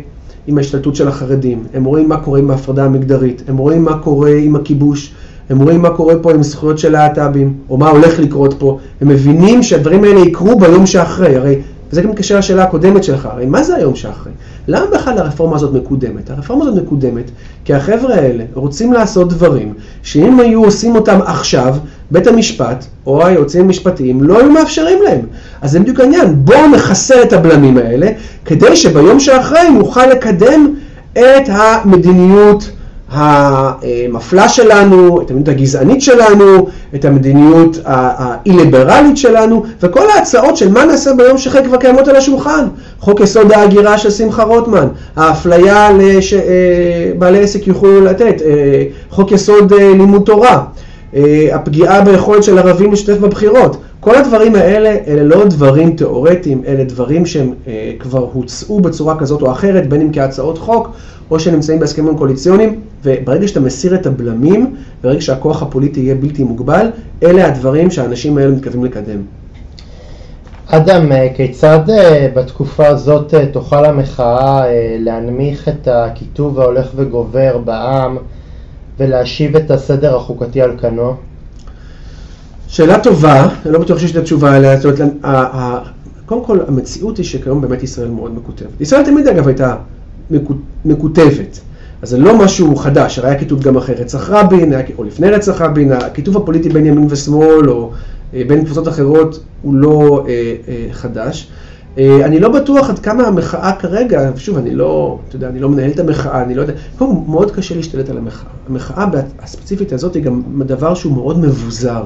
עם 0.48 0.58
ההשתלטות 0.58 0.96
של 0.96 1.08
החרדים, 1.08 1.64
הם 1.74 1.84
רואים 1.84 2.10
מה 2.10 2.18
קורה 2.18 2.40
עם 2.40 2.52
ההפרדה 2.52 2.86
המגדרית, 2.86 3.44
הם 3.48 3.58
רואים 3.58 3.84
מה 3.84 3.98
קורה 3.98 4.32
עם 4.32 4.56
הכיבוש, 4.56 5.14
הם 5.50 5.60
רואים 5.60 5.82
מה 5.82 5.90
קורה 5.90 6.16
פה 6.22 6.34
עם 6.34 6.44
זכויות 6.44 6.80
של 6.80 6.92
להט"בים, 6.92 7.54
או 7.70 7.78
מה 7.78 7.90
הולך 7.90 8.20
לקרות 8.20 8.56
פה, 8.60 8.78
הם 9.02 9.08
מבינים 9.08 9.64
שהדברים 9.64 10.04
האלה 10.04 10.20
יקרו 10.20 10.60
ביום 10.60 10.86
שאחרי, 10.86 11.36
הרי, 11.36 11.62
וזה 11.94 12.02
גם 12.02 12.10
מתקשר 12.10 12.38
לשאלה 12.38 12.64
הקודמת 12.64 13.04
שלך, 13.04 13.26
הרי 13.26 13.46
מה 13.46 13.64
זה 13.64 13.76
היום 13.76 13.96
שאחרי? 13.96 14.32
למה 14.68 14.86
בכלל 14.86 15.18
הרפורמה 15.18 15.56
הזאת 15.56 15.74
מקודמת? 15.74 16.30
הרפורמה 16.30 16.66
הזאת 16.66 16.84
מקודמת 16.84 17.32
כי 17.66 17.74
החבר'ה 17.74 18.16
האלה 18.16 18.44
רוצים 18.54 18.94
לעשות 18.94 19.30
דברים 19.30 19.74
שאם 20.04 20.40
היו 20.40 20.64
עושים 20.64 20.96
אותם 20.96 21.20
עכשיו, 21.26 21.76
בית 22.12 22.28
המשפט 22.28 22.86
או 23.06 23.26
היועצים 23.26 23.62
המשפטיים 23.62 24.24
לא 24.24 24.40
היו 24.40 24.52
מאפשרים 24.52 25.00
להם. 25.04 25.26
אז 25.62 25.72
זה 25.72 25.80
בדיוק 25.80 26.00
העניין, 26.00 26.46
בואו 26.46 26.68
נכסה 26.68 27.24
את 27.24 27.34
הבלמים 27.34 27.78
האלה, 27.78 28.12
כדי 28.46 28.76
שביום 28.76 29.20
שאחרי 29.20 29.70
נוכל 29.70 30.06
לקדם 30.06 30.74
את 31.14 31.48
המדיניות 31.48 32.70
המפלה 33.14 34.50
שלנו, 34.50 35.22
את 35.22 35.32
המדיניות 35.32 35.48
הגזענית 35.48 36.02
שלנו, 36.02 36.68
את 36.96 37.06
המדיניות 37.06 37.78
האי-ליברלית 37.86 39.18
שלנו, 39.18 39.64
וכל 39.82 40.10
ההצעות 40.10 40.58
של 40.58 40.72
מה 40.72 40.86
נעשה 40.86 41.14
ביום 41.14 41.38
שאחרי 41.38 41.64
כבר 41.64 41.78
קיימות 41.78 42.08
על 42.08 42.16
השולחן. 42.16 42.68
חוק 43.00 43.20
יסוד 43.20 43.52
ההגירה 43.52 43.98
של 43.98 44.10
שמחה 44.10 44.44
רוטמן, 44.44 44.88
האפליה 45.16 45.90
שבעלי 46.22 47.38
אה, 47.38 47.44
עסק 47.44 47.68
יוכלו 47.68 48.02
לתת, 48.02 48.42
אה, 48.46 48.84
חוק 49.10 49.32
יסוד 49.32 49.74
אה, 49.74 49.90
לימוד 49.90 50.24
תורה, 50.26 50.64
הפגיעה 51.52 52.02
ביכולת 52.02 52.44
של 52.44 52.58
ערבים 52.58 52.92
להשתתף 52.92 53.18
בבחירות. 53.18 53.78
כל 54.00 54.16
הדברים 54.16 54.56
האלה, 54.56 54.96
אלה 55.08 55.24
לא 55.24 55.46
דברים 55.46 55.96
תיאורטיים, 55.96 56.62
אלה 56.68 56.84
דברים 56.84 57.26
שהם 57.26 57.54
כבר 58.00 58.28
הוצאו 58.34 58.80
בצורה 58.80 59.20
כזאת 59.20 59.42
או 59.42 59.52
אחרת, 59.52 59.90
בין 59.90 60.02
אם 60.02 60.10
כהצעות 60.14 60.58
חוק, 60.58 60.90
או 61.32 61.40
שנמצאים 61.40 61.80
בהסכמים 61.80 62.18
קואליציוניים, 62.18 62.80
וברגע 63.04 63.48
שאתה 63.48 63.60
מסיר 63.60 63.96
את 63.96 64.06
הבלמים, 64.06 64.76
ברגע 65.04 65.22
שהכוח 65.22 65.62
הפוליטי 65.62 66.00
יהיה 66.00 66.16
בלתי 66.16 66.44
מוגבל, 66.44 66.88
אלה 67.24 67.48
הדברים 67.48 67.92
שהאנשים 67.92 68.38
האלה 68.38 68.52
מתכוונים 68.52 68.86
לקדם. 68.86 69.22
אדם, 70.66 71.12
אה, 71.12 71.28
כיצד 71.36 71.90
אה, 71.90 72.28
בתקופה 72.36 72.88
הזאת 72.88 73.34
אה, 73.34 73.46
תוכל 73.46 73.86
המחאה 73.86 74.64
להנמיך 75.00 75.70
את 75.70 75.88
הקיטוב 75.88 76.60
ההולך 76.60 76.88
וגובר 76.96 77.58
בעם 77.58 78.18
ולהשיב 79.00 79.56
את 79.56 79.72
הסדר 79.72 80.16
החוקתי 80.16 80.62
על 80.62 80.78
כנו? 80.82 81.16
שאלה 82.68 83.00
טובה, 83.00 83.48
אני 83.66 83.74
לא 83.74 83.80
בטוח 83.80 83.98
שיש 83.98 84.12
את 84.12 84.16
התשובה 84.16 84.56
עליה. 84.56 84.80
זאת 84.80 85.00
אומרת, 85.00 85.14
קודם 86.26 86.44
כל, 86.46 86.60
המציאות 86.68 87.18
היא 87.18 87.26
שכיום 87.26 87.62
באמת 87.62 87.84
ישראל 87.84 88.10
מאוד 88.10 88.36
מקוטבת. 88.36 88.82
ישראל 88.82 89.06
תמיד, 89.06 89.28
אגב, 89.28 89.48
הייתה 89.48 89.76
מקוטבת. 90.86 91.60
אז 92.04 92.10
זה 92.10 92.18
לא 92.18 92.38
משהו 92.38 92.76
חדש, 92.76 93.20
הרי 93.20 93.30
היה 93.30 93.40
כיתוב 93.40 93.62
גם 93.62 93.78
אחרי 93.78 93.96
רצח 93.96 94.30
רבין, 94.30 94.74
או 94.98 95.04
לפני 95.04 95.30
רצח 95.30 95.62
רבין, 95.62 95.92
הכיתוב 95.92 96.38
הפוליטי 96.38 96.70
בין 96.70 96.86
ימין 96.86 97.08
ושמאל, 97.10 97.70
או 97.70 97.92
אה, 98.34 98.42
בין 98.48 98.66
קבוצות 98.66 98.88
אחרות, 98.88 99.44
הוא 99.62 99.74
לא 99.74 100.26
אה, 100.28 100.56
אה, 100.68 100.88
חדש. 100.92 101.48
אה, 101.98 102.26
אני 102.26 102.40
לא 102.40 102.50
בטוח 102.50 102.90
עד 102.90 103.00
כמה 103.00 103.28
המחאה 103.28 103.72
כרגע, 103.80 104.32
שוב, 104.38 104.58
אני 104.58 104.76
לא, 104.76 105.20
אתה 105.28 105.36
יודע, 105.36 105.50
אני 105.50 105.60
לא 105.60 105.70
מנהל 105.70 105.92
את 105.92 106.00
המחאה, 106.00 106.44
אני 106.44 106.56
לא 106.56 106.62
יודע, 106.62 106.74
קודם 106.98 107.12
מאוד 107.28 107.52
קשה 107.52 107.76
להשתלט 107.76 108.10
על 108.10 108.18
המחאה. 108.18 108.50
המחאה 108.70 109.06
הספציפית 109.40 109.94
הזאת 109.94 110.16
היא 110.16 110.24
גם 110.24 110.42
דבר 110.58 110.94
שהוא 110.94 111.14
מאוד 111.14 111.40
מבוזר. 111.40 112.04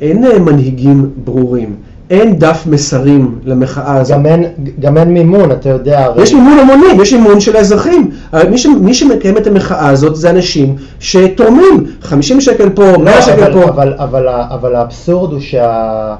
אין 0.00 0.24
אה, 0.24 0.38
מנהיגים 0.38 1.10
ברורים. 1.24 1.76
אין 2.10 2.38
דף 2.38 2.66
מסרים 2.66 3.38
למחאה 3.44 3.96
הזאת. 3.96 4.16
גם 4.16 4.26
אין, 4.26 4.44
גם 4.80 4.98
אין 4.98 5.08
מימון, 5.08 5.52
אתה 5.52 5.68
יודע. 5.68 6.04
הרי... 6.04 6.22
יש 6.22 6.34
מימון 6.34 6.58
המונים, 6.58 7.00
יש 7.00 7.12
מימון 7.12 7.40
של 7.40 7.56
האזרחים. 7.56 8.10
מי, 8.50 8.58
ש, 8.58 8.66
מי 8.66 8.94
שמקיים 8.94 9.36
את 9.36 9.46
המחאה 9.46 9.88
הזאת 9.88 10.16
זה 10.16 10.30
אנשים 10.30 10.76
שתורמים 11.00 11.84
50 12.02 12.40
שקל 12.40 12.70
פה, 12.70 12.82
100 12.82 12.98
לא, 12.98 13.20
שקל 13.20 13.42
אבל, 13.42 13.52
פה. 13.52 13.68
אבל, 13.68 13.94
אבל, 13.98 14.28
אבל 14.28 14.74
האבסורד 14.74 15.32
הוא 15.32 15.40
שה, 15.40 16.14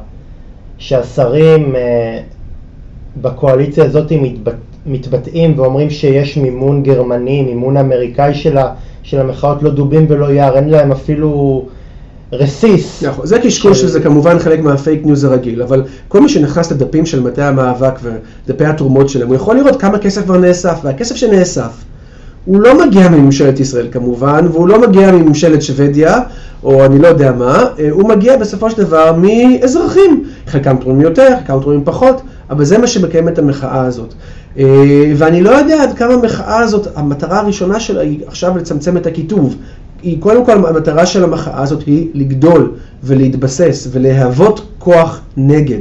שהשרים 0.78 1.76
אה, 1.76 2.18
בקואליציה 3.20 3.84
הזאת 3.84 4.12
מתבט, 4.12 4.54
מתבטאים 4.86 5.54
ואומרים 5.56 5.90
שיש 5.90 6.36
מימון 6.36 6.82
גרמני, 6.82 7.42
מימון 7.42 7.76
אמריקאי 7.76 8.34
של, 8.34 8.58
ה, 8.58 8.72
של 9.02 9.20
המחאות 9.20 9.62
לא 9.62 9.70
דובים 9.70 10.06
ולא 10.08 10.32
יער, 10.32 10.56
אין 10.56 10.68
להם 10.68 10.92
אפילו... 10.92 11.66
רסיס. 12.32 13.02
נכון, 13.02 13.26
זה 13.26 13.38
קשקוש 13.38 13.80
שזה 13.80 14.00
כמובן 14.00 14.38
חלק 14.38 14.60
מהפייק 14.60 15.04
ניוז 15.04 15.24
הרגיל, 15.24 15.62
אבל 15.62 15.82
כל 16.08 16.20
מי 16.20 16.28
שנכנס 16.28 16.72
לדפים 16.72 17.06
של 17.06 17.20
מטה 17.20 17.48
המאבק 17.48 17.98
ודפי 18.02 18.64
התרומות 18.64 19.08
שלהם, 19.08 19.28
הוא 19.28 19.36
יכול 19.36 19.56
לראות 19.56 19.80
כמה 19.80 19.98
כסף 19.98 20.24
כבר 20.24 20.38
נאסף, 20.38 20.78
והכסף 20.82 21.16
שנאסף 21.16 21.84
הוא 22.48 22.60
לא 22.60 22.86
מגיע 22.86 23.08
מממשלת 23.08 23.60
ישראל 23.60 23.88
כמובן, 23.90 24.46
והוא 24.52 24.68
לא 24.68 24.80
מגיע 24.80 25.12
מממשלת 25.12 25.62
שוודיה, 25.62 26.20
או 26.64 26.84
אני 26.84 26.98
לא 26.98 27.08
יודע 27.08 27.32
מה, 27.32 27.64
אה, 27.78 27.90
הוא 27.90 28.08
מגיע 28.08 28.36
בסופו 28.36 28.70
של 28.70 28.82
דבר 28.82 29.12
מאזרחים, 29.12 30.24
חלקם 30.46 30.76
תורמים 30.76 31.00
יותר, 31.00 31.28
חלקם 31.38 31.60
תורמים 31.60 31.84
פחות, 31.84 32.22
אבל 32.50 32.64
זה 32.64 32.78
מה 32.78 32.86
שמקיים 32.86 33.28
את 33.28 33.38
המחאה 33.38 33.84
הזאת. 33.84 34.14
אה, 34.58 35.12
ואני 35.16 35.40
לא 35.40 35.50
יודע 35.50 35.82
עד 35.82 35.92
כמה 35.98 36.14
המחאה 36.14 36.58
הזאת, 36.58 36.88
המטרה 36.94 37.38
הראשונה 37.38 37.80
שלה 37.80 38.00
היא 38.00 38.20
עכשיו 38.26 38.56
לצמצם 38.56 38.96
את 38.96 39.06
הקיטוב. 39.06 39.56
היא 40.02 40.20
קודם 40.20 40.44
כל 40.44 40.66
המטרה 40.66 41.06
של 41.06 41.24
המחאה 41.24 41.62
הזאת 41.62 41.82
היא 41.86 42.08
לגדול 42.14 42.72
ולהתבסס 43.04 43.88
ולהוות 43.92 44.66
כוח 44.78 45.20
נגד. 45.36 45.80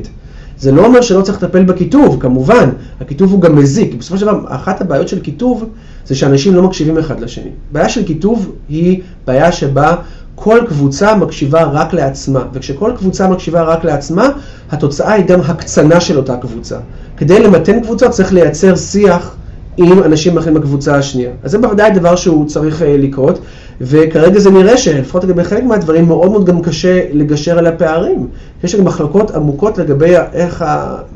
זה 0.60 0.72
לא 0.72 0.86
אומר 0.86 1.02
שלא 1.02 1.22
צריך 1.22 1.44
לטפל 1.44 1.64
בקיטוב, 1.64 2.18
כמובן, 2.20 2.70
הקיטוב 3.02 3.32
הוא 3.32 3.42
גם 3.42 3.56
מזיק. 3.56 3.96
בסופו 3.96 4.18
של 4.18 4.26
דבר, 4.26 4.40
אחת 4.48 4.82
הבעיות 4.82 5.08
של 5.08 5.20
קיטוב 5.20 5.70
זה 6.06 6.16
שאנשים 6.16 6.56
לא 6.56 6.64
מקשיבים 6.64 6.98
אחד 6.98 7.20
לשני. 7.20 7.52
בעיה 7.72 7.90
של 7.90 8.04
קיטוב 8.04 8.52
היא 8.70 9.02
בעיה 9.28 9.52
שבה 9.52 9.96
כל 10.36 10.60
קבוצה 10.68 11.16
מקשיבה 11.16 11.64
רק 11.64 11.94
לעצמה, 11.94 12.44
וכשכל 12.54 12.92
קבוצה 12.98 13.28
מקשיבה 13.28 13.62
רק 13.62 13.84
לעצמה, 13.84 14.30
התוצאה 14.72 15.14
היא 15.14 15.26
גם 15.26 15.42
הקצנה 15.42 16.02
של 16.02 16.18
אותה 16.18 16.38
קבוצה. 16.38 16.78
כדי 17.18 17.40
למתן 17.40 17.80
קבוצות 17.80 18.12
צריך 18.12 18.34
לייצר 18.34 18.76
שיח 18.76 19.36
עם 19.78 20.04
אנשים 20.04 20.38
אחרים 20.38 20.54
בקבוצה 20.54 20.96
השנייה. 20.96 21.32
אז 21.44 21.52
זה 21.52 21.58
בוודאי 21.58 21.92
דבר 21.92 22.16
שהוא 22.16 22.48
צריך 22.48 22.82
אה, 22.82 22.98
לקרות, 22.98 23.40
וכרגע 23.82 24.40
זה 24.40 24.52
נראה 24.52 24.78
שלפחות 24.78 25.24
לגבי 25.24 25.44
חלק 25.44 25.64
מהדברים 25.64 26.08
מאוד 26.08 26.32
מאוד 26.32 26.46
גם 26.46 26.62
קשה 26.62 27.02
לגשר 27.14 27.58
על 27.58 27.68
הפערים. 27.68 28.28
יש 28.64 28.76
גם 28.76 28.86
מחלוקות 28.86 29.32
עמוקות 29.32 29.78
לגבי 29.78 30.16
איך 30.34 30.66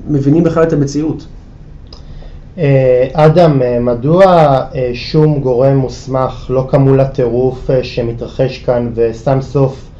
מבינים 0.08 0.44
בכלל 0.44 0.64
את 0.64 0.74
המציאות. 0.74 1.26
אה, 2.58 3.08
אדם, 3.14 3.62
אה, 3.62 3.80
מדוע 3.80 4.58
שום 4.94 5.40
גורם 5.40 5.76
מוסמך 5.78 6.48
לא 6.50 6.68
קמו 6.70 6.96
לטירוף 6.96 7.70
שמתרחש 7.84 8.58
כאן 8.58 8.90
ושם 8.96 9.42
סוף 9.42 9.92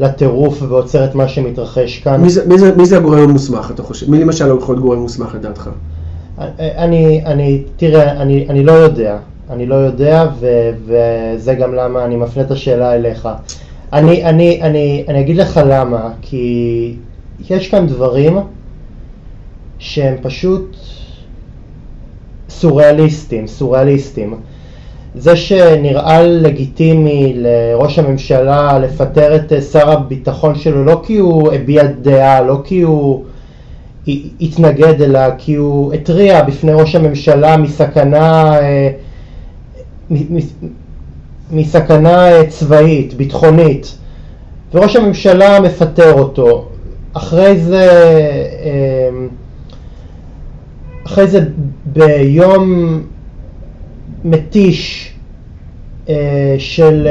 לטירוף 0.00 0.62
ועוצר 0.68 1.04
את 1.04 1.14
מה 1.14 1.28
שמתרחש 1.28 1.98
כאן? 1.98 2.20
מי 2.20 2.30
זה, 2.30 2.46
מי 2.46 2.58
זה, 2.58 2.76
מי 2.76 2.86
זה 2.86 2.96
הגורם 2.96 3.18
המוסמך, 3.18 3.70
אתה 3.74 3.82
חושב? 3.82 4.10
מי 4.10 4.20
למשל 4.20 4.56
יכול 4.58 4.74
להיות 4.74 4.84
גורם 4.84 4.98
מוסמך 4.98 5.34
לדעתך? 5.34 5.70
אני, 6.58 7.22
אני, 7.24 7.62
תראה, 7.76 8.22
אני, 8.22 8.46
אני 8.48 8.64
לא 8.64 8.72
יודע, 8.72 9.16
אני 9.50 9.66
לא 9.66 9.74
יודע, 9.74 10.24
ו, 10.40 10.70
וזה 10.86 11.54
גם 11.54 11.74
למה 11.74 12.04
אני 12.04 12.16
מפנה 12.16 12.42
את 12.42 12.50
השאלה 12.50 12.94
אליך. 12.94 13.28
אני, 13.92 14.24
אני, 14.24 14.62
אני, 14.62 15.04
אני 15.08 15.20
אגיד 15.20 15.36
לך 15.36 15.60
למה, 15.66 16.10
כי 16.22 16.94
יש 17.50 17.68
כאן 17.68 17.86
דברים 17.86 18.38
שהם 19.78 20.16
פשוט 20.22 20.76
סוריאליסטים, 22.48 23.46
סוריאליסטים. 23.46 24.34
זה 25.14 25.36
שנראה 25.36 26.22
לגיטימי 26.22 27.32
לראש 27.36 27.98
הממשלה 27.98 28.78
לפטר 28.78 29.36
את 29.36 29.52
שר 29.72 29.90
הביטחון 29.90 30.54
שלו 30.54 30.84
לא 30.84 31.02
כי 31.06 31.16
הוא 31.16 31.52
הביע 31.52 31.82
דעה, 31.86 32.40
לא 32.40 32.60
כי 32.64 32.80
הוא 32.80 33.24
התנגד 34.40 35.02
אלא 35.02 35.20
כי 35.38 35.54
הוא 35.54 35.92
התריע 35.92 36.42
בפני 36.42 36.72
ראש 36.72 36.94
הממשלה 36.94 37.56
מסכנה, 37.56 38.58
אה, 38.58 38.90
מסכנה 41.50 42.28
צבאית, 42.48 43.14
ביטחונית, 43.14 43.98
וראש 44.74 44.96
הממשלה 44.96 45.60
מפטר 45.60 46.12
אותו. 46.12 46.68
אחרי 47.12 47.58
זה, 47.60 47.88
אה, 48.64 49.26
אחרי 51.06 51.26
זה 51.26 51.40
ביום 51.86 53.02
מתיש 54.24 55.12
אה, 56.08 56.54
של 56.58 57.08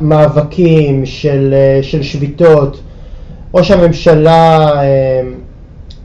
מאבקים, 0.00 1.06
של, 1.06 1.54
של 1.82 2.02
שביתות, 2.02 2.80
ראש 3.54 3.70
הממשלה 3.70 4.70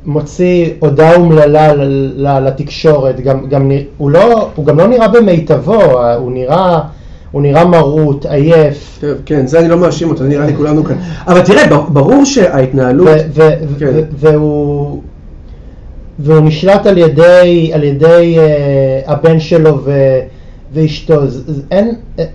מוציא 0.06 0.70
הודעה 0.80 1.16
אומללה 1.16 2.40
לתקשורת, 2.40 3.22
גם, 3.22 3.50
גם, 3.50 3.72
הוא, 3.98 4.12
לא, 4.12 4.50
הוא 4.56 4.66
גם 4.66 4.80
לא 4.80 4.88
נראה 4.88 5.08
במיטבו, 5.08 5.84
הוא 6.18 6.32
נראה, 6.32 6.80
הוא 7.32 7.42
נראה 7.42 7.66
מרוט, 7.66 8.26
עייף. 8.26 8.98
טוב, 9.02 9.10
כן, 9.26 9.48
זה 9.48 9.60
אני 9.60 9.68
לא 9.68 9.78
מאשים 9.78 10.10
אותו, 10.10 10.24
נראה 10.24 10.46
לי 10.46 10.56
כולנו 10.56 10.84
כאן. 10.84 10.96
אבל 11.28 11.42
תראה, 11.42 11.64
ברור 11.88 12.26
שההתנהלות... 12.26 13.08
כן. 13.80 14.00
והוא, 14.12 15.02
והוא 16.20 16.40
נשלט 16.40 16.86
על 16.86 16.98
ידי, 16.98 17.72
על 17.74 17.84
ידי 17.84 18.38
uh, 18.38 19.12
הבן 19.12 19.40
שלו 19.40 19.80
ו, 19.84 20.20
ואשתו, 20.74 21.22
אין, 21.72 21.96
אה, 22.20 22.26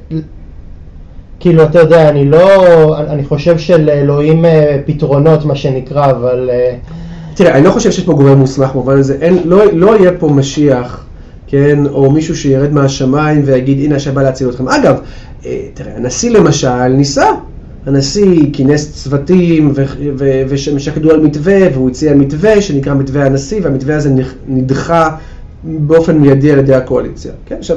כאילו, 1.40 1.62
אתה 1.62 1.78
יודע, 1.80 2.08
אני 2.08 2.24
לא, 2.24 2.98
אני 2.98 3.24
חושב 3.24 3.58
שלאלוהים 3.58 4.44
אה, 4.44 4.78
פתרונות, 4.86 5.44
מה 5.44 5.56
שנקרא, 5.56 6.10
אבל... 6.10 6.50
Uh, 6.50 7.07
תראה, 7.38 7.56
אני 7.56 7.64
לא 7.64 7.70
חושב 7.70 7.90
שיש 7.90 8.04
פה 8.04 8.12
גורם 8.12 8.38
מוסמך 8.38 8.70
במובן 8.70 8.98
הזה, 8.98 9.16
אין, 9.20 9.38
לא, 9.44 9.72
לא 9.72 9.96
יהיה 9.98 10.12
פה 10.18 10.28
משיח, 10.28 11.04
כן, 11.46 11.86
או 11.86 12.10
מישהו 12.10 12.36
שירד 12.36 12.72
מהשמיים 12.72 13.42
ויגיד, 13.44 13.84
הנה 13.84 13.96
השם 13.96 14.14
בא 14.14 14.22
להציל 14.22 14.48
אתכם. 14.48 14.68
אגב, 14.68 15.00
אה, 15.46 15.60
תראה, 15.74 15.96
הנשיא 15.96 16.30
למשל 16.30 16.88
ניסה, 16.88 17.26
הנשיא 17.86 18.42
כינס 18.52 18.92
צוותים 18.92 19.72
ושקדו 20.48 21.10
על 21.10 21.20
מתווה, 21.20 21.58
והוא 21.74 21.90
הציע 21.90 22.14
מתווה 22.14 22.62
שנקרא 22.62 22.94
מתווה 22.94 23.26
הנשיא, 23.26 23.60
והמתווה 23.62 23.96
הזה 23.96 24.10
נדחה 24.48 25.16
באופן 25.64 26.18
מיידי 26.18 26.52
על 26.52 26.58
ידי 26.58 26.74
הקואליציה. 26.74 27.32
כן, 27.46 27.56
עכשיו, 27.58 27.76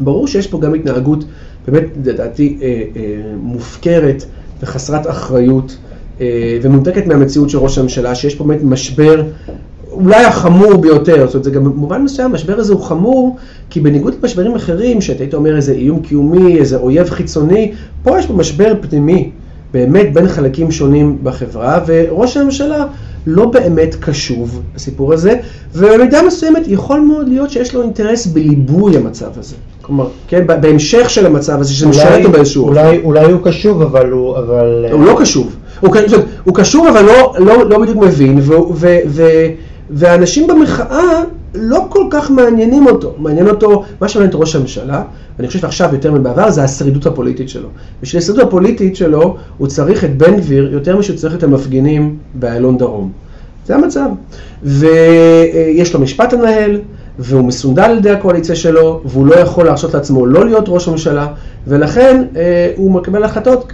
ברור 0.00 0.26
שיש 0.26 0.46
פה 0.46 0.60
גם 0.60 0.74
התנהגות, 0.74 1.24
באמת, 1.68 1.84
לדעתי, 2.04 2.58
אה, 2.62 2.82
אה, 2.96 3.02
מופקרת 3.36 4.24
וחסרת 4.62 5.10
אחריות. 5.10 5.76
אה, 6.20 6.58
ומנותקת 6.62 7.06
מהמציאות 7.06 7.50
של 7.50 7.58
ראש 7.58 7.78
הממשלה, 7.78 8.14
שיש 8.14 8.34
פה 8.34 8.44
באמת 8.44 8.62
משבר 8.62 9.22
אולי 9.92 10.24
החמור 10.24 10.76
ביותר, 10.76 11.26
זאת 11.26 11.34
אומרת, 11.34 11.44
זה 11.44 11.50
גם 11.50 11.64
במובן 11.64 12.02
מסוים, 12.02 12.30
המשבר 12.30 12.58
הזה 12.58 12.72
הוא 12.72 12.82
חמור, 12.82 13.36
כי 13.70 13.80
בניגוד 13.80 14.14
למשברים 14.22 14.54
אחרים, 14.54 15.00
שאתה 15.00 15.22
היית 15.22 15.34
אומר 15.34 15.56
איזה 15.56 15.72
איום 15.72 16.02
קיומי, 16.02 16.58
איזה 16.58 16.76
אויב 16.76 17.10
חיצוני, 17.10 17.72
פה 18.02 18.18
יש 18.18 18.26
פה 18.26 18.32
משבר 18.32 18.74
פנימי, 18.80 19.30
באמת 19.72 20.14
בין 20.14 20.28
חלקים 20.28 20.70
שונים 20.70 21.18
בחברה, 21.22 21.80
וראש 21.86 22.36
הממשלה 22.36 22.86
לא 23.26 23.46
באמת 23.46 23.94
קשוב 24.00 24.62
לסיפור 24.74 25.12
הזה, 25.12 25.34
ובמידה 25.74 26.22
מסוימת 26.26 26.68
יכול 26.68 27.00
מאוד 27.00 27.28
להיות 27.28 27.50
שיש 27.50 27.74
לו 27.74 27.82
אינטרס 27.82 28.26
בליבוי 28.26 28.96
המצב 28.96 29.30
הזה. 29.36 29.56
כלומר, 29.92 30.08
כן, 30.28 30.46
בהמשך 30.46 31.10
של 31.10 31.26
המצב 31.26 31.60
הזה, 31.60 31.72
שזה 31.72 31.86
משרת 31.86 32.18
אותו 32.18 32.32
באיזשהו 32.32 32.68
אופן. 32.68 32.96
אולי 33.02 33.32
הוא 33.32 33.40
קשוב, 33.44 33.82
אבל 33.82 34.10
הוא... 34.10 34.38
אבל... 34.38 34.86
הוא 34.92 35.04
לא 35.04 35.16
קשוב. 35.20 35.56
הוא, 35.80 35.96
הוא 36.44 36.54
קשור 36.54 36.88
אבל 36.88 37.04
לא, 37.04 37.34
לא, 37.38 37.68
לא 37.68 37.78
בדיוק 37.78 37.96
מבין, 37.96 38.38
ו, 38.42 38.52
ו, 38.74 38.98
ו, 39.06 39.22
והאנשים 39.90 40.46
במחאה 40.46 41.22
לא 41.54 41.86
כל 41.88 42.06
כך 42.10 42.30
מעניינים 42.30 42.86
אותו. 42.86 43.14
מעניין 43.18 43.48
אותו, 43.48 43.84
מה 44.00 44.08
שמעניין 44.08 44.30
את 44.30 44.34
ראש 44.34 44.56
הממשלה, 44.56 45.02
אני 45.38 45.46
חושב 45.46 45.58
שעכשיו 45.58 45.90
יותר 45.92 46.12
מבעבר, 46.12 46.50
זה 46.50 46.64
השרידות 46.64 47.06
הפוליטית 47.06 47.48
שלו. 47.48 47.68
בשביל 48.02 48.22
השרידות 48.22 48.44
הפוליטית 48.46 48.96
שלו, 48.96 49.36
הוא 49.58 49.66
צריך 49.66 50.04
את 50.04 50.16
בן 50.16 50.36
גביר 50.36 50.72
יותר 50.72 50.96
משהוא 50.96 51.16
צריך 51.16 51.34
את 51.34 51.42
המפגינים 51.42 52.16
באיילון 52.34 52.78
דרום. 52.78 53.12
זה 53.66 53.74
המצב. 53.74 54.08
ויש 54.62 55.94
לו 55.94 56.00
משפט 56.00 56.32
לנהל, 56.32 56.80
והוא 57.22 57.44
מסונדל 57.44 57.82
על 57.82 57.98
ידי 57.98 58.10
הקואליציה 58.10 58.56
שלו, 58.56 59.00
והוא 59.04 59.26
לא 59.26 59.34
יכול 59.34 59.64
להרשות 59.64 59.94
לעצמו 59.94 60.26
לא 60.26 60.44
להיות 60.44 60.64
ראש 60.68 60.88
הממשלה, 60.88 61.26
ולכן 61.66 62.24
אה, 62.36 62.72
הוא 62.76 62.92
מקבל 62.92 63.24
החלטות 63.24 63.72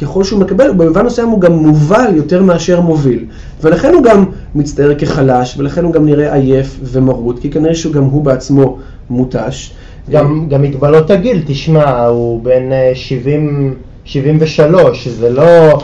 ככל 0.00 0.24
שהוא 0.24 0.40
מקבל, 0.40 0.72
במובן 0.72 1.06
מסוים 1.06 1.28
הוא 1.28 1.40
גם 1.40 1.52
מובל 1.52 2.10
יותר 2.14 2.42
מאשר 2.42 2.80
מוביל. 2.80 3.24
ולכן 3.62 3.94
הוא 3.94 4.02
גם 4.02 4.24
מצטער 4.54 4.94
כחלש, 4.94 5.54
ולכן 5.58 5.84
הוא 5.84 5.92
גם 5.92 6.06
נראה 6.06 6.34
עייף 6.34 6.80
ומרוט, 6.82 7.38
כי 7.38 7.50
כנראה 7.50 7.74
שהוא 7.74 7.92
גם 7.92 8.04
הוא 8.04 8.24
בעצמו 8.24 8.78
מותש. 9.10 9.72
גם, 10.10 10.46
גם 10.48 10.62
מגבלות 10.62 11.10
הגיל, 11.10 11.42
תשמע, 11.46 12.06
הוא 12.06 12.42
בן 12.42 12.62
70, 12.94 13.72
אה, 13.72 13.78
73, 14.04 15.08
זה 15.08 15.30
לא... 15.30 15.78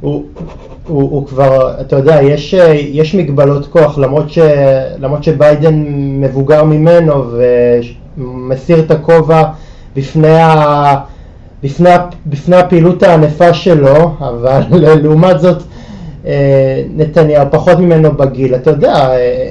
הוא, 0.00 0.24
הוא, 0.88 1.02
הוא 1.02 1.26
כבר, 1.26 1.80
אתה 1.80 1.96
יודע, 1.96 2.22
יש, 2.22 2.54
יש 2.92 3.14
מגבלות 3.14 3.66
כוח, 3.66 3.98
למרות, 3.98 4.30
ש, 4.30 4.38
למרות 4.98 5.24
שביידן 5.24 5.84
מבוגר 6.20 6.64
ממנו 6.64 7.24
ומסיר 8.18 8.80
את 8.80 8.90
הכובע 8.90 9.42
בפני 9.96 10.40
ה... 10.40 10.94
בפני, 11.62 11.90
בפני 12.26 12.56
הפעילות 12.56 13.02
הענפה 13.02 13.54
שלו, 13.54 14.14
אבל 14.20 14.62
לעומת 15.02 15.40
זאת 15.40 15.62
אה, 16.26 16.82
נתניהו 16.96 17.46
פחות 17.50 17.78
ממנו 17.78 18.12
בגיל. 18.12 18.54
אתה 18.54 18.70
יודע, 18.70 18.94
אה, 18.94 19.50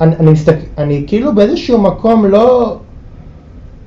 אני, 0.00 0.16
אני, 0.20 0.30
מסתכל, 0.30 0.66
אני 0.78 1.04
כאילו 1.06 1.34
באיזשהו 1.34 1.80
מקום 1.80 2.26
לא, 2.26 2.76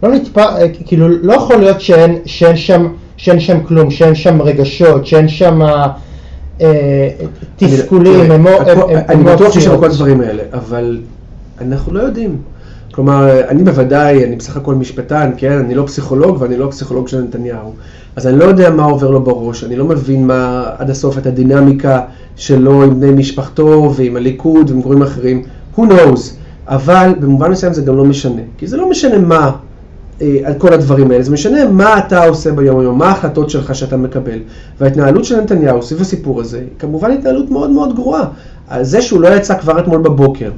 לא 0.03 0.09
נתפ... 0.09 0.37
אה, 0.37 0.67
כאילו 0.85 1.07
לא 1.09 1.33
יכול 1.33 1.55
להיות 1.55 1.81
שאין, 1.81 2.17
שאין, 2.25 2.55
שם, 2.55 2.87
שאין 3.17 3.39
שם 3.39 3.63
כלום, 3.63 3.91
שאין 3.91 4.15
שם 4.15 4.41
רגשות, 4.41 5.05
שאין 5.05 5.27
שם 5.27 5.61
תסכולים, 7.55 8.31
אמוציות. 8.31 8.89
אני 8.89 9.23
בטוח 9.23 9.53
שיש 9.53 9.63
שם 9.63 9.77
כל 9.77 9.85
הדברים 9.85 10.21
האלה, 10.21 10.43
אבל 10.53 10.99
אנחנו 11.61 11.93
לא 11.93 11.99
יודעים. 11.99 12.37
כלומר, 12.91 13.47
אני 13.47 13.63
בוודאי, 13.63 14.23
אני 14.23 14.35
בסך 14.35 14.57
הכל 14.57 14.75
משפטן, 14.75 15.31
כן? 15.37 15.51
אני 15.51 15.75
לא 15.75 15.83
פסיכולוג 15.87 16.37
ואני 16.41 16.57
לא 16.57 16.67
פסיכולוג 16.71 17.07
של 17.07 17.21
נתניהו. 17.21 17.73
אז 18.15 18.27
אני 18.27 18.39
לא 18.39 18.45
יודע 18.45 18.69
מה 18.69 18.83
עובר 18.83 19.09
לו 19.09 19.23
בראש, 19.23 19.63
אני 19.63 19.75
לא 19.75 19.85
מבין 19.85 20.27
מה 20.27 20.69
עד 20.77 20.89
הסוף 20.89 21.17
את 21.17 21.25
הדינמיקה 21.25 22.01
שלו 22.35 22.83
עם 22.83 22.99
בני 22.99 23.11
משפחתו 23.11 23.93
ועם 23.95 24.15
הליכוד 24.15 24.69
ועם 24.69 24.81
גורמים 24.81 25.01
אחרים. 25.01 25.43
Who 25.77 25.81
knows? 25.81 26.19
אבל 26.67 27.13
במובן 27.19 27.51
מסוים 27.51 27.73
זה 27.73 27.81
גם 27.81 27.97
לא 27.97 28.05
משנה. 28.05 28.41
כי 28.57 28.67
זה 28.67 28.77
לא 28.77 28.89
משנה 28.89 29.17
מה 29.17 29.37
אה, 29.37 29.51
על 30.19 30.53
כל 30.57 30.73
הדברים 30.73 31.11
האלה, 31.11 31.23
זה 31.23 31.31
משנה 31.31 31.69
מה 31.69 31.97
אתה 31.97 32.25
עושה 32.25 32.51
ביום 32.51 32.81
יום, 32.81 32.97
מה 32.97 33.07
ההחלטות 33.07 33.49
שלך 33.49 33.75
שאתה 33.75 33.97
מקבל. 33.97 34.39
וההתנהלות 34.79 35.25
של 35.25 35.41
נתניהו 35.41 35.83
סביב 35.83 36.01
הסיפור 36.01 36.41
הזה, 36.41 36.57
היא 36.57 36.67
כמובן 36.79 37.11
התנהלות 37.11 37.51
מאוד 37.51 37.69
מאוד 37.69 37.95
גרועה. 37.95 38.27
על 38.67 38.83
זה 38.83 39.01
שהוא 39.01 39.21
לא 39.21 39.27
יצא 39.27 39.59
כבר 39.59 39.79
אתמול 39.79 40.01
בבוקר. 40.01 40.51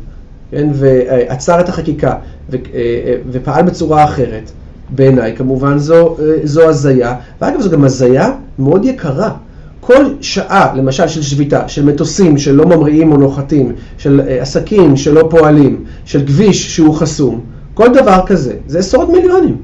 כן, 0.52 0.70
ועצר 0.74 1.60
את 1.60 1.70
החקיקה 1.70 2.16
ו, 2.50 2.56
אה, 2.56 2.60
אה, 3.06 3.16
ופעל 3.32 3.66
בצורה 3.66 4.04
אחרת, 4.04 4.52
בעיניי 4.90 5.36
כמובן 5.36 5.78
זו, 5.78 6.16
אה, 6.20 6.34
זו 6.44 6.70
הזיה, 6.70 7.16
ואגב 7.42 7.62
זו 7.62 7.70
גם 7.70 7.84
הזיה 7.84 8.32
מאוד 8.60 8.86
יקרה. 8.86 9.32
כל 9.80 10.06
שעה, 10.22 10.74
למשל 10.76 11.08
של 11.08 11.22
שביתה, 11.22 11.68
של 11.68 11.86
מטוסים 11.86 12.38
שלא 12.38 12.66
ממריאים 12.66 13.12
או 13.12 13.18
נוחתים, 13.18 13.72
של 13.98 14.22
עסקים 14.40 14.98
שלא 14.98 15.28
פועלים, 15.30 15.84
של 16.06 16.26
כביש 16.26 16.76
שהוא 16.76 16.96
חסום, 16.96 17.42
כל 17.78 17.94
דבר 17.94 18.20
כזה, 18.26 18.54
זה 18.68 18.80
עשרות 18.80 19.10
מיליונים. 19.10 19.58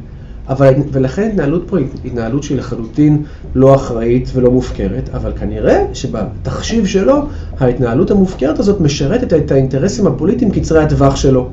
אבל, 0.50 0.74
ולכן 0.92 1.30
התנהלות 1.30 1.64
פה 1.68 1.78
היא 1.78 1.88
התנהלות 2.06 2.44
שהיא 2.44 2.58
לחלוטין 2.58 3.24
לא 3.56 3.76
אחראית 3.76 4.30
ולא 4.34 4.52
מופקרת, 4.52 5.10
אבל 5.14 5.32
כנראה 5.40 5.86
שבתחשיב 5.94 6.86
שלו, 6.86 7.26
ההתנהלות 7.60 8.12
המופקרת 8.12 8.60
הזאת 8.60 8.82
משרתת 8.82 9.34
את 9.34 9.52
האינטרסים 9.52 10.08
הפוליטיים 10.08 10.52
קצרי 10.52 10.84
הטווח 10.84 11.16
שלו. 11.16 11.48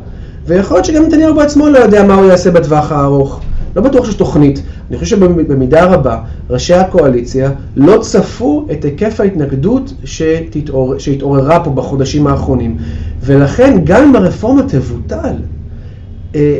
ויכול 0.47 0.77
להיות 0.77 0.85
שגם 0.85 1.03
נתניהו 1.03 1.35
בעצמו 1.35 1.69
לא 1.69 1.79
יודע 1.79 2.05
מה 2.05 2.15
הוא 2.15 2.27
יעשה 2.27 2.51
בטווח 2.51 2.93
הארוך. 2.93 3.41
לא 3.77 3.83
בטוח 3.83 4.05
שיש 4.05 4.15
תוכנית. 4.15 4.63
אני 4.91 4.99
חושב 4.99 5.17
שבמידה 5.17 5.85
רבה 5.85 6.19
ראשי 6.51 6.75
הקואליציה 6.75 7.51
לא 7.77 7.99
צפו 8.01 8.67
את 8.73 8.85
היקף 8.85 9.21
ההתנגדות 9.21 9.95
שתתעור... 10.05 10.99
שהתעוררה 10.99 11.65
פה 11.65 11.71
בחודשים 11.71 12.27
האחרונים. 12.27 12.77
ולכן 13.23 13.79
גם 13.85 14.03
אם 14.03 14.17
הרפורמה 14.17 14.63
תבוטל, 14.63 15.35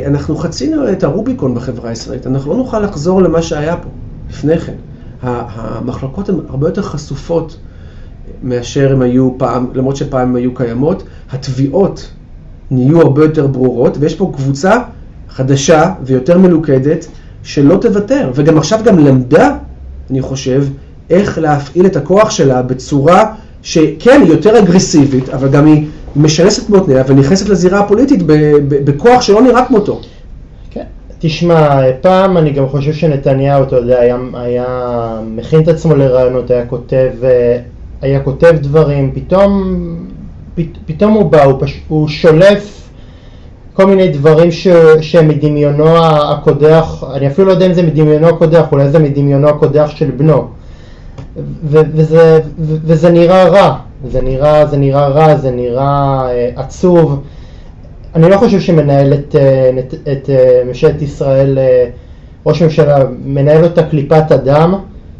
אנחנו 0.05 0.35
חצינו 0.35 0.91
את 0.91 1.03
הרוביקון 1.03 1.55
בחברה 1.55 1.89
הישראלית, 1.89 2.27
אנחנו 2.27 2.51
לא 2.51 2.57
נוכל 2.57 2.79
לחזור 2.79 3.21
למה 3.21 3.41
שהיה 3.41 3.77
פה 3.77 3.89
לפני 4.29 4.57
כן. 4.59 4.73
המחלוקות 5.21 6.29
הן 6.29 6.35
הרבה 6.49 6.67
יותר 6.67 6.81
חשופות 6.81 7.57
מאשר 8.43 8.91
הם 8.91 9.01
היו 9.01 9.31
פעם, 9.37 9.67
למרות 9.73 9.95
שפעם 9.95 10.29
הן 10.29 10.35
היו 10.35 10.53
קיימות. 10.53 11.03
התביעות 11.31 12.11
נהיו 12.71 13.01
הרבה 13.01 13.23
יותר 13.23 13.47
ברורות, 13.47 13.97
ויש 13.99 14.15
פה 14.15 14.31
קבוצה 14.35 14.77
חדשה 15.29 15.93
ויותר 16.03 16.37
מלוכדת, 16.37 17.07
שלא 17.43 17.77
תוותר, 17.77 18.31
וגם 18.35 18.57
עכשיו 18.57 18.79
גם 18.83 18.99
למדה, 18.99 19.57
אני 20.09 20.21
חושב, 20.21 20.65
איך 21.09 21.37
להפעיל 21.37 21.85
את 21.85 21.95
הכוח 21.95 22.29
שלה 22.29 22.61
בצורה 22.61 23.33
שכן, 23.61 24.21
היא 24.23 24.31
יותר 24.31 24.59
אגרסיבית, 24.59 25.29
אבל 25.29 25.49
גם 25.49 25.65
היא 25.65 25.87
משנסת 26.15 26.69
מאותניה 26.69 27.03
ונכנסת 27.07 27.49
לזירה 27.49 27.79
הפוליטית 27.79 28.23
בכוח 28.69 29.21
שלא 29.21 29.41
נראה 29.41 29.65
כמותו. 29.65 29.99
כן. 30.71 30.83
תשמע, 31.19 31.81
פעם 32.01 32.37
אני 32.37 32.51
גם 32.51 32.69
חושב 32.69 32.93
שנתניהו, 32.93 33.63
אתה 33.63 33.75
יודע, 33.75 33.99
היה, 33.99 34.17
היה 34.33 34.65
מכין 35.35 35.61
את 35.61 35.67
עצמו 35.67 35.95
לרעיונות, 35.95 36.51
היה 36.51 36.65
כותב, 36.65 37.11
היה 38.01 38.19
כותב 38.19 38.55
דברים, 38.61 39.11
פתאום, 39.13 39.75
פתאום 40.85 41.13
הוא 41.13 41.31
בא, 41.31 41.43
הוא, 41.43 41.53
פש, 41.59 41.81
הוא 41.87 42.07
שולף 42.07 42.89
כל 43.73 43.85
מיני 43.85 44.07
דברים 44.07 44.51
ש, 44.51 44.67
שהם 45.01 45.27
מדמיונו 45.27 45.97
הקודח, 46.05 47.03
אני 47.13 47.27
אפילו 47.27 47.47
לא 47.47 47.51
יודע 47.51 47.65
אם 47.65 47.73
זה 47.73 47.83
מדמיונו 47.83 48.27
הקודח, 48.27 48.65
אולי 48.71 48.89
זה 48.89 48.99
מדמיונו 48.99 49.49
הקודח 49.49 49.91
של 49.95 50.11
בנו. 50.11 50.47
וזה, 51.65 52.39
וזה 52.59 53.09
נראה 53.09 53.47
רע, 53.47 53.77
זה 54.07 54.21
נראה, 54.21 54.65
זה 54.65 54.77
נראה 54.77 55.07
רע, 55.07 55.35
זה 55.35 55.51
נראה 55.51 56.21
אה, 56.29 56.49
עצוב. 56.55 57.23
אני 58.15 58.29
לא 58.29 58.37
חושב 58.37 58.59
שמנהל 58.59 59.13
את, 59.13 59.35
אה, 59.35 59.71
את, 59.79 59.93
את 59.93 60.29
אה, 60.29 60.61
ממשלת 60.65 61.01
ישראל, 61.01 61.57
ראש 62.45 62.61
ממשלה, 62.61 62.99
מנהל 63.23 63.63
אותה 63.63 63.83
קליפת 63.83 64.31
אדם 64.31 64.75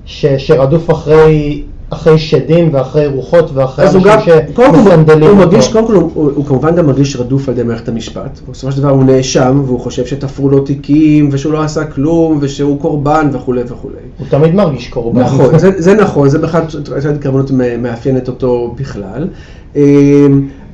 ש, 0.06 0.26
שרדוף 0.26 0.92
אחרי 0.92 1.64
אחרי 1.94 2.20
שדים 2.20 2.70
ואחרי 2.74 3.08
רוחות 3.08 3.52
ואחרי 3.54 3.86
אנשים 3.86 4.02
שמסנדלים 4.02 5.06
אותו. 5.06 5.28
הוא 5.28 5.38
מרגיש, 5.38 5.68
קודם 5.68 5.88
כל 5.88 5.94
הוא, 5.94 6.12
הוא, 6.14 6.32
הוא 6.36 6.46
כמובן 6.46 6.76
גם 6.76 6.86
מרגיש 6.86 7.16
רדוף 7.16 7.50
על 7.50 7.54
ידי 7.54 7.64
מערכת 7.64 7.88
המשפט. 7.88 8.40
בסופו 8.52 8.72
של 8.72 8.82
דבר 8.82 8.90
הוא 8.90 9.04
נאשם 9.04 9.62
והוא 9.66 9.80
חושב 9.80 10.06
שתפרו 10.06 10.50
לו 10.50 10.60
תיקים 10.60 11.30
ושהוא 11.32 11.54
לא 11.54 11.64
עשה 11.64 11.86
כלום 11.86 12.38
ושהוא 12.42 12.80
קורבן 12.80 13.30
וכולי 13.34 13.62
וכולי. 13.68 13.96
הוא 14.18 14.28
תמיד 14.30 14.56
מרגיש 14.56 14.88
קורבן. 14.88 15.22
נכון, 15.22 15.60
זה, 15.60 15.72
זה 15.78 15.94
נכון, 15.94 16.30
זה 16.30 16.40
בכלל, 16.40 16.62
קרבנות 17.20 17.52
מאפיינת 17.80 18.28
אותו 18.28 18.76
בכלל. 18.78 19.28
אמ, 19.76 19.82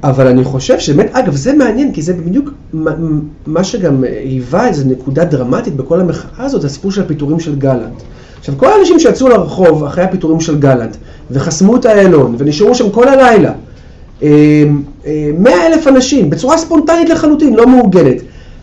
אבל 0.03 0.27
אני 0.27 0.43
חושב 0.43 0.79
שבאמת, 0.79 1.09
אגב, 1.11 1.35
זה 1.35 1.53
מעניין, 1.53 1.93
כי 1.93 2.01
זה 2.01 2.13
בדיוק 2.13 2.49
מה 3.47 3.63
שגם 3.63 4.03
היווה 4.03 4.67
איזו 4.67 4.85
נקודה 4.87 5.25
דרמטית 5.25 5.75
בכל 5.75 5.99
המחאה 5.99 6.45
הזאת, 6.45 6.63
הסיפור 6.63 6.91
של 6.91 7.01
הפיטורים 7.01 7.39
של 7.39 7.55
גלנט. 7.55 8.01
עכשיו, 8.39 8.55
כל 8.57 8.67
האנשים 8.71 8.99
שיצאו 8.99 9.27
לרחוב 9.27 9.83
אחרי 9.83 10.03
הפיטורים 10.03 10.39
של 10.39 10.59
גלנט, 10.59 10.97
וחסמו 11.31 11.75
את 11.75 11.85
איילון, 11.85 12.35
ונשארו 12.37 12.75
שם 12.75 12.89
כל 12.89 13.07
הלילה, 13.07 13.51
אה, 14.23 14.63
אה, 15.05 15.29
מאה 15.39 15.67
אלף 15.67 15.87
אנשים, 15.87 16.29
בצורה 16.29 16.57
ספונטנית 16.57 17.09
לחלוטין, 17.09 17.55
לא 17.55 17.67
מאורגנת. 17.67 18.21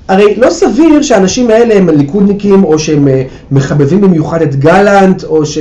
הרי 0.09 0.35
לא 0.37 0.51
סביר 0.51 1.03
שהאנשים 1.03 1.51
האלה 1.51 1.75
הם 1.75 1.89
ליכודניקים, 1.89 2.65
או 2.65 2.79
שהם 2.79 3.09
אה, 3.09 3.23
מחבבים 3.51 4.01
במיוחד 4.01 4.43
את 4.43 4.57
גלנט, 4.57 5.25
או 5.25 5.47
ש... 5.47 5.59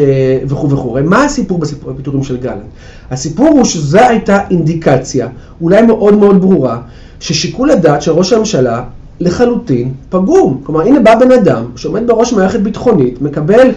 וכו' 0.47 0.69
וכו'. 0.69 0.97
מה 1.05 1.23
הסיפור 1.23 1.59
בסיפור 1.59 1.91
הפיטורים 1.91 2.23
של 2.23 2.37
גלנט? 2.37 2.63
הסיפור 3.11 3.47
הוא 3.47 3.65
שזו 3.65 3.99
הייתה 3.99 4.39
אינדיקציה, 4.51 5.27
אולי 5.61 5.81
מאוד 5.81 6.17
מאוד 6.17 6.41
ברורה, 6.41 6.77
ששיקול 7.19 7.71
הדעת 7.71 8.01
של 8.01 8.11
ראש 8.11 8.33
הממשלה 8.33 8.83
לחלוטין 9.19 9.91
פגום. 10.09 10.61
כלומר, 10.63 10.81
הנה 10.81 10.99
בא 10.99 11.15
בן 11.15 11.31
אדם 11.31 11.65
שעומד 11.75 12.07
בראש 12.07 12.33
מערכת 12.33 12.59
ביטחונית, 12.59 13.21
מקבל 13.21 13.69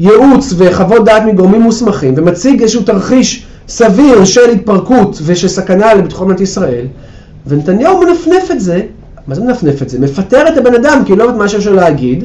ייעוץ 0.00 0.54
וחוות 0.56 1.04
דעת 1.04 1.22
מגורמים 1.22 1.60
מוסמכים 1.60 2.14
ומציג 2.16 2.62
איזשהו 2.62 2.82
תרחיש 2.82 3.46
סביר 3.68 4.24
של 4.24 4.50
התפרקות 4.50 5.18
ושל 5.24 5.48
סכנה 5.48 5.94
לביטחון 5.94 6.26
מדינת 6.26 6.40
ישראל, 6.40 6.86
ונתניהו 7.46 8.00
מנפנף 8.00 8.50
את 8.50 8.60
זה, 8.60 8.80
מה 9.26 9.34
זה 9.34 9.42
מנפנף 9.42 9.82
את 9.82 9.88
זה? 9.88 9.98
מפטר 9.98 10.48
את 10.48 10.58
הבן 10.58 10.74
אדם 10.74 11.02
כי 11.06 11.16
לא 11.16 11.22
יודעת 11.22 11.38
מה 11.38 11.48
שיש 11.48 11.66
לו 11.66 11.74
להגיד, 11.74 12.24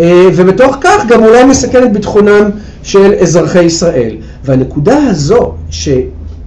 אה, 0.00 0.28
ובתוך 0.36 0.76
כך 0.80 1.06
גם 1.08 1.24
אולי 1.24 1.44
מסכן 1.44 1.84
את 1.84 1.92
ביטחונם 1.92 2.50
של 2.82 3.14
אזרחי 3.14 3.62
ישראל. 3.62 4.16
והנקודה 4.44 4.98
הזו, 5.10 5.54
ש, 5.70 5.88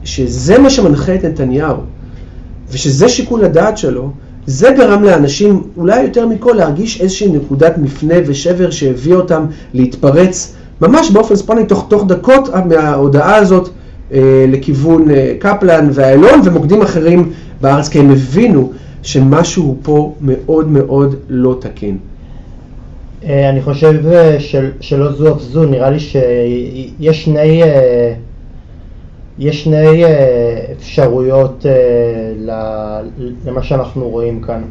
שזה 0.04 0.60
מה 0.60 0.70
שמנחה 0.70 1.16
את 1.16 1.26
נתניהו, 1.26 1.78
ושזה 2.72 3.10
שיקול 3.10 3.46
הדעת 3.46 3.78
שלו, 3.78 4.12
זה 4.46 4.72
גרם 4.78 5.04
לאנשים, 5.04 5.64
אולי 5.78 6.02
יותר 6.02 6.28
מכל, 6.28 6.54
להרגיש 6.54 7.02
איזושהי 7.02 7.32
נקודת 7.32 7.78
מפנה 7.78 8.16
ושבר 8.26 8.72
שהביא 8.72 9.14
אותם 9.14 9.46
להתפרץ 9.74 10.56
ממש 10.82 11.12
באופן 11.12 11.36
ספונטי 11.36 11.66
תוך, 11.66 11.86
תוך 11.90 12.04
דקות 12.08 12.50
מההודעה 12.66 13.36
הזאת 13.36 13.70
אה, 14.14 14.46
לכיוון 14.48 15.12
אה, 15.12 15.34
קפלן 15.40 15.90
ואיילון 15.94 16.42
ומוקדים 16.44 16.82
אחרים 16.82 17.32
בארץ, 17.62 17.90
כי 17.90 18.00
הם 18.00 18.12
הבינו 18.12 18.72
שמשהו 19.04 19.78
פה 19.84 20.16
מאוד 20.22 20.68
מאוד 20.68 21.16
לא 21.30 21.58
תקין. 21.60 21.98
אה, 23.26 23.50
אני 23.50 23.62
חושב 23.62 24.08
אה, 24.08 24.40
של, 24.40 24.70
שלא 24.80 25.12
זו 25.12 25.34
אף 25.34 25.42
זו, 25.42 25.66
נראה 25.66 25.90
לי 25.90 26.00
שיש 26.00 27.24
שני... 27.26 27.64
אה, 27.64 28.14
יש 29.42 29.64
שני 29.64 30.06
אה, 30.06 30.66
אפשרויות 30.78 31.66
אה, 31.66 31.72
למה 33.46 33.64
שאנחנו 33.64 34.10
רואים 34.10 34.42
כאן. 34.42 34.62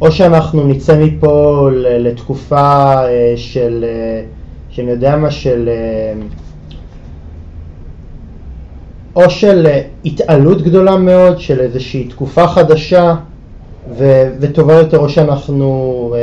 או 0.00 0.12
שאנחנו 0.12 0.66
נצא 0.66 0.98
מפה 0.98 1.68
לתקופה 1.74 2.94
אה, 3.04 3.32
של, 3.36 3.84
שאני 4.70 4.90
יודע 4.90 5.16
מה, 5.16 5.30
של... 5.30 5.68
או 9.16 9.30
של 9.30 9.66
התעלות 10.04 10.62
גדולה 10.62 10.96
מאוד, 10.96 11.38
של 11.40 11.60
איזושהי 11.60 12.04
תקופה 12.04 12.46
חדשה 12.46 13.14
ו- 13.98 14.28
וטובה 14.40 14.74
יותר, 14.74 14.98
או 14.98 15.08
שאנחנו 15.08 16.14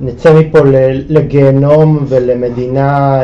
נצא 0.00 0.40
מפה 0.40 0.58
לגיהנום 1.08 2.04
ולמדינה 2.08 3.20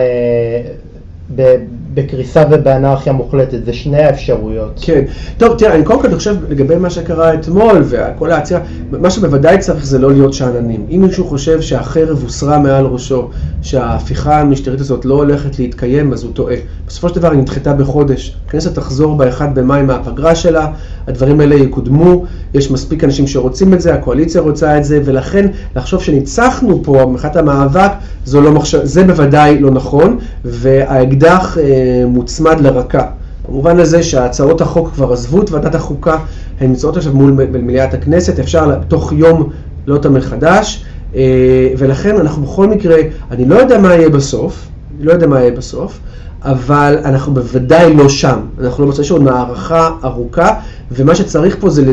בקריסה 1.95 2.45
ובאנרכיה 2.51 3.13
מוחלטת, 3.13 3.65
זה 3.65 3.73
שני 3.73 3.99
האפשרויות. 3.99 4.81
כן. 4.83 5.05
טוב, 5.39 5.59
תראה, 5.59 5.75
אני 5.75 5.85
קודם 5.85 6.03
כל 6.03 6.15
חושב 6.15 6.37
לגבי 6.49 6.77
מה 6.77 6.91
שקרה 6.91 7.35
אתמול 7.35 7.85
וכל 7.89 8.31
העצירה, 8.31 8.61
מה 8.91 9.11
שבוודאי 9.11 9.59
צריך 9.59 9.87
זה 9.87 9.99
לא 9.99 10.13
להיות 10.13 10.35
שאננים. 10.35 10.87
אם 10.91 11.01
מישהו 11.07 11.25
חושב 11.25 11.61
שהחרב 11.61 12.23
הוסרה 12.23 12.59
מעל 12.59 12.85
ראשו, 12.85 13.29
שההפיכה 13.63 14.41
המשטרית 14.41 14.81
הזאת 14.81 15.05
לא 15.05 15.15
הולכת 15.15 15.59
להתקיים, 15.59 16.13
אז 16.13 16.25
הוא 16.25 16.33
טועה. 16.33 16.57
בסופו 16.87 17.09
של 17.09 17.15
דבר 17.15 17.31
היא 17.31 17.41
נדחתה 17.41 17.73
בחודש. 17.73 18.37
הכנסת 18.47 18.75
תחזור 18.75 19.17
ב-1 19.17 19.43
במאי 19.55 19.83
מהפגרה 19.83 20.35
שלה, 20.35 20.67
הדברים 21.07 21.41
האלה 21.41 21.55
יקודמו, 21.55 22.25
יש 22.55 22.71
מספיק 22.71 23.05
אנשים 23.05 23.27
שרוצים 23.27 23.75
את 23.75 23.81
זה, 23.81 23.95
הקואליציה 23.95 24.41
רוצה 24.41 24.79
את 24.79 24.85
זה, 24.85 25.01
ולכן 25.05 25.47
לחשוב 25.77 26.03
שניצחנו 26.03 26.81
פה 26.85 27.07
מבחינת 27.13 27.37
המאבק, 27.37 27.91
זו 28.25 28.41
לא 28.41 28.53
מחשב, 28.53 28.85
זה 28.85 29.05
בוודאי 29.05 29.59
לא 29.59 29.71
נכון, 29.71 30.19
והאקדח 30.45 31.59
אה, 31.59 31.78
מוצמד 32.07 32.61
לרקה. 32.61 33.07
במובן 33.49 33.79
הזה 33.79 34.03
שהצעות 34.03 34.61
החוק 34.61 34.91
כבר 34.95 35.13
עזבו 35.13 35.43
את 35.43 35.51
ועדת 35.51 35.75
החוקה, 35.75 36.19
הן 36.61 36.69
נמצאות 36.69 36.97
עכשיו 36.97 37.13
מול 37.13 37.31
מליאת 37.53 37.95
הכנסת, 37.95 38.39
אפשר 38.39 38.75
תוך 38.89 39.13
יום 39.13 39.51
לא 39.87 39.95
אותם 39.95 40.15
מחדש, 40.15 40.85
אה, 41.15 41.69
ולכן 41.79 42.17
אנחנו 42.17 42.43
בכל 42.43 42.67
מקרה, 42.67 42.97
אני 43.31 43.45
לא 43.45 43.55
יודע 43.55 43.79
מה 43.79 43.95
יהיה 43.95 44.09
בסוף, 44.09 44.69
לא 45.01 45.13
יודע 45.13 45.27
מה 45.27 45.41
יהיה 45.41 45.51
בסוף, 45.51 45.99
אבל 46.43 46.99
אנחנו 47.05 47.35
בוודאי 47.35 47.95
לא 47.95 48.09
שם. 48.09 48.39
אנחנו 48.61 48.87
לא 48.87 48.93
יש 49.01 49.11
עוד 49.11 49.23
מערכה 49.23 49.91
ארוכה, 50.05 50.55
ומה 50.93 51.15
שצריך 51.15 51.57
פה 51.61 51.71
זה 51.71 51.93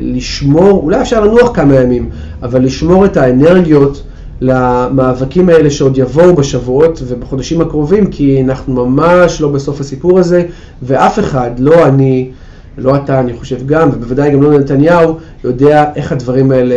לשמור, 0.00 0.80
אולי 0.82 1.00
אפשר 1.00 1.24
לנוח 1.24 1.50
כמה 1.54 1.74
ימים, 1.74 2.10
אבל 2.42 2.62
לשמור 2.62 3.04
את 3.04 3.16
האנרגיות 3.16 4.02
למאבקים 4.42 5.48
האלה 5.48 5.70
שעוד 5.70 5.98
יבואו 5.98 6.34
בשבועות 6.34 7.02
ובחודשים 7.06 7.60
הקרובים, 7.60 8.06
כי 8.06 8.42
אנחנו 8.42 8.86
ממש 8.86 9.40
לא 9.40 9.48
בסוף 9.48 9.80
הסיפור 9.80 10.18
הזה, 10.18 10.42
ואף 10.82 11.18
אחד, 11.18 11.50
לא 11.58 11.86
אני, 11.86 12.30
לא 12.78 12.96
אתה, 12.96 13.20
אני 13.20 13.34
חושב 13.34 13.66
גם, 13.66 13.88
ובוודאי 13.92 14.30
גם 14.30 14.42
לא 14.42 14.58
נתניהו, 14.58 15.18
יודע 15.44 15.84
איך 15.96 16.12
הדברים 16.12 16.50
האלה 16.50 16.74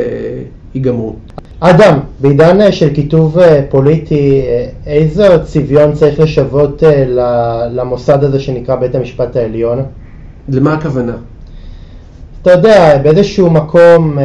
ייגמרו. 0.76 1.16
אדם, 1.60 2.00
בעידן 2.20 2.62
אה, 2.62 2.72
של 2.72 2.94
כיתוב 2.94 3.40
אה, 3.40 3.62
פוליטי, 3.70 4.42
אה, 4.42 4.68
איזה 4.88 5.28
צביון 5.44 5.94
צריך 5.94 6.20
לשוות 6.20 6.84
למוסד 7.72 8.24
הזה 8.24 8.40
שנקרא 8.40 8.76
בית 8.76 8.96
המשפט 8.96 9.36
העליון? 9.36 9.84
למה 10.50 10.74
הכוונה? 10.74 11.16
אתה 12.42 12.52
יודע, 12.52 12.98
באיזשהו 12.98 13.50
מקום, 13.50 14.18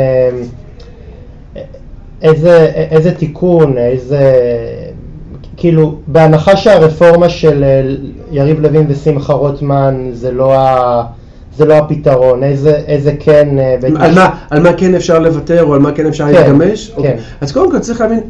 איזה, 2.22 2.70
איזה 2.90 3.14
תיקון, 3.14 3.78
איזה... 3.78 4.32
כאילו, 5.56 5.94
בהנחה 6.06 6.56
שהרפורמה 6.56 7.28
של 7.28 7.64
יריב 8.30 8.60
לוין 8.60 8.86
ושמחה 8.88 9.32
רוטמן 9.32 10.10
זה 10.12 10.30
לא, 10.30 10.54
ה, 10.54 11.02
זה 11.56 11.64
לא 11.64 11.74
הפתרון, 11.74 12.42
איזה, 12.42 12.76
איזה 12.86 13.12
כן... 13.20 13.58
אה, 13.58 13.76
על 13.96 14.14
מה, 14.14 14.30
על 14.50 14.62
מה 14.62 14.72
כן 14.72 14.94
אפשר 14.94 15.18
לוותר 15.18 15.64
או 15.64 15.74
על 15.74 15.80
מה 15.80 15.92
כן 15.92 16.06
אפשר 16.06 16.24
כן, 16.24 16.32
להתגמש? 16.32 16.90
כן. 16.90 16.96
אוקיי. 16.96 17.16
אז 17.40 17.52
קודם 17.52 17.70
כל 17.70 17.78
צריך 17.78 18.00
להבין, 18.00 18.20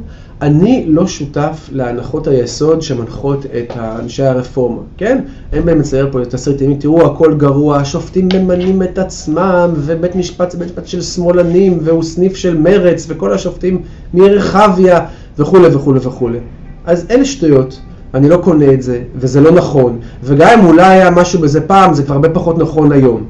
אני 0.42 0.84
לא 0.88 1.06
שותף 1.06 1.68
להנחות 1.72 2.26
היסוד 2.26 2.82
שמנחות 2.82 3.46
את 3.46 3.72
אנשי 3.76 4.22
הרפורמה, 4.22 4.80
כן? 4.96 5.18
אין 5.52 5.64
בהם 5.64 5.78
לצייר 5.78 6.08
פה 6.12 6.22
את 6.22 6.30
תסריטים, 6.30 6.74
תראו 6.74 7.06
הכל 7.06 7.34
גרוע, 7.34 7.76
השופטים 7.76 8.28
ממנים 8.34 8.82
את 8.82 8.98
עצמם, 8.98 9.70
ובית 9.74 10.16
משפט 10.16 10.50
זה 10.50 10.58
בית 10.58 10.68
משפט 10.68 10.86
של 10.86 11.02
שמאלנים, 11.02 11.78
והוא 11.82 12.02
סניף 12.02 12.36
של 12.36 12.58
מרץ, 12.58 13.06
וכל 13.08 13.32
השופטים 13.32 13.82
מרחביה, 14.14 15.00
וכולי 15.38 15.68
וכולי 15.74 16.00
וכולי. 16.02 16.38
אז 16.86 17.06
אלה 17.10 17.24
שטויות. 17.24 17.80
אני 18.14 18.28
לא 18.28 18.36
קונה 18.36 18.72
את 18.72 18.82
זה, 18.82 19.00
וזה 19.16 19.40
לא 19.40 19.52
נכון, 19.52 19.98
וגם 20.22 20.58
אם 20.60 20.66
אולי 20.66 20.86
היה 20.86 21.10
משהו 21.10 21.40
בזה 21.40 21.60
פעם, 21.60 21.94
זה 21.94 22.02
כבר 22.02 22.14
הרבה 22.14 22.28
פחות 22.28 22.58
נכון 22.58 22.92
היום. 22.92 23.24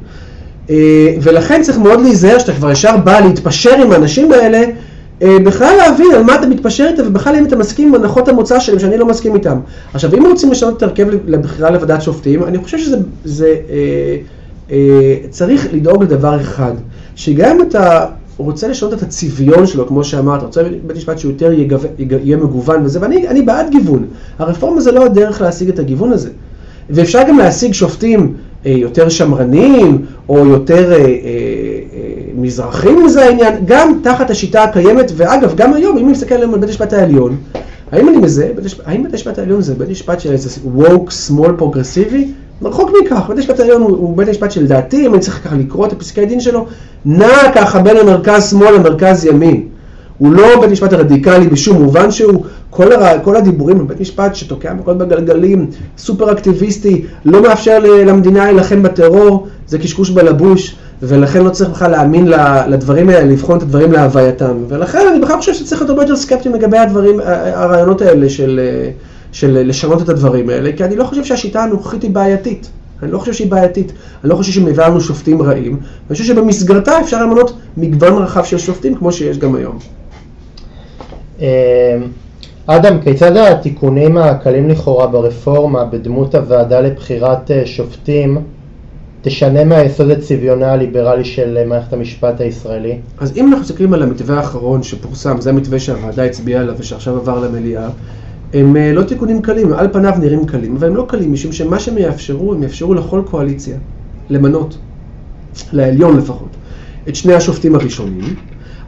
אה, 0.70 1.14
ולכן 1.22 1.62
צריך 1.62 1.78
מאוד 1.78 2.00
להיזהר 2.00 2.38
שאתה 2.38 2.52
כבר 2.52 2.70
ישר 2.70 2.96
בא 2.96 3.20
להתפשר 3.20 3.82
עם 3.82 3.92
האנשים 3.92 4.32
האלה, 4.32 4.64
בכלל 5.20 5.76
להבין 5.76 6.06
על 6.14 6.22
מה 6.22 6.34
אתה 6.34 6.46
מתפשר 6.46 6.86
איתה, 6.90 7.08
ובכלל 7.08 7.36
אם 7.36 7.46
אתה 7.46 7.56
מסכים 7.56 7.88
עם 7.88 7.94
הנחות 7.94 8.28
המוצא 8.28 8.60
שלהם, 8.60 8.78
שאני 8.78 8.98
לא 8.98 9.06
מסכים 9.06 9.34
איתם. 9.34 9.58
עכשיו, 9.94 10.14
אם 10.14 10.26
רוצים 10.26 10.50
לשנות 10.50 10.76
את 10.76 10.82
ההרכב 10.82 11.06
לבחירה 11.26 11.70
לוועדת 11.70 12.02
שופטים, 12.02 12.44
אני 12.44 12.58
חושב 12.58 12.78
שזה 12.78 12.96
זה, 13.24 13.56
אה, 13.70 14.16
אה, 14.70 15.16
צריך 15.30 15.68
לדאוג 15.72 16.02
לדבר 16.02 16.40
אחד, 16.40 16.72
שגם 17.16 17.56
אם 17.56 17.62
אתה 17.62 18.06
רוצה 18.36 18.68
לשנות 18.68 18.92
את 18.92 19.02
הצביון 19.02 19.66
שלו, 19.66 19.86
כמו 19.86 20.04
שאמרת, 20.04 20.42
רוצה 20.42 20.62
בית 20.86 20.96
משפט 20.96 21.18
שהוא 21.18 21.32
יותר 21.32 21.52
יגו, 21.52 21.76
יג, 21.98 22.12
יהיה 22.22 22.36
מגוון 22.36 22.84
וזה, 22.84 22.98
ואני 23.02 23.28
אני 23.28 23.42
בעד 23.42 23.70
גיוון. 23.70 24.06
הרפורמה 24.38 24.80
זה 24.80 24.92
לא 24.92 25.04
הדרך 25.04 25.40
להשיג 25.40 25.68
את 25.68 25.78
הגיוון 25.78 26.12
הזה. 26.12 26.30
ואפשר 26.90 27.22
גם 27.28 27.38
להשיג 27.38 27.72
שופטים 27.72 28.34
אה, 28.66 28.70
יותר 28.70 29.08
שמרנים, 29.08 30.04
או 30.28 30.46
יותר 30.46 30.92
אה, 30.92 30.98
אה, 30.98 31.04
אה, 31.04 31.39
מזרחים 32.35 33.09
זה 33.09 33.24
העניין, 33.24 33.55
גם 33.64 34.01
תחת 34.03 34.31
השיטה 34.31 34.62
הקיימת, 34.62 35.12
ואגב, 35.16 35.55
גם 35.57 35.74
היום, 35.74 35.97
אם 35.97 36.05
אני 36.05 36.12
מסתכל 36.12 36.35
היום 36.35 36.55
על 36.55 36.61
בית 36.61 36.68
המשפט 36.68 36.93
העליון, 36.93 37.37
האם 37.93 38.09
אני 38.09 38.16
מזהה, 38.16 38.49
האם 38.85 39.03
בית 39.03 39.12
המשפט 39.12 39.39
העליון 39.39 39.62
זה 39.62 39.74
בית 39.74 39.89
משפט 39.89 40.20
של 40.20 40.33
איזה 40.33 40.61
woke, 40.76 41.11
שמאל 41.11 41.53
פרוגרסיבי? 41.53 42.33
רחוק 42.62 42.91
מכך, 43.03 43.24
בית 43.28 43.37
המשפט 43.37 43.61
העליון 43.61 43.83
הוא, 43.83 44.16
בית 44.16 44.28
המשפט 44.28 44.51
שלדעתי, 44.51 45.07
אם 45.07 45.14
אני 45.14 45.20
צריך 45.20 45.45
ככה 45.45 45.57
לקרוא 45.57 45.87
את 45.87 45.93
הפסקי 45.93 46.20
הדין 46.20 46.41
שלו, 46.41 46.66
נע 47.05 47.53
ככה 47.55 47.78
בין 47.78 47.97
המרכז 47.97 48.51
שמאל 48.51 48.74
למרכז 48.74 49.24
ימין. 49.24 49.68
הוא 50.18 50.33
לא 50.33 50.61
בית 50.61 50.70
משפט 50.70 50.93
רדיקלי 50.93 51.49
בשום 51.49 51.83
מובן 51.83 52.11
שהוא, 52.11 52.45
כל, 52.70 52.93
הר... 52.93 53.18
כל 53.24 53.37
הדיבורים 53.37 53.81
על 53.81 53.87
בית 53.87 54.01
משפט 54.01 54.35
שתוקע 54.35 54.74
מקלות 54.74 54.98
בגלגלים, 54.99 55.66
סופר 55.99 56.33
אקטיביסטי, 56.33 57.05
לא 57.24 57.43
מאפשר 57.43 57.78
למדינה 57.78 58.45
להילחם 58.45 58.83
בטרור, 58.83 59.47
זה 59.66 59.78
קשקוש 59.78 60.11
בלבוש, 60.11 60.76
ולכן 61.03 61.44
לא 61.44 61.51
צריך 61.51 61.70
בכלל 61.70 61.90
להאמין 61.90 62.26
לדברים 62.68 63.09
האלה, 63.09 63.24
לבחון 63.24 63.59
את 63.59 63.62
הדברים 63.62 63.92
להווייתם. 63.92 64.64
ולכן 64.68 64.98
אני 65.12 65.20
בכלל 65.20 65.36
חושב 65.36 65.55
שצריך 65.55 65.80
להיות 65.80 65.90
הרבה 65.90 66.03
יותר 66.03 66.16
סקפטיים 66.16 66.55
לגבי 66.55 66.78
הדברים, 66.78 67.20
הרעיונות 67.55 68.03
האלה 68.03 68.28
של, 68.28 68.61
של 69.32 69.62
לשנות 69.68 70.03
את 70.03 70.09
הדברים 70.09 70.48
האלה, 70.48 70.70
כי 70.76 70.84
אני 70.84 70.96
לא 70.96 71.05
חושב 71.05 71.24
שהשיטה 71.24 71.62
הנוכחית 71.62 72.03
היא 72.03 72.11
בעייתית. 72.11 72.70
אני 73.03 73.12
לא 73.12 73.18
חושב 73.18 73.32
שהיא 73.32 73.51
בעייתית, 73.51 73.92
אני 74.24 74.30
לא 74.30 74.36
חושב 74.36 74.53
שהיא 74.53 74.64
מביאה 74.64 74.88
לנו 74.88 75.01
שופטים 75.01 75.42
רעים, 75.42 75.72
אני 75.72 76.12
חושב 76.16 76.24
שבמסגרתה 76.24 77.01
אפשר 77.01 77.22
למנות 77.22 77.53
מגוון 77.76 78.22
רחב 78.22 78.44
של 78.44 78.59
שופטים 78.59 78.94
כמו 78.94 79.12
שיש 79.12 79.38
גם 79.38 79.55
היום. 79.55 79.78
אדם, 82.66 83.01
כיצד 83.01 83.36
התיקונים 83.36 84.16
הקלים 84.16 84.68
לכאורה 84.68 85.07
ברפורמה 85.07 85.84
בדמות 85.84 86.34
הוועדה 86.34 86.80
לבחירת 86.80 87.51
שופטים 87.64 88.38
תשנה 89.22 89.64
מהיסוד 89.64 90.10
הצביונה 90.10 90.72
הליברלי 90.72 91.24
של 91.24 91.64
מערכת 91.66 91.92
המשפט 91.92 92.40
הישראלי? 92.40 92.98
אז 93.18 93.36
אם 93.36 93.46
אנחנו 93.46 93.60
מסתכלים 93.60 93.94
על 93.94 94.02
המתווה 94.02 94.36
האחרון 94.36 94.82
שפורסם, 94.82 95.40
זה 95.40 95.50
המתווה 95.50 95.78
שהוועדה 95.78 96.24
הצביעה 96.24 96.60
עליו 96.60 96.74
ושעכשיו 96.78 97.16
עבר 97.16 97.40
למליאה, 97.40 97.88
הם 98.54 98.76
לא 98.76 99.02
תיקונים 99.02 99.42
קלים, 99.42 99.72
על 99.72 99.88
פניו 99.92 100.12
נראים 100.20 100.46
קלים, 100.46 100.76
אבל 100.76 100.86
הם 100.86 100.96
לא 100.96 101.04
קלים, 101.08 101.32
משום 101.32 101.52
שמה 101.52 101.80
שהם 101.80 101.98
יאפשרו, 101.98 102.54
הם 102.54 102.62
יאפשרו 102.62 102.94
לכל 102.94 103.22
קואליציה 103.30 103.76
למנות, 104.30 104.78
לעליון 105.72 106.16
לפחות, 106.16 106.56
את 107.08 107.16
שני 107.16 107.34
השופטים 107.34 107.74
הראשונים, 107.74 108.34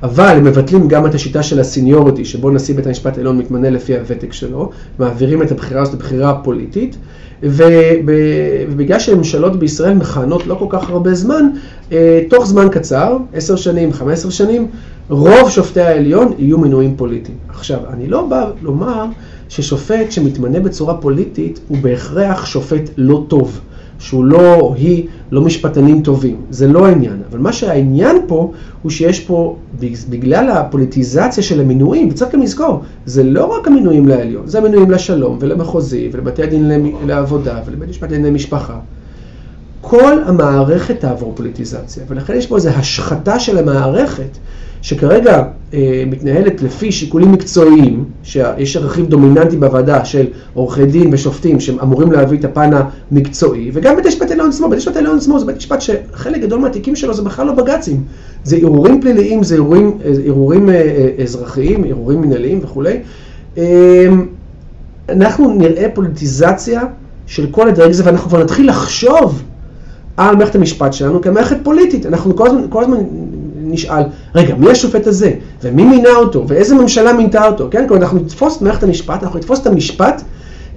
אבל 0.03 0.35
הם 0.37 0.45
מבטלים 0.45 0.89
גם 0.89 1.07
את 1.07 1.15
השיטה 1.15 1.43
של 1.43 1.61
הסיניוריטי, 1.61 2.25
שבו 2.25 2.51
נשיא 2.51 2.75
בית 2.75 2.87
המשפט 2.87 3.17
העליון 3.17 3.39
מתמנה 3.39 3.71
לפי 3.71 3.97
הוותק 3.97 4.33
שלו, 4.33 4.71
מעבירים 4.99 5.43
את 5.43 5.53
הבחירה 5.53 5.83
הזאת 5.83 5.95
לבחירה 5.95 6.35
פוליטית, 6.35 6.97
ובגלל 7.43 8.99
שממשלות 8.99 9.59
בישראל 9.59 9.95
מכהנות 9.95 10.47
לא 10.47 10.55
כל 10.55 10.67
כך 10.69 10.91
הרבה 10.91 11.15
זמן, 11.15 11.49
תוך 12.29 12.47
זמן 12.47 12.69
קצר, 12.73 13.17
עשר 13.35 13.57
שנים, 13.57 13.93
חמש 13.93 14.13
עשר 14.13 14.31
שנים, 14.31 14.67
רוב 15.09 15.51
שופטי 15.51 15.81
העליון 15.81 16.33
יהיו 16.39 16.59
מינויים 16.59 16.97
פוליטיים. 16.97 17.39
עכשיו, 17.49 17.79
אני 17.93 18.09
לא 18.09 18.27
בא 18.27 18.51
לומר 18.63 19.05
ששופט 19.49 20.13
שמתמנה 20.13 20.61
בצורה 20.61 20.95
פוליטית 20.95 21.61
הוא 21.69 21.79
בהכרח 21.81 22.47
שופט 22.47 22.91
לא 22.97 23.25
טוב, 23.29 23.61
שהוא 24.03 24.25
לא, 24.25 24.75
היא, 24.77 25.07
לא 25.33 25.41
משפטנים 25.41 26.03
טובים. 26.03 26.37
זה 26.51 26.69
לא 26.69 26.87
העניין. 26.87 27.23
אבל 27.31 27.39
מה 27.39 27.53
שהעניין 27.53 28.17
פה, 28.27 28.53
הוא 28.83 28.91
שיש 28.91 29.21
פה, 29.21 29.57
בגלל 30.09 30.51
הפוליטיזציה 30.51 31.43
של 31.43 31.61
המינויים, 31.61 32.09
וצריך 32.09 32.35
גם 32.35 32.43
לזכור, 32.43 32.81
זה 33.07 33.23
לא 33.23 33.45
רק 33.45 33.67
המינויים 33.69 34.09
לעליון, 34.09 34.47
זה 34.47 34.59
המינויים 34.59 34.91
לשלום 34.91 35.39
ולמחוזי 35.41 36.09
ולבתי 36.13 36.43
הדין 36.43 36.71
לעבודה 37.07 37.61
ולבית 37.67 37.89
משפט 37.89 38.11
לענייני 38.11 38.35
משפחה. 38.35 38.79
כל 39.85 40.19
המערכת 40.27 41.01
תעבור 41.01 41.33
פוליטיזציה, 41.37 42.05
ולכן 42.09 42.37
יש 42.37 42.47
פה 42.47 42.57
איזו 42.57 42.69
השחתה 42.69 43.39
של 43.39 43.59
המערכת, 43.59 44.39
שכרגע 44.83 45.43
אה, 45.75 46.05
מתנהלת 46.07 46.63
לפי 46.63 46.93
שיקולים 46.93 47.33
מקצועיים, 47.33 48.05
שיש 48.23 48.77
רכיב 48.77 49.07
דומיננטי 49.07 49.57
בוועדה 49.57 50.05
של 50.05 50.27
עורכי 50.55 50.87
דין 50.87 51.11
ושופטים 51.13 51.61
שאמורים 51.61 52.13
להביא 52.13 52.39
את 52.39 52.45
הפן 52.45 52.71
המקצועי, 53.13 53.71
וגם 53.75 53.97
בית 53.97 54.05
המשפט 54.05 54.31
העליון 54.31 54.49
עצמו, 54.49 54.69
בית 54.69 54.77
המשפט 54.77 54.97
העליון 54.97 55.17
עצמו 55.17 55.39
זה 55.39 55.47
בית 55.47 55.57
משפט 55.57 55.81
שחלק 55.81 56.43
גדול 56.43 56.61
מהתיקים 56.61 56.97
שלו 56.97 57.15
זה 57.15 57.23
בכלל 57.23 57.47
לא 57.47 57.53
בג"צים, 57.53 58.05
זה 58.45 58.57
ערעורים 58.57 59.01
פליליים, 59.01 59.43
זה 59.43 59.55
ערעורים, 59.55 59.99
ערעורים 60.27 60.71
אה, 60.71 61.09
אזרחיים, 61.23 61.85
ערעורים 61.85 62.21
מנהליים 62.21 62.61
וכולי. 62.63 62.99
אה, 63.59 64.09
אנחנו 65.09 65.55
נראה 65.55 65.87
פוליטיזציה 65.95 66.83
של 67.27 67.47
כל 67.51 67.69
הדרג 67.69 67.91
הזה, 67.91 68.03
ואנחנו 68.07 68.29
כבר 68.29 68.43
נתחיל 68.43 68.69
לחשוב 68.69 69.43
על 70.17 70.37
מערכת 70.37 70.55
המשפט 70.55 70.93
שלנו 70.93 71.21
כמערכת 71.21 71.57
פוליטית. 71.63 72.07
אנחנו 72.07 72.37
כל 72.37 72.47
הזמן, 72.47 72.63
כל 72.69 72.83
הזמן 72.83 72.97
נשאל, 73.63 74.03
רגע, 74.35 74.55
מי 74.55 74.71
השופט 74.71 75.07
הזה? 75.07 75.33
ומי 75.63 75.85
מינה 75.85 76.11
אותו? 76.17 76.45
ואיזה 76.49 76.75
ממשלה 76.75 77.13
מינתה 77.13 77.47
אותו? 77.47 77.69
כן? 77.71 77.85
כלומר, 77.89 78.03
אנחנו 78.03 78.19
נתפוס 78.19 78.57
את 78.57 78.63
מערכת 78.63 78.83
המשפט, 78.83 79.23
אנחנו 79.23 79.39
נתפוס 79.39 79.61
את 79.61 79.67
המשפט 79.67 80.23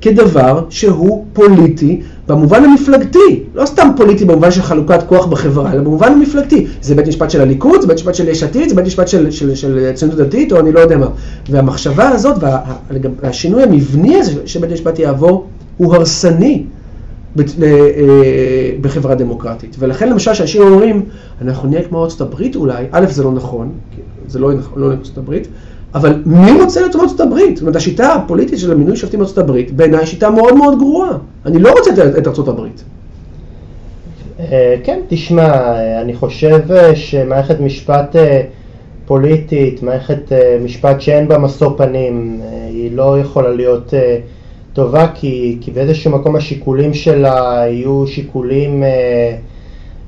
כדבר 0.02 0.66
שהוא 0.70 1.26
פוליטי 1.34 2.02
במובן 2.28 2.64
המפלגתי. 2.64 3.44
לא 3.56 3.66
סתם 3.66 3.90
פוליטי 3.98 4.26
במובן 4.26 4.52
של 4.52 4.62
חלוקת 4.62 5.04
כוח 5.08 5.26
בחברה, 5.26 5.72
אלא 5.72 5.82
במובן 5.82 6.12
המפלגתי. 6.12 6.68
זה 6.82 6.96
בית 6.96 7.08
משפט 7.08 7.30
של 7.30 7.42
הליכוד, 7.42 7.82
זה 7.82 7.88
בית 7.88 7.98
משפט 7.98 8.16
של 8.16 8.28
יש 8.28 8.44
עתיד, 8.44 8.70
זה 8.70 8.76
בית 8.76 8.86
משפט 8.86 9.08
של, 9.08 9.32
של, 9.32 9.56
של 9.56 9.92
ציונות 9.96 10.18
דתית, 10.18 10.52
או 10.52 10.60
אני 10.60 10.72
לא 10.72 10.80
יודע 10.80 10.98
מה. 10.98 11.08
והמחשבה 11.50 12.10
הזאת 12.10 12.44
והשינוי 13.22 13.64
המבני 13.64 14.16
הזה 14.16 14.34
שבית 14.46 14.72
המשפט 14.72 15.00
יעבור, 15.00 15.46
הוא 15.78 15.96
הרסני. 15.96 16.64
בחברה 18.82 19.16
דמוקרטית. 19.16 19.76
ולכן 19.80 20.10
למשל 20.10 20.34
שאנשים 20.34 20.62
אומרים, 20.62 21.06
אנחנו 21.42 21.70
נהיה 21.70 21.84
כמו 21.84 22.04
ארצות 22.04 22.22
הברית 22.22 22.56
אולי, 22.56 22.86
א', 22.92 23.06
זה 23.10 23.24
לא 23.24 23.32
נכון, 23.32 23.72
זה 24.28 24.40
לא 24.40 24.54
נכון, 24.54 24.82
לא 24.82 24.92
ארצות 24.92 25.18
הברית, 25.18 25.48
אבל 25.96 26.22
מי 26.26 26.52
רוצה 26.62 26.80
להיות 26.80 26.96
ארצות 26.96 27.20
הברית? 27.20 27.56
זאת 27.56 27.62
אומרת, 27.62 27.76
השיטה 27.76 28.14
הפוליטית 28.14 28.60
של 28.60 28.72
המינוי 28.72 28.96
שופטים 28.96 29.20
בארצות 29.20 29.38
הברית, 29.38 29.72
בעיניי 29.72 30.00
היא 30.00 30.06
שיטה 30.06 30.30
מאוד 30.30 30.58
מאוד 30.58 30.78
גרועה. 30.78 31.18
אני 31.46 31.60
לא 31.60 31.72
רוצה 31.72 31.92
את 32.18 32.28
ארצות 32.28 32.48
הברית. 32.48 32.84
כן, 34.84 35.00
תשמע, 35.08 35.76
אני 36.02 36.14
חושב 36.14 36.60
שמערכת 36.96 37.60
משפט 37.60 38.16
פוליטית, 39.06 39.84
מערכת 39.84 40.32
משפט 40.64 41.02
שאין 41.02 41.28
בה 41.28 41.38
משוא 41.38 41.78
פנים, 41.78 42.42
היא 42.70 42.96
לא 42.96 43.20
יכולה 43.20 43.50
להיות 43.50 43.94
טובה, 44.76 45.08
כי, 45.14 45.58
כי 45.62 45.72
באיזשהו 45.72 46.12
מקום 46.12 46.36
השיקולים 46.36 46.94
שלה 46.94 47.64
יהיו 47.68 48.04
שיקולים 48.08 48.84
אה, 48.84 49.36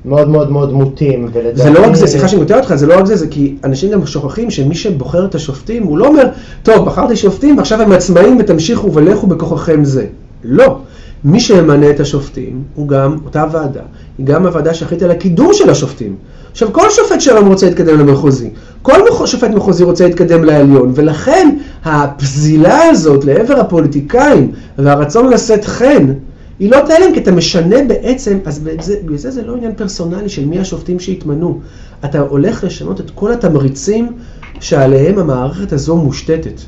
מאוד 0.06 0.30
מאוד 0.30 0.52
מאוד 0.52 0.74
מוטים. 0.74 1.30
ולדעתי... 1.34 1.62
זה 1.62 1.70
לא 1.70 1.86
רק 1.86 1.96
זה, 1.96 2.08
סליחה 2.08 2.28
שאני 2.28 2.42
קוטע 2.42 2.58
אותך, 2.58 2.76
זה 2.76 2.88
לא 2.88 3.00
רק 3.00 3.06
זה, 3.06 3.16
זה 3.16 3.28
כי 3.28 3.56
אנשים 3.64 3.92
גם 3.92 4.06
שוכחים 4.06 4.52
שמי 4.52 4.76
שבוחר 4.76 5.26
את 5.26 5.36
השופטים, 5.36 5.84
הוא 5.84 5.98
לא 5.98 6.08
אומר, 6.08 6.24
טוב, 6.64 6.86
בחרתי 6.86 7.16
שופטים 7.16 7.58
ועכשיו 7.58 7.82
הם 7.82 7.92
עצמאים 7.92 8.38
ותמשיכו 8.40 8.94
ולכו 8.94 9.28
בכוחכם 9.28 9.84
זה. 9.84 10.06
לא. 10.44 10.80
מי 11.24 11.40
שממנה 11.40 11.90
את 11.90 12.00
השופטים 12.00 12.64
הוא 12.76 12.88
גם 12.88 13.18
אותה 13.26 13.46
ועדה, 13.52 13.82
היא 14.18 14.26
גם 14.26 14.46
הוועדה 14.46 14.74
שאחראית 14.74 15.04
על 15.04 15.12
הקידום 15.12 15.54
של 15.54 15.70
השופטים. 15.70 16.16
עכשיו, 16.52 16.74
כל 16.74 16.90
שופט 16.90 17.22
שלום 17.22 17.48
רוצה 17.48 17.66
להתקדם 17.66 18.00
למחוזי, 18.00 18.50
כל 18.82 19.26
שופט 19.26 19.50
מחוזי 19.50 19.84
רוצה 19.84 20.08
להתקדם 20.08 20.44
לעליון, 20.44 20.92
ולכן 20.96 21.58
הפזילה 21.86 22.84
הזאת 22.84 23.26
לעבר 23.26 23.60
הפוליטיקאים 23.60 24.52
והרצון 24.78 25.30
לשאת 25.30 25.66
חן 25.66 26.14
היא 26.60 26.72
לא 26.72 26.78
תיעלם 26.86 27.14
כי 27.14 27.20
אתה 27.20 27.32
משנה 27.32 27.76
בעצם, 27.88 28.38
אז 28.46 28.60
בגלל 29.04 29.18
זה 29.18 29.32
זה 29.32 29.42
לא 29.42 29.56
עניין 29.56 29.74
פרסונלי 29.76 30.30
של 30.30 30.46
מי 30.46 30.60
השופטים 30.60 31.00
שהתמנו. 31.00 31.60
אתה 32.06 32.20
הולך 32.20 32.64
לשנות 32.64 33.00
את 33.00 33.10
כל 33.10 33.32
התמריצים 33.32 34.12
שעליהם 34.60 35.20
המערכת 35.20 35.74
הזו 35.74 35.98
מושתתת. 35.98 36.62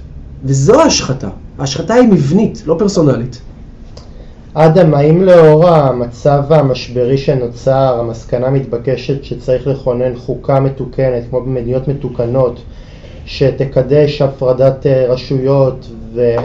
וזו 0.43 0.81
ההשחתה. 0.81 1.29
ההשחתה 1.59 1.93
היא 1.93 2.07
מבנית, 2.09 2.63
לא 2.65 2.75
פרסונלית. 2.79 3.41
אדם, 4.53 4.93
האם 4.93 5.21
לאור 5.21 5.67
המצב 5.67 6.43
המשברי 6.49 7.17
שנוצר, 7.17 7.99
המסקנה 7.99 8.49
מתבקשת 8.49 9.23
שצריך 9.23 9.67
לכונן 9.67 10.15
חוקה 10.15 10.59
מתוקנת, 10.59 11.23
כמו 11.29 11.41
במדינות 11.41 11.87
מתוקנות, 11.87 12.59
שתקדש 13.25 14.21
הפרדת 14.21 14.85
אה, 14.85 15.05
רשויות 15.07 15.87
ו... 16.13 16.35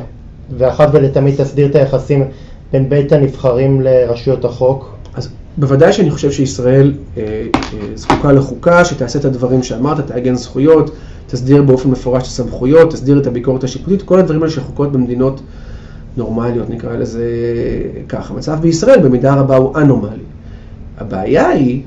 ואחת 0.58 0.88
ולתמיד 0.92 1.34
תסדיר 1.36 1.66
את 1.66 1.74
היחסים 1.74 2.24
בין 2.72 2.88
בית 2.88 3.12
הנבחרים 3.12 3.80
לרשויות 3.80 4.44
החוק? 4.44 4.94
אז 5.14 5.28
בוודאי 5.56 5.92
שאני 5.92 6.10
חושב 6.10 6.32
שישראל 6.32 6.94
אה, 7.16 7.22
אה, 7.54 7.78
זקוקה 7.94 8.32
לחוקה 8.32 8.84
שתעשה 8.84 9.18
את 9.18 9.24
הדברים 9.24 9.62
שאמרת, 9.62 10.06
תעגן 10.06 10.34
זכויות, 10.34 10.90
תסדיר 11.26 11.62
באופן 11.62 11.90
מפורש 11.90 12.22
את 12.22 12.26
הסמכויות, 12.26 12.90
תסדיר 12.90 13.18
את 13.18 13.26
הביקורת 13.26 13.64
השיפוטית, 13.64 14.02
כל 14.02 14.18
הדברים 14.18 14.42
האלה 14.42 14.52
שחוקות 14.52 14.92
במדינות 14.92 15.40
נורמליות, 16.16 16.70
נקרא 16.70 16.96
לזה 16.96 17.24
ככה. 18.08 18.34
המצב 18.34 18.60
בישראל 18.60 19.00
במידה 19.00 19.34
רבה 19.34 19.56
הוא 19.56 19.76
אנומלי. 19.76 20.22
הבעיה 20.98 21.48
היא, 21.48 21.82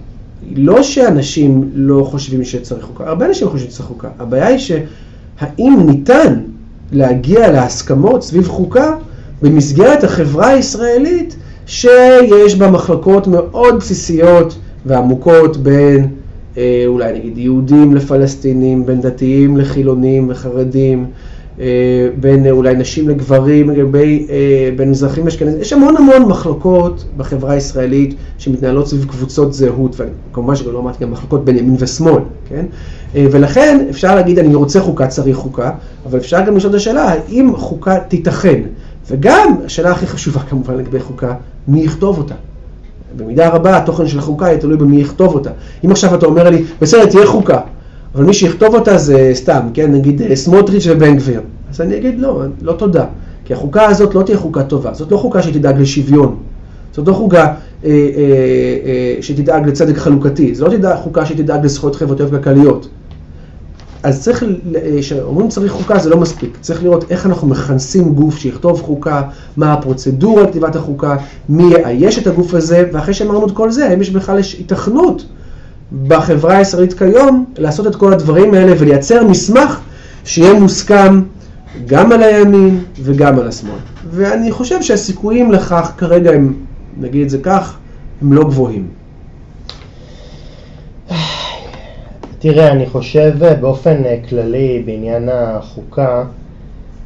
לא 0.55 0.83
שאנשים 0.83 1.69
לא 1.73 2.07
חושבים 2.11 2.43
שצריך 2.43 2.85
חוקה, 2.85 3.07
הרבה 3.07 3.25
אנשים 3.25 3.49
חושבים 3.49 3.71
שצריך 3.71 3.87
חוקה. 3.87 4.09
הבעיה 4.19 4.47
היא 4.47 4.57
שהאם 4.57 5.79
ניתן 5.85 6.39
להגיע 6.91 7.51
להסכמות 7.51 8.23
סביב 8.23 8.47
חוקה 8.47 8.95
במסגרת 9.41 10.03
החברה 10.03 10.47
הישראלית 10.47 11.35
שיש 11.65 12.55
בה 12.55 12.71
מחלקות 12.71 13.27
מאוד 13.27 13.75
בסיסיות 13.75 14.57
ועמוקות 14.85 15.57
בין 15.57 16.07
אה, 16.57 16.83
אולי 16.87 17.13
נגיד 17.19 17.37
יהודים 17.37 17.95
לפלסטינים, 17.95 18.85
בין 18.85 19.01
דתיים 19.01 19.57
לחילונים 19.57 20.29
וחרדים, 20.29 21.05
בין 22.19 22.45
אה, 22.45 22.51
אולי 22.51 22.75
נשים 22.75 23.09
לגברים, 23.09 23.69
לגבי, 23.69 24.27
בין 24.75 24.91
מזרחים 24.91 25.25
ואשכנזים, 25.25 25.61
יש 25.61 25.73
המון 25.73 25.97
המון 25.97 26.21
מחלוקות 26.21 27.05
בחברה 27.17 27.53
הישראלית 27.53 28.15
שמתנהלות 28.37 28.87
סביב 28.87 29.05
קבוצות 29.05 29.53
זהות, 29.53 29.95
וכמובן 30.31 30.55
שגם 30.55 30.73
לא 30.73 30.79
אמרתי 30.79 31.03
גם 31.03 31.11
מחלוקות 31.11 31.45
בין 31.45 31.57
ימין 31.57 31.75
ושמאל, 31.79 32.21
כן? 32.49 32.65
ולכן 33.13 33.85
אפשר 33.89 34.15
להגיד 34.15 34.39
אני 34.39 34.55
רוצה 34.55 34.79
חוקה, 34.79 35.07
צריך 35.07 35.37
חוקה, 35.37 35.71
אבל 36.05 36.19
אפשר 36.19 36.41
גם 36.45 36.57
לשאול 36.57 36.71
את 36.71 36.75
השאלה 36.75 37.03
האם 37.03 37.55
חוקה 37.55 37.99
תיתכן, 37.99 38.61
וגם 39.09 39.55
השאלה 39.65 39.91
הכי 39.91 40.07
חשובה 40.07 40.39
כמובן 40.39 40.77
לגבי 40.77 40.99
חוקה, 40.99 41.33
מי 41.67 41.81
יכתוב 41.81 42.17
אותה? 42.17 42.35
במידה 43.15 43.49
רבה 43.49 43.77
התוכן 43.77 44.07
של 44.07 44.19
החוקה 44.19 44.45
יהיה 44.45 44.57
תלוי 44.57 44.77
במי 44.77 45.01
יכתוב 45.01 45.33
אותה. 45.33 45.49
אם 45.85 45.91
עכשיו 45.91 46.15
אתה 46.15 46.25
אומר 46.25 46.49
לי, 46.49 46.63
בסדר, 46.81 47.05
תהיה 47.05 47.25
חוקה, 47.25 47.59
אבל 48.17 48.25
מי 48.25 48.33
שיכתוב 48.33 48.75
אותה 48.75 48.97
זה 48.97 49.31
סתם, 49.33 49.67
כן, 49.73 49.91
נגיד 49.91 50.21
אה, 50.21 50.35
סמוטריץ' 50.35 50.87
ובן 50.89 51.15
גביר. 51.15 51.41
אז 51.69 51.81
אני 51.81 51.97
אגיד 51.97 52.19
לא, 52.19 52.43
לא 52.61 52.73
תודה. 52.73 53.05
כי 53.45 53.53
החוקה 53.53 53.85
הזאת 53.85 54.15
לא 54.15 54.23
תהיה 54.23 54.37
חוקה 54.37 54.63
טובה, 54.63 54.93
זאת 54.93 55.11
לא 55.11 55.17
חוקה 55.17 55.41
שתדאג 55.41 55.81
לשוויון. 55.81 56.35
זאת 56.93 57.07
לא 57.07 57.13
חוקה 57.13 57.39
אה, 57.39 57.53
אה, 57.83 57.91
אה, 58.85 59.15
שתדאג 59.21 59.67
לצדק 59.67 59.97
חלוקתי, 59.97 60.55
זו 60.55 60.67
לא 60.67 60.71
תדאג, 60.71 60.95
חוקה 60.95 61.25
שתדאג 61.25 61.65
לזכויות 61.65 61.95
חברתיות 61.95 62.29
וכלכליות. 62.33 62.87
אז 64.03 64.23
צריך, 64.23 64.45
כשאומרים 64.99 65.49
צריך 65.49 65.71
חוקה 65.71 65.99
זה 65.99 66.09
לא 66.09 66.17
מספיק, 66.17 66.57
צריך 66.61 66.83
לראות 66.83 67.11
איך 67.11 67.25
אנחנו 67.25 67.47
מכנסים 67.47 68.13
גוף 68.13 68.37
שיכתוב 68.37 68.81
חוקה, 68.81 69.21
מה 69.57 69.73
הפרוצדורה 69.73 70.43
לכתיבת 70.43 70.75
החוקה, 70.75 71.17
מי 71.49 71.63
יאייש 71.63 72.19
את 72.19 72.27
הגוף 72.27 72.53
הזה, 72.53 72.89
ואחרי 72.93 73.13
שאמרנו 73.13 73.45
את 73.45 73.51
כל 73.51 73.71
זה, 73.71 73.89
האם 73.89 74.01
יש 74.01 74.09
בכלל 74.09 74.39
יש 74.39 74.53
היתכנות 74.53 75.25
בחברה 76.07 76.57
הישראלית 76.57 76.93
כיום 76.93 77.45
לעשות 77.57 77.87
את 77.87 77.95
כל 77.95 78.13
הדברים 78.13 78.53
האלה 78.53 78.73
ולייצר 78.79 79.23
מסמך 79.23 79.79
שיהיה 80.25 80.53
מוסכם 80.53 81.21
גם 81.85 82.11
על 82.11 82.23
הימין 82.23 82.83
וגם 83.03 83.39
על 83.39 83.47
השמאל. 83.47 83.79
ואני 84.09 84.51
חושב 84.51 84.81
שהסיכויים 84.81 85.51
לכך 85.51 85.91
כרגע 85.97 86.31
הם, 86.31 86.53
נגיד 86.99 87.21
את 87.21 87.29
זה 87.29 87.37
כך, 87.43 87.77
הם 88.21 88.33
לא 88.33 88.43
גבוהים. 88.43 88.87
תראה, 92.39 92.71
אני 92.71 92.85
חושב 92.85 93.33
באופן 93.61 94.05
אה, 94.05 94.17
כללי 94.29 94.83
בעניין 94.85 95.29
החוקה, 95.31 96.23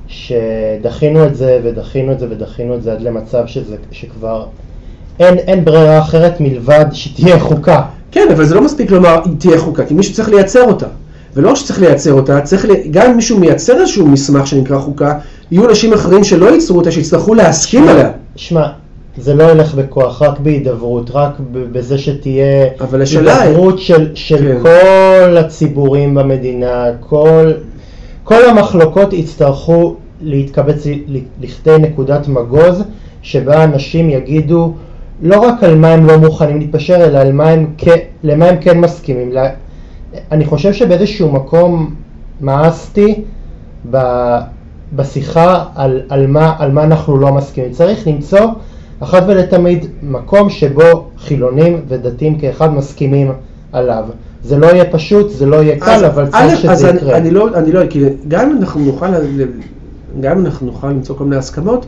שדחינו 0.07 1.25
את 1.25 1.35
זה 1.35 1.59
ודחינו 1.63 2.11
את 2.11 2.19
זה 2.19 2.27
ודחינו 2.29 2.75
את 2.75 2.83
זה 2.83 2.91
עד 2.91 3.01
למצב 3.01 3.47
שזה, 3.47 3.75
שכבר 3.91 4.45
אין, 5.19 5.37
אין 5.37 5.65
ברירה 5.65 5.99
אחרת 5.99 6.41
מלבד 6.41 6.85
שתהיה 6.91 7.39
חוקה. 7.39 7.85
כן, 8.11 8.27
אבל 8.31 8.45
זה 8.45 8.55
לא 8.55 8.61
מספיק 8.61 8.91
לומר 8.91 9.19
אם 9.25 9.31
תהיה 9.39 9.59
חוקה, 9.59 9.85
כי 9.85 9.93
מישהו 9.93 10.13
צריך 10.13 10.29
לייצר 10.29 10.63
אותה. 10.63 10.87
ולא 11.35 11.55
שצריך 11.55 11.81
לייצר 11.81 12.13
אותה, 12.13 12.41
צריך, 12.41 12.65
לי, 12.65 12.87
גם 12.91 13.09
אם 13.09 13.15
מישהו 13.15 13.39
מייצר 13.39 13.79
איזשהו 13.81 14.07
מסמך 14.07 14.47
שנקרא 14.47 14.79
חוקה, 14.79 15.17
יהיו 15.51 15.69
אנשים 15.69 15.93
אחרים 15.93 16.23
שלא 16.23 16.53
ייצרו 16.53 16.77
אותה, 16.77 16.91
שיצטרכו 16.91 17.33
להסכים 17.33 17.83
שמה, 17.83 17.91
עליה. 17.91 18.11
שמע, 18.35 18.67
זה 19.17 19.33
לא 19.33 19.43
ילך 19.43 19.75
בכוח, 19.75 20.21
רק 20.21 20.39
בהידברות, 20.39 21.09
רק 21.13 21.31
בזה 21.51 21.97
שתהיה 21.97 22.67
הידברות 23.23 23.79
של, 23.79 24.09
של 24.15 24.37
כן. 24.37 24.59
כל 24.61 25.37
הציבורים 25.37 26.15
במדינה, 26.15 26.85
כל, 26.99 27.51
כל 28.23 28.45
המחלוקות 28.49 29.13
יצטרכו 29.13 29.95
להתקבץ 30.21 30.87
לכדי 31.41 31.77
נקודת 31.79 32.27
מגוז, 32.27 32.83
שבה 33.21 33.63
אנשים 33.63 34.09
יגידו 34.09 34.73
לא 35.21 35.39
רק 35.39 35.63
על 35.63 35.75
מה 35.75 35.87
הם 35.87 36.05
לא 36.05 36.17
מוכנים 36.17 36.59
להתפשר, 36.59 36.95
אלא 36.95 37.17
על 37.17 37.31
מה 37.31 37.49
הם, 37.49 37.73
למה 38.23 38.45
הם 38.45 38.55
כן 38.61 38.79
מסכימים. 38.79 39.31
אני 40.31 40.45
חושב 40.45 40.73
שבאיזשהו 40.73 41.31
מקום 41.31 41.95
מאסתי 42.41 43.23
בשיחה 44.95 45.65
על, 45.75 46.01
על, 46.09 46.27
מה, 46.27 46.55
על 46.59 46.71
מה 46.71 46.83
אנחנו 46.83 47.17
לא 47.17 47.33
מסכימים. 47.33 47.71
צריך 47.71 48.07
למצוא 48.07 48.39
אחת 48.99 49.23
ולתמיד 49.27 49.85
מקום 50.03 50.49
שבו 50.49 51.07
חילונים 51.17 51.81
ודתיים 51.87 52.39
כאחד 52.39 52.73
מסכימים 52.73 53.31
עליו. 53.71 54.03
זה 54.43 54.57
לא 54.57 54.67
יהיה 54.67 54.85
פשוט, 54.85 55.29
זה 55.29 55.45
לא 55.45 55.55
יהיה 55.55 55.79
קל, 55.79 56.05
אבל 56.05 56.27
צריך 56.27 56.59
שזה 56.59 56.71
אז 56.71 56.83
יקרה. 56.83 57.17
אני, 57.17 57.17
אני 57.17 57.31
לא, 57.31 57.49
אני 57.55 57.71
לא, 57.71 57.87
כי 57.89 58.03
גם 58.27 58.49
אם 58.49 58.57
אנחנו 58.57 58.81
נוכל, 58.81 59.05
גם 60.21 60.37
אם 60.37 60.45
אנחנו 60.45 60.65
נוכל 60.65 60.89
למצוא 60.89 61.15
כל 61.15 61.23
מיני 61.23 61.35
הסכמות, 61.35 61.85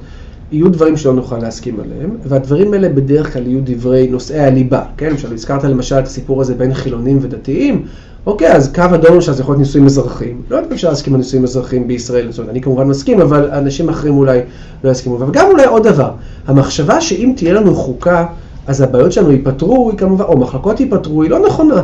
יהיו 0.53 0.69
דברים 0.69 0.97
שלא 0.97 1.13
נוכל 1.13 1.37
להסכים 1.37 1.79
עליהם, 1.79 2.09
והדברים 2.25 2.73
האלה 2.73 2.89
בדרך 2.89 3.33
כלל 3.33 3.47
יהיו 3.47 3.59
דברי 3.63 4.07
נושאי 4.07 4.39
הליבה, 4.39 4.81
כן? 4.97 5.09
למשל, 5.09 5.33
הזכרת 5.33 5.63
למשל 5.63 5.99
את 5.99 6.05
הסיפור 6.05 6.41
הזה 6.41 6.55
בין 6.55 6.73
חילונים 6.73 7.19
ודתיים, 7.21 7.85
אוקיי, 8.25 8.51
אז 8.51 8.71
קו 8.75 8.83
אדום 8.95 9.15
למשל 9.15 9.31
זה 9.31 9.41
יכול 9.41 9.53
להיות 9.53 9.59
נישואים 9.59 9.85
אזרחיים. 9.85 10.41
לא 10.49 10.55
יודעת 10.55 10.71
אפשר 10.71 10.89
להסכים 10.89 11.13
על 11.13 11.17
נישואים 11.17 11.43
אזרחיים 11.43 11.87
בישראל, 11.87 12.31
זאת 12.31 12.39
אומרת, 12.39 12.51
אני 12.51 12.61
כמובן 12.61 12.87
מסכים, 12.87 13.21
אבל 13.21 13.51
אנשים 13.51 13.89
אחרים 13.89 14.17
אולי 14.17 14.39
לא 14.83 14.89
יסכימו. 14.89 15.19
וגם 15.19 15.47
אולי 15.51 15.65
עוד 15.65 15.87
דבר, 15.87 16.11
המחשבה 16.47 17.01
שאם 17.01 17.33
תהיה 17.35 17.53
לנו 17.53 17.75
חוקה, 17.75 18.25
אז 18.67 18.81
הבעיות 18.81 19.11
שלנו 19.11 19.31
ייפתרו, 19.31 19.89
היא 19.89 19.99
כמובן, 19.99 20.23
או 20.23 20.37
מחלקות 20.37 20.79
ייפתרו, 20.79 21.23
היא 21.23 21.31
לא 21.31 21.45
נכונה. 21.47 21.83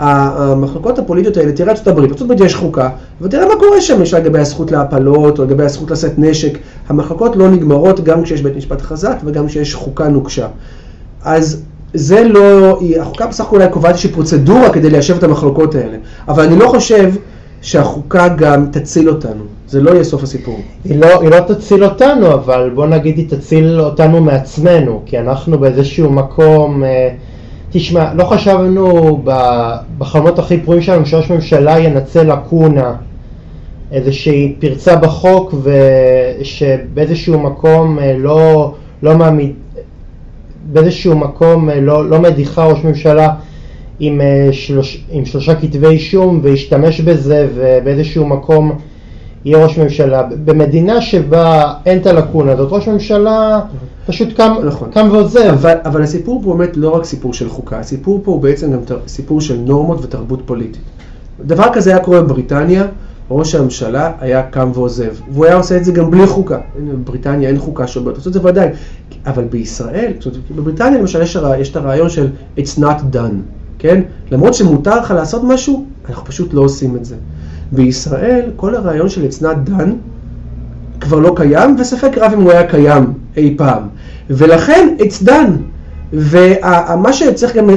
המחלקות 0.00 0.98
הפוליטיות 0.98 1.36
האלה, 1.36 1.52
תראה 1.52 1.70
ארצות 1.70 1.86
הברית, 1.86 2.10
ארצות 2.10 2.30
הברית 2.30 2.40
יש 2.40 2.54
חוקה, 2.54 2.88
ותראה 3.20 3.48
מה 3.48 3.56
קורה 3.60 3.80
שם, 3.80 4.02
יש 4.02 4.14
לגבי 4.14 4.38
הזכות 4.38 4.72
להפלות, 4.72 5.38
או 5.38 5.44
לגבי 5.44 5.64
הזכות 5.64 5.90
לשאת 5.90 6.18
נשק, 6.18 6.58
המחלקות 6.88 7.36
לא 7.36 7.50
נגמרות 7.50 8.00
גם 8.00 8.22
כשיש 8.22 8.42
בית 8.42 8.56
משפט 8.56 8.82
חזק 8.82 9.16
וגם 9.24 9.46
כשיש 9.46 9.74
חוקה 9.74 10.08
נוקשה. 10.08 10.46
אז 11.24 11.62
זה 11.94 12.24
לא, 12.24 12.80
החוקה 13.00 13.26
בסך 13.26 13.44
הכל 13.44 13.56
אולי 13.56 13.68
קובעת 13.68 13.90
איזושהי 13.90 14.10
פרוצדורה 14.10 14.70
כדי 14.70 14.90
ליישב 14.90 15.16
את 15.16 15.22
המחלוקות 15.22 15.74
האלה, 15.74 15.96
אבל 16.28 16.44
אני 16.44 16.56
לא 16.56 16.68
חושב 16.68 17.12
שהחוקה 17.62 18.28
גם 18.28 18.66
תציל 18.72 19.08
אותנו, 19.08 19.44
זה 19.68 19.80
לא 19.80 19.90
יהיה 19.90 20.04
סוף 20.04 20.22
הסיפור. 20.22 20.60
היא 20.84 21.00
לא, 21.00 21.20
היא 21.20 21.30
לא 21.30 21.40
תציל 21.40 21.84
אותנו, 21.84 22.34
אבל 22.34 22.70
בוא 22.74 22.86
נגיד 22.86 23.18
היא 23.18 23.28
תציל 23.28 23.80
אותנו 23.80 24.20
מעצמנו, 24.20 25.02
כי 25.06 25.18
אנחנו 25.18 25.58
באיזשהו 25.58 26.12
מקום, 26.12 26.84
אה, 26.84 27.10
תשמע, 27.72 28.14
לא 28.14 28.24
חשבנו 28.24 29.22
בחלומות 29.98 30.38
הכי 30.38 30.60
פרועים 30.60 30.82
שלנו 30.82 31.06
שראש 31.06 31.30
ממשלה 31.30 31.78
ינצל 31.78 32.32
לקונה, 32.32 32.94
איזושהי 33.92 34.54
פרצה 34.58 34.96
בחוק 34.96 35.54
ושבאיזשהו 36.40 37.40
מקום 37.40 37.98
אה, 37.98 38.16
לא, 38.18 38.74
לא 39.02 39.16
מעמיד, 39.16 39.52
באיזשהו 40.72 41.18
מקום 41.18 41.70
אה, 41.70 41.80
לא, 41.80 42.10
לא 42.10 42.20
מדיחה 42.20 42.66
ראש 42.66 42.84
ממשלה 42.84 43.34
עם, 44.00 44.20
אה, 44.20 44.48
שלוש, 44.52 45.04
עם 45.10 45.24
שלושה 45.24 45.54
כתבי 45.54 45.86
אישום 45.86 46.40
וישתמש 46.42 47.00
בזה 47.00 47.48
ובאיזשהו 47.54 48.26
מקום 48.26 48.72
יהיה 49.44 49.64
ראש 49.64 49.78
ממשלה. 49.78 50.22
במדינה 50.44 51.00
שבה 51.00 51.74
אין 51.86 51.98
את 51.98 52.06
הלקונה 52.06 52.52
הזאת, 52.52 52.68
ראש 52.72 52.88
ממשלה 52.88 53.60
פשוט 54.06 54.32
קם, 54.32 54.54
נכון. 54.64 54.90
קם 54.90 55.08
ועוזב. 55.12 55.40
אבל, 55.40 55.74
אבל 55.84 56.02
הסיפור 56.02 56.42
פה 56.44 56.54
באמת 56.54 56.76
לא 56.76 56.96
רק 56.96 57.04
סיפור 57.04 57.34
של 57.34 57.48
חוקה, 57.48 57.78
הסיפור 57.78 58.20
פה 58.24 58.30
הוא 58.30 58.42
בעצם 58.42 58.72
גם 58.72 58.78
סיפור 59.06 59.40
של 59.40 59.56
נורמות 59.56 60.04
ותרבות 60.04 60.42
פוליטית. 60.46 60.82
דבר 61.44 61.66
כזה 61.72 61.90
היה 61.90 61.98
קורה 61.98 62.22
בבריטניה, 62.22 62.86
ראש 63.30 63.54
הממשלה 63.54 64.12
היה 64.20 64.42
קם 64.42 64.70
ועוזב. 64.74 65.14
והוא 65.32 65.44
היה 65.44 65.56
עושה 65.56 65.76
את 65.76 65.84
זה 65.84 65.92
גם 65.92 66.10
בלי 66.10 66.26
חוקה. 66.26 66.58
בבריטניה 66.78 67.48
אין 67.48 67.58
חוקה 67.58 67.86
שאומרת, 67.86 68.16
עושה 68.16 68.28
את 68.28 68.34
זה 68.34 68.44
ודאי. 68.44 68.68
אבל 69.26 69.44
בישראל, 69.44 70.12
זאת 70.20 70.34
אומרת, 70.34 70.50
בבריטניה 70.50 70.98
למשל 70.98 71.22
יש, 71.22 71.36
הרע, 71.36 71.58
יש 71.58 71.70
את 71.70 71.76
הרעיון 71.76 72.10
של 72.10 72.28
It's 72.58 72.78
not 72.78 73.14
done, 73.14 73.36
כן? 73.78 74.02
למרות 74.30 74.54
שמותר 74.54 75.00
לך 75.00 75.10
לעשות 75.10 75.42
משהו, 75.44 75.84
אנחנו 76.08 76.24
פשוט 76.24 76.54
לא 76.54 76.60
עושים 76.60 76.96
את 76.96 77.04
זה. 77.04 77.16
בישראל, 77.72 78.50
כל 78.56 78.74
הרעיון 78.74 79.08
של 79.08 79.26
not 79.40 79.68
done 79.68 79.90
כבר 81.00 81.18
לא 81.18 81.32
קיים, 81.36 81.76
וספק 81.78 82.18
רב 82.18 82.32
אם 82.32 82.40
הוא 82.40 82.50
היה 82.50 82.66
קיים 82.66 83.12
אי 83.36 83.54
פעם. 83.58 83.82
ולכן 84.30 84.88
It's 84.98 85.26
done. 85.26 85.50
ומה 86.12 87.12
שצריך 87.12 87.56
גם 87.56 87.70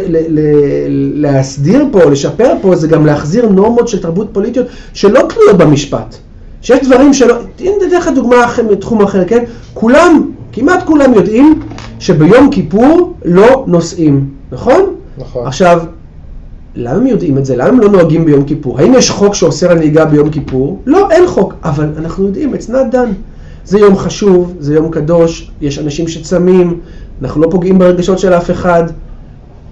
להסדיר 1.15 1.85
פה, 1.91 2.03
לשפר 2.03 2.53
פה, 2.61 2.75
זה 2.75 2.87
גם 2.87 3.05
להחזיר 3.05 3.49
נורמות 3.49 3.87
של 3.87 4.01
תרבות 4.01 4.27
פוליטיות 4.31 4.67
שלא 4.93 5.21
תלויות 5.29 5.57
במשפט. 5.57 6.15
שיש 6.61 6.87
דברים 6.87 7.13
שלא, 7.13 7.35
הנה 7.59 7.71
נתן 7.87 7.97
לך 7.97 8.07
דוגמה 8.15 8.45
מתחום 8.69 9.01
אחר, 9.01 9.25
כן? 9.25 9.43
כולם, 9.73 10.31
כמעט 10.51 10.85
כולם 10.85 11.13
יודעים 11.13 11.59
שביום 11.99 12.49
כיפור 12.51 13.13
לא 13.25 13.63
נוסעים, 13.67 14.29
נכון? 14.51 14.95
נכון. 15.17 15.47
עכשיו, 15.47 15.79
למה 16.75 16.97
הם 16.97 17.07
יודעים 17.07 17.37
את 17.37 17.45
זה? 17.45 17.55
למה 17.55 17.67
הם 17.67 17.79
לא 17.79 17.89
נוהגים 17.89 18.25
ביום 18.25 18.43
כיפור? 18.43 18.79
האם 18.79 18.93
יש 18.93 19.09
חוק 19.09 19.35
שאוסר 19.35 19.71
על 19.71 19.77
נהיגה 19.77 20.05
ביום 20.05 20.29
כיפור? 20.29 20.81
לא, 20.85 21.11
אין 21.11 21.27
חוק, 21.27 21.53
אבל 21.63 21.89
אנחנו 21.97 22.25
יודעים, 22.25 22.53
it's 22.53 22.69
not 22.69 22.93
done. 22.93 23.13
זה 23.65 23.79
יום 23.79 23.97
חשוב, 23.97 24.53
זה 24.59 24.73
יום 24.73 24.91
קדוש, 24.91 25.51
יש 25.61 25.79
אנשים 25.79 26.07
שצמים, 26.07 26.79
אנחנו 27.21 27.41
לא 27.41 27.47
פוגעים 27.51 27.79
ברגשות 27.79 28.19
של 28.19 28.33
אף 28.33 28.51
אחד. 28.51 28.83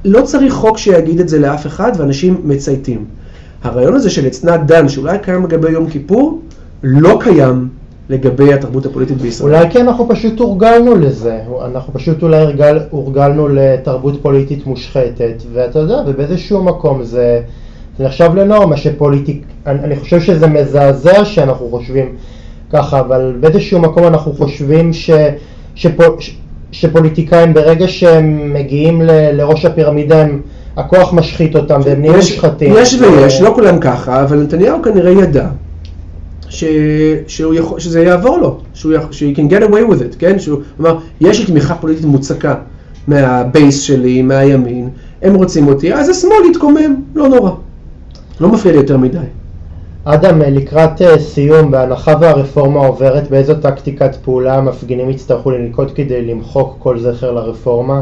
לא 0.06 0.22
צריך 0.22 0.54
חוק 0.54 0.78
שיגיד 0.78 1.20
את 1.20 1.30
זה 1.30 1.39
לאף 1.39 1.68
אחד, 1.68 1.91
ואנשים 1.97 2.41
מצייתים. 2.43 3.06
הרעיון 3.64 3.95
הזה 3.95 4.10
של 4.10 4.28
אצנת 4.28 4.66
דן, 4.66 4.89
שאולי 4.89 5.18
קיים 5.20 5.43
לגבי 5.43 5.72
יום 5.72 5.89
כיפור, 5.89 6.41
לא 6.84 7.20
קיים 7.22 7.68
לגבי 8.12 8.53
התרבות 8.53 8.86
הפוליטית 8.86 9.18
בישראל. 9.18 9.55
אולי 9.55 9.72
כי 9.72 9.82
אנחנו 9.82 10.09
פשוט 10.09 10.39
הורגלנו 10.39 10.95
לזה, 10.95 11.39
אנחנו 11.66 11.93
פשוט 11.93 12.24
אולי 12.24 12.41
הורגל, 12.41 12.80
הורגלנו 12.89 13.47
לתרבות 13.47 14.22
פוליטית 14.22 14.66
מושחתת, 14.68 15.43
ואתה 15.53 15.80
יודע, 15.80 16.01
ובאיזשהו 16.07 16.64
מקום 16.64 17.03
זה, 17.03 17.41
זה 17.97 18.05
נחשב 18.05 18.36
לנורמה 18.36 18.78
שפוליטיק, 18.78 19.45
אני, 19.66 19.80
אני 19.80 19.95
חושב 19.95 20.22
שזה 20.22 20.47
מזעזע 20.47 21.26
שאנחנו 21.26 21.70
חושבים 21.70 22.16
ככה, 22.72 22.99
אבל 22.99 23.34
באיזשהו 23.39 23.80
מקום 23.80 24.07
אנחנו 24.07 24.34
חושבים 24.34 24.93
ש, 24.93 25.09
שפו, 25.76 26.03
ש, 26.20 26.38
שפוליטיקאים 26.72 27.53
ברגע 27.53 27.88
שהם 27.88 28.53
מגיעים 28.53 29.01
ל, 29.01 29.12
לראש 29.32 29.66
הפירמידה 29.66 30.22
הם, 30.22 30.41
הכוח 30.78 31.14
משחית 31.14 31.55
אותם 31.55 31.80
והם 31.84 32.01
נהיים 32.01 32.16
מושחתים. 32.16 32.74
יש 32.78 32.93
ויש, 32.93 33.41
לא 33.41 33.51
כולם 33.55 33.80
ככה, 33.80 34.24
אבל 34.24 34.38
נתניהו 34.38 34.82
כנראה 34.82 35.12
ידע 35.12 35.47
ש, 36.52 36.64
שהוא 37.28 37.54
יכול, 37.54 37.80
שזה 37.80 38.04
יעבור 38.04 38.38
לו, 38.38 38.58
שהוא 38.74 38.93
יכול, 38.93 39.12
שהוא 39.12 39.34
can 39.34 39.52
get 39.52 39.64
away 39.64 39.91
with 39.91 39.99
it, 40.02 40.16
כן? 40.20 40.39
שהוא 40.39 40.60
אמר, 40.80 40.97
יש 41.22 41.39
לי 41.39 41.45
תמיכה 41.45 41.76
פוליטית 41.76 42.06
מוצקה 42.06 42.56
מהבייס 43.08 43.82
שלי, 43.82 44.22
מהימין, 44.22 44.89
הם 45.22 45.36
רוצים 45.36 45.68
אותי, 45.68 45.93
אז 45.93 46.10
השמאל 46.10 46.49
יתקומם, 46.52 46.95
לא 47.16 47.28
נורא. 47.28 47.52
לא 48.39 48.49
מפריע 48.49 48.74
לי 48.74 48.80
יותר 48.80 48.97
מדי. 48.97 49.18
אדם, 50.04 50.41
לקראת 50.41 51.02
אה, 51.02 51.20
סיום, 51.20 51.72
בהנחה 51.72 52.14
והרפורמה 52.22 52.80
עוברת, 52.80 53.30
באיזו 53.30 53.54
טקטיקת 53.56 54.16
פעולה 54.16 54.58
המפגינים 54.58 55.10
יצטרכו 55.10 55.52
לנקוט 55.52 55.91
כדי 55.95 56.22
למחוק 56.22 56.76
כל 56.80 56.99
זכר 56.99 57.32
לרפורמה? 57.32 58.02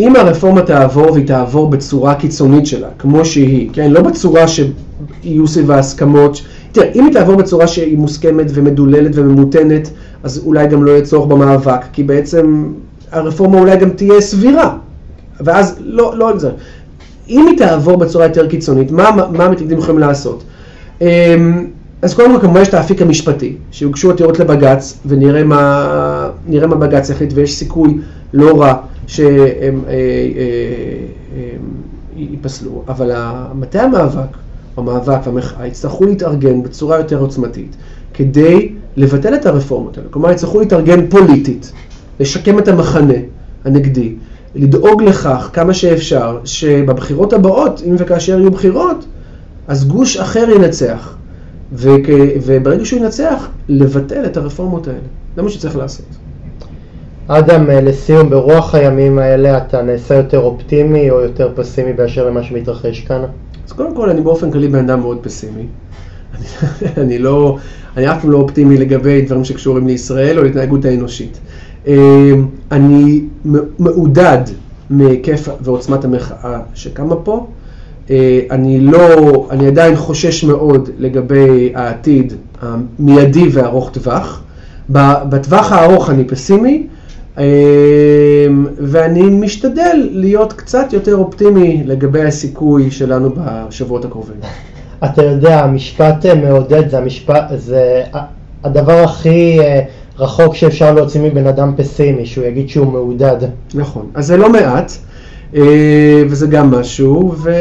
אם 0.00 0.16
הרפורמה 0.16 0.62
תעבור 0.62 1.12
והיא 1.12 1.26
תעבור 1.26 1.70
בצורה 1.70 2.14
קיצונית 2.14 2.66
שלה, 2.66 2.88
כמו 2.98 3.24
שהיא, 3.24 3.70
כן, 3.72 3.90
לא 3.90 4.02
בצורה 4.02 4.44
שיהיו 4.48 5.48
סביב 5.48 5.70
ההסכמות, 5.70 6.40
תראה, 6.74 6.90
אם 6.94 7.04
היא 7.04 7.12
תעבור 7.12 7.36
בצורה 7.36 7.66
שהיא 7.66 7.98
מוסכמת 7.98 8.46
ומדוללת 8.54 9.10
וממותנת, 9.14 9.90
אז 10.22 10.42
אולי 10.46 10.66
גם 10.66 10.84
לא 10.84 10.90
יהיה 10.90 11.02
צורך 11.02 11.26
במאבק, 11.26 11.80
כי 11.92 12.02
בעצם 12.02 12.72
הרפורמה 13.12 13.58
אולי 13.58 13.76
גם 13.76 13.90
תהיה 13.90 14.20
סבירה, 14.20 14.76
ואז 15.40 15.76
לא, 15.80 16.18
לא 16.18 16.30
על 16.30 16.38
זה. 16.38 16.50
אם 17.28 17.46
היא 17.46 17.58
תעבור 17.58 17.96
בצורה 17.96 18.26
יותר 18.26 18.46
קיצונית, 18.48 18.90
מה, 18.90 19.10
מה 19.32 19.44
המתנגדים 19.44 19.78
יכולים 19.78 19.98
לעשות? 20.00 20.44
אמ, 21.00 21.66
אז 22.02 22.14
קודם 22.14 22.34
כל 22.34 22.40
כמובן 22.40 22.60
יש 22.60 22.68
את 22.68 22.74
האפיק 22.74 23.02
המשפטי, 23.02 23.56
שיוגשו 23.70 24.10
עתירות 24.10 24.38
לבג"ץ 24.38 24.98
ונראה 25.06 25.44
מה, 25.44 26.30
מה 26.46 26.76
בג"ץ 26.76 27.10
יחליט 27.10 27.32
ויש 27.34 27.54
סיכוי 27.54 27.98
לא 28.32 28.60
רע 28.60 28.74
שהם 29.06 29.80
אה, 29.86 29.92
אה, 29.92 29.96
אה, 31.36 31.56
ייפסלו, 32.16 32.82
אבל 32.88 33.10
מטה 33.54 33.82
המאבק, 33.82 34.36
המאבק 34.76 35.26
והמחאה 35.26 35.66
יצטרכו 35.66 36.04
להתארגן 36.04 36.62
בצורה 36.62 36.98
יותר 36.98 37.18
עוצמתית 37.18 37.76
כדי 38.14 38.72
לבטל 38.96 39.34
את 39.34 39.46
הרפורמות 39.46 39.98
האלה, 39.98 40.08
כלומר 40.10 40.30
יצטרכו 40.30 40.60
להתארגן 40.60 41.06
פוליטית, 41.10 41.72
לשקם 42.20 42.58
את 42.58 42.68
המחנה 42.68 43.14
הנגדי, 43.64 44.14
לדאוג 44.54 45.02
לכך 45.02 45.50
כמה 45.52 45.74
שאפשר 45.74 46.38
שבבחירות 46.44 47.32
הבאות, 47.32 47.82
אם 47.86 47.94
וכאשר 47.98 48.38
יהיו 48.38 48.50
בחירות, 48.50 49.04
אז 49.68 49.88
גוש 49.88 50.16
אחר 50.16 50.50
ינצח. 50.50 51.16
וכ... 51.72 52.08
וברגע 52.44 52.84
שהוא 52.84 53.00
ינצח, 53.00 53.48
לבטל 53.68 54.24
את 54.26 54.36
הרפורמות 54.36 54.88
האלה. 54.88 54.98
זה 55.36 55.42
מה 55.42 55.48
שצריך 55.48 55.76
לעשות. 55.76 56.06
אדם, 57.26 57.70
אה, 57.70 57.80
לסיום, 57.80 58.30
ברוח 58.30 58.74
הימים 58.74 59.18
האלה 59.18 59.58
אתה 59.58 59.82
נעשה 59.82 60.14
יותר 60.14 60.38
אופטימי 60.38 61.10
או 61.10 61.20
יותר 61.20 61.52
פסימי 61.54 61.92
באשר 61.92 62.26
למה 62.26 62.42
שמתרחש 62.42 63.00
כאן? 63.00 63.22
אז 63.66 63.72
קודם 63.72 63.94
כל, 63.96 64.10
אני 64.10 64.20
באופן 64.20 64.50
כללי 64.50 64.68
בן 64.68 64.90
אדם 64.90 65.00
מאוד 65.00 65.18
פסימי. 65.22 65.66
אני, 66.34 66.46
אני 67.04 67.18
לא, 67.18 67.58
אני 67.96 68.12
אף 68.12 68.22
פעם 68.22 68.30
לא 68.30 68.38
אופטימי 68.38 68.76
לגבי 68.76 69.22
דברים 69.22 69.44
שקשורים 69.44 69.86
לישראל 69.86 70.38
או 70.38 70.44
להתנהגות 70.44 70.84
האנושית. 70.84 71.38
אה, 71.86 72.32
אני 72.72 73.24
מעודד 73.78 74.42
מהיקף 74.90 75.48
ועוצמת 75.60 76.04
המחאה 76.04 76.60
שקמה 76.74 77.16
פה. 77.16 77.46
אה, 78.10 78.40
אני 78.50 78.80
לא, 78.80 79.46
אני 79.50 79.66
עדיין 79.66 79.96
חושש 79.96 80.44
מאוד 80.44 80.90
לגבי 80.98 81.72
העתיד 81.74 82.32
המיידי 82.62 83.48
והארוך 83.52 83.90
טווח. 83.90 84.42
בטווח 84.88 85.72
הארוך 85.72 86.10
אני 86.10 86.24
פסימי, 86.24 86.86
ואני 88.78 89.22
משתדל 89.22 90.08
להיות 90.10 90.52
קצת 90.52 90.92
יותר 90.92 91.16
אופטימי 91.16 91.82
לגבי 91.86 92.22
הסיכוי 92.22 92.90
שלנו 92.90 93.30
בשבועות 93.36 94.04
הקרובים. 94.04 94.36
אתה 95.04 95.22
יודע, 95.22 95.64
המשפט 95.64 96.26
אה, 96.26 96.34
מעודד 96.34 96.88
זה 96.90 96.98
המשפט, 96.98 97.44
זה 97.56 98.02
הדבר 98.64 99.02
הכי 99.04 99.58
רחוק 100.18 100.54
שאפשר 100.54 100.94
להוציא 100.94 101.20
מבן 101.20 101.46
אדם 101.46 101.72
פסימי, 101.76 102.26
שהוא 102.26 102.44
יגיד 102.44 102.68
שהוא 102.68 102.92
מעודד. 102.92 103.36
נכון, 103.74 104.10
אז 104.14 104.26
זה 104.26 104.36
לא 104.36 104.52
מעט. 104.52 104.92
אה, 105.56 106.22
וזה 106.28 106.46
גם 106.46 106.70
משהו, 106.70 107.34
ו... 107.36 107.52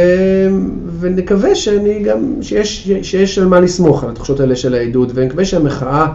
ונקווה 0.99 1.55
שאני 1.55 2.03
גם, 2.03 2.19
שיש, 2.41 2.91
שיש 3.01 3.37
על 3.39 3.47
מה 3.47 3.59
לסמוך 3.59 4.03
על 4.03 4.09
התחושות 4.09 4.39
האלה 4.39 4.55
של 4.55 4.73
העדות, 4.73 5.11
ונקווה 5.15 5.45
שהמחאה 5.45 6.01
אה, 6.01 6.07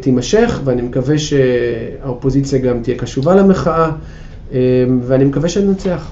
תימשך, 0.00 0.60
ואני 0.64 0.82
מקווה 0.82 1.18
שהאופוזיציה 1.18 2.58
גם 2.58 2.82
תהיה 2.82 2.96
קשובה 2.98 3.34
למחאה, 3.34 3.90
אה, 4.52 4.58
ואני 5.02 5.24
מקווה 5.24 5.48
שננצח. 5.48 6.10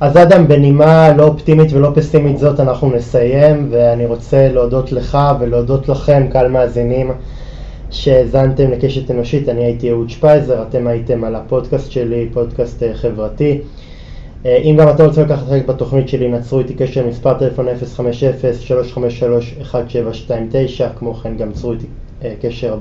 אז 0.00 0.16
אדם, 0.16 0.48
בנימה 0.48 1.12
לא 1.16 1.24
אופטימית 1.24 1.72
ולא 1.72 1.90
פסימית 1.94 2.38
זאת 2.38 2.60
אנחנו 2.60 2.90
נסיים, 2.90 3.68
ואני 3.70 4.06
רוצה 4.06 4.48
להודות 4.52 4.92
לך 4.92 5.18
ולהודות 5.40 5.88
לכם, 5.88 6.26
קהל 6.32 6.48
מאזינים, 6.48 7.10
שהאזנתם 7.90 8.70
לקשת 8.70 9.10
אנושית. 9.10 9.48
אני 9.48 9.64
הייתי 9.64 9.90
אהוד 9.90 10.10
שפייזר, 10.10 10.62
אתם 10.62 10.86
הייתם 10.86 11.24
על 11.24 11.34
הפודקאסט 11.34 11.90
שלי, 11.90 12.28
פודקאסט 12.32 12.82
חברתי. 12.94 13.60
אה, 14.46 14.56
אם 14.56 14.76
גם 14.78 14.88
אתם 14.88 15.04
רוצים 15.04 15.24
לקחת 15.24 15.48
חלק 15.48 15.66
בתוכנית 15.66 16.08
שלי, 16.08 16.28
נצרו 16.28 16.58
איתי 16.58 16.74
קשר 16.74 17.06
מספר 17.06 17.34
טלפון 17.34 17.66
050-353-1729, 17.68 17.72
כמו 20.98 21.14
כן 21.14 21.36
גם 21.36 21.52
צרו 21.52 21.72
איתי 21.72 21.86
קשר 22.42 22.76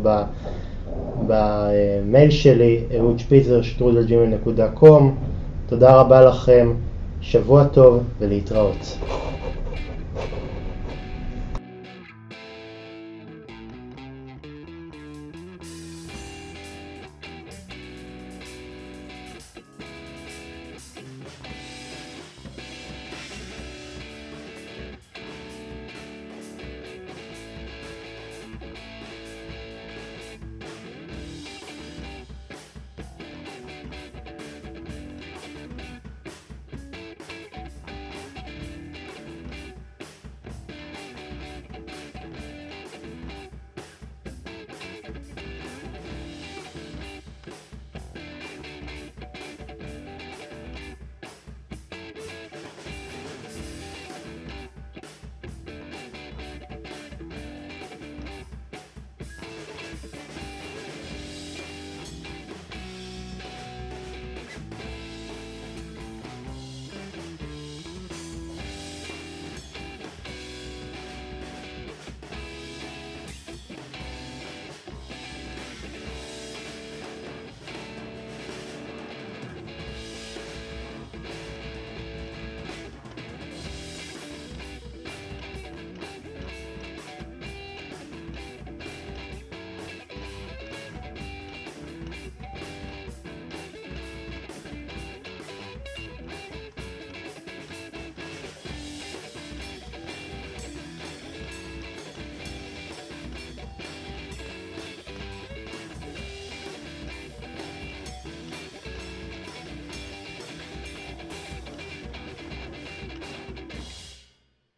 במייל 1.28 2.30
שלי, 2.32 2.84
אהוד 2.98 3.20
שפיצר, 3.20 3.62
שטרודלג'ימל.קום. 3.62 5.16
תודה 5.68 5.96
רבה 5.96 6.22
לכם, 6.22 6.74
שבוע 7.22 7.64
טוב 7.64 8.04
ולהתראות. 8.20 8.98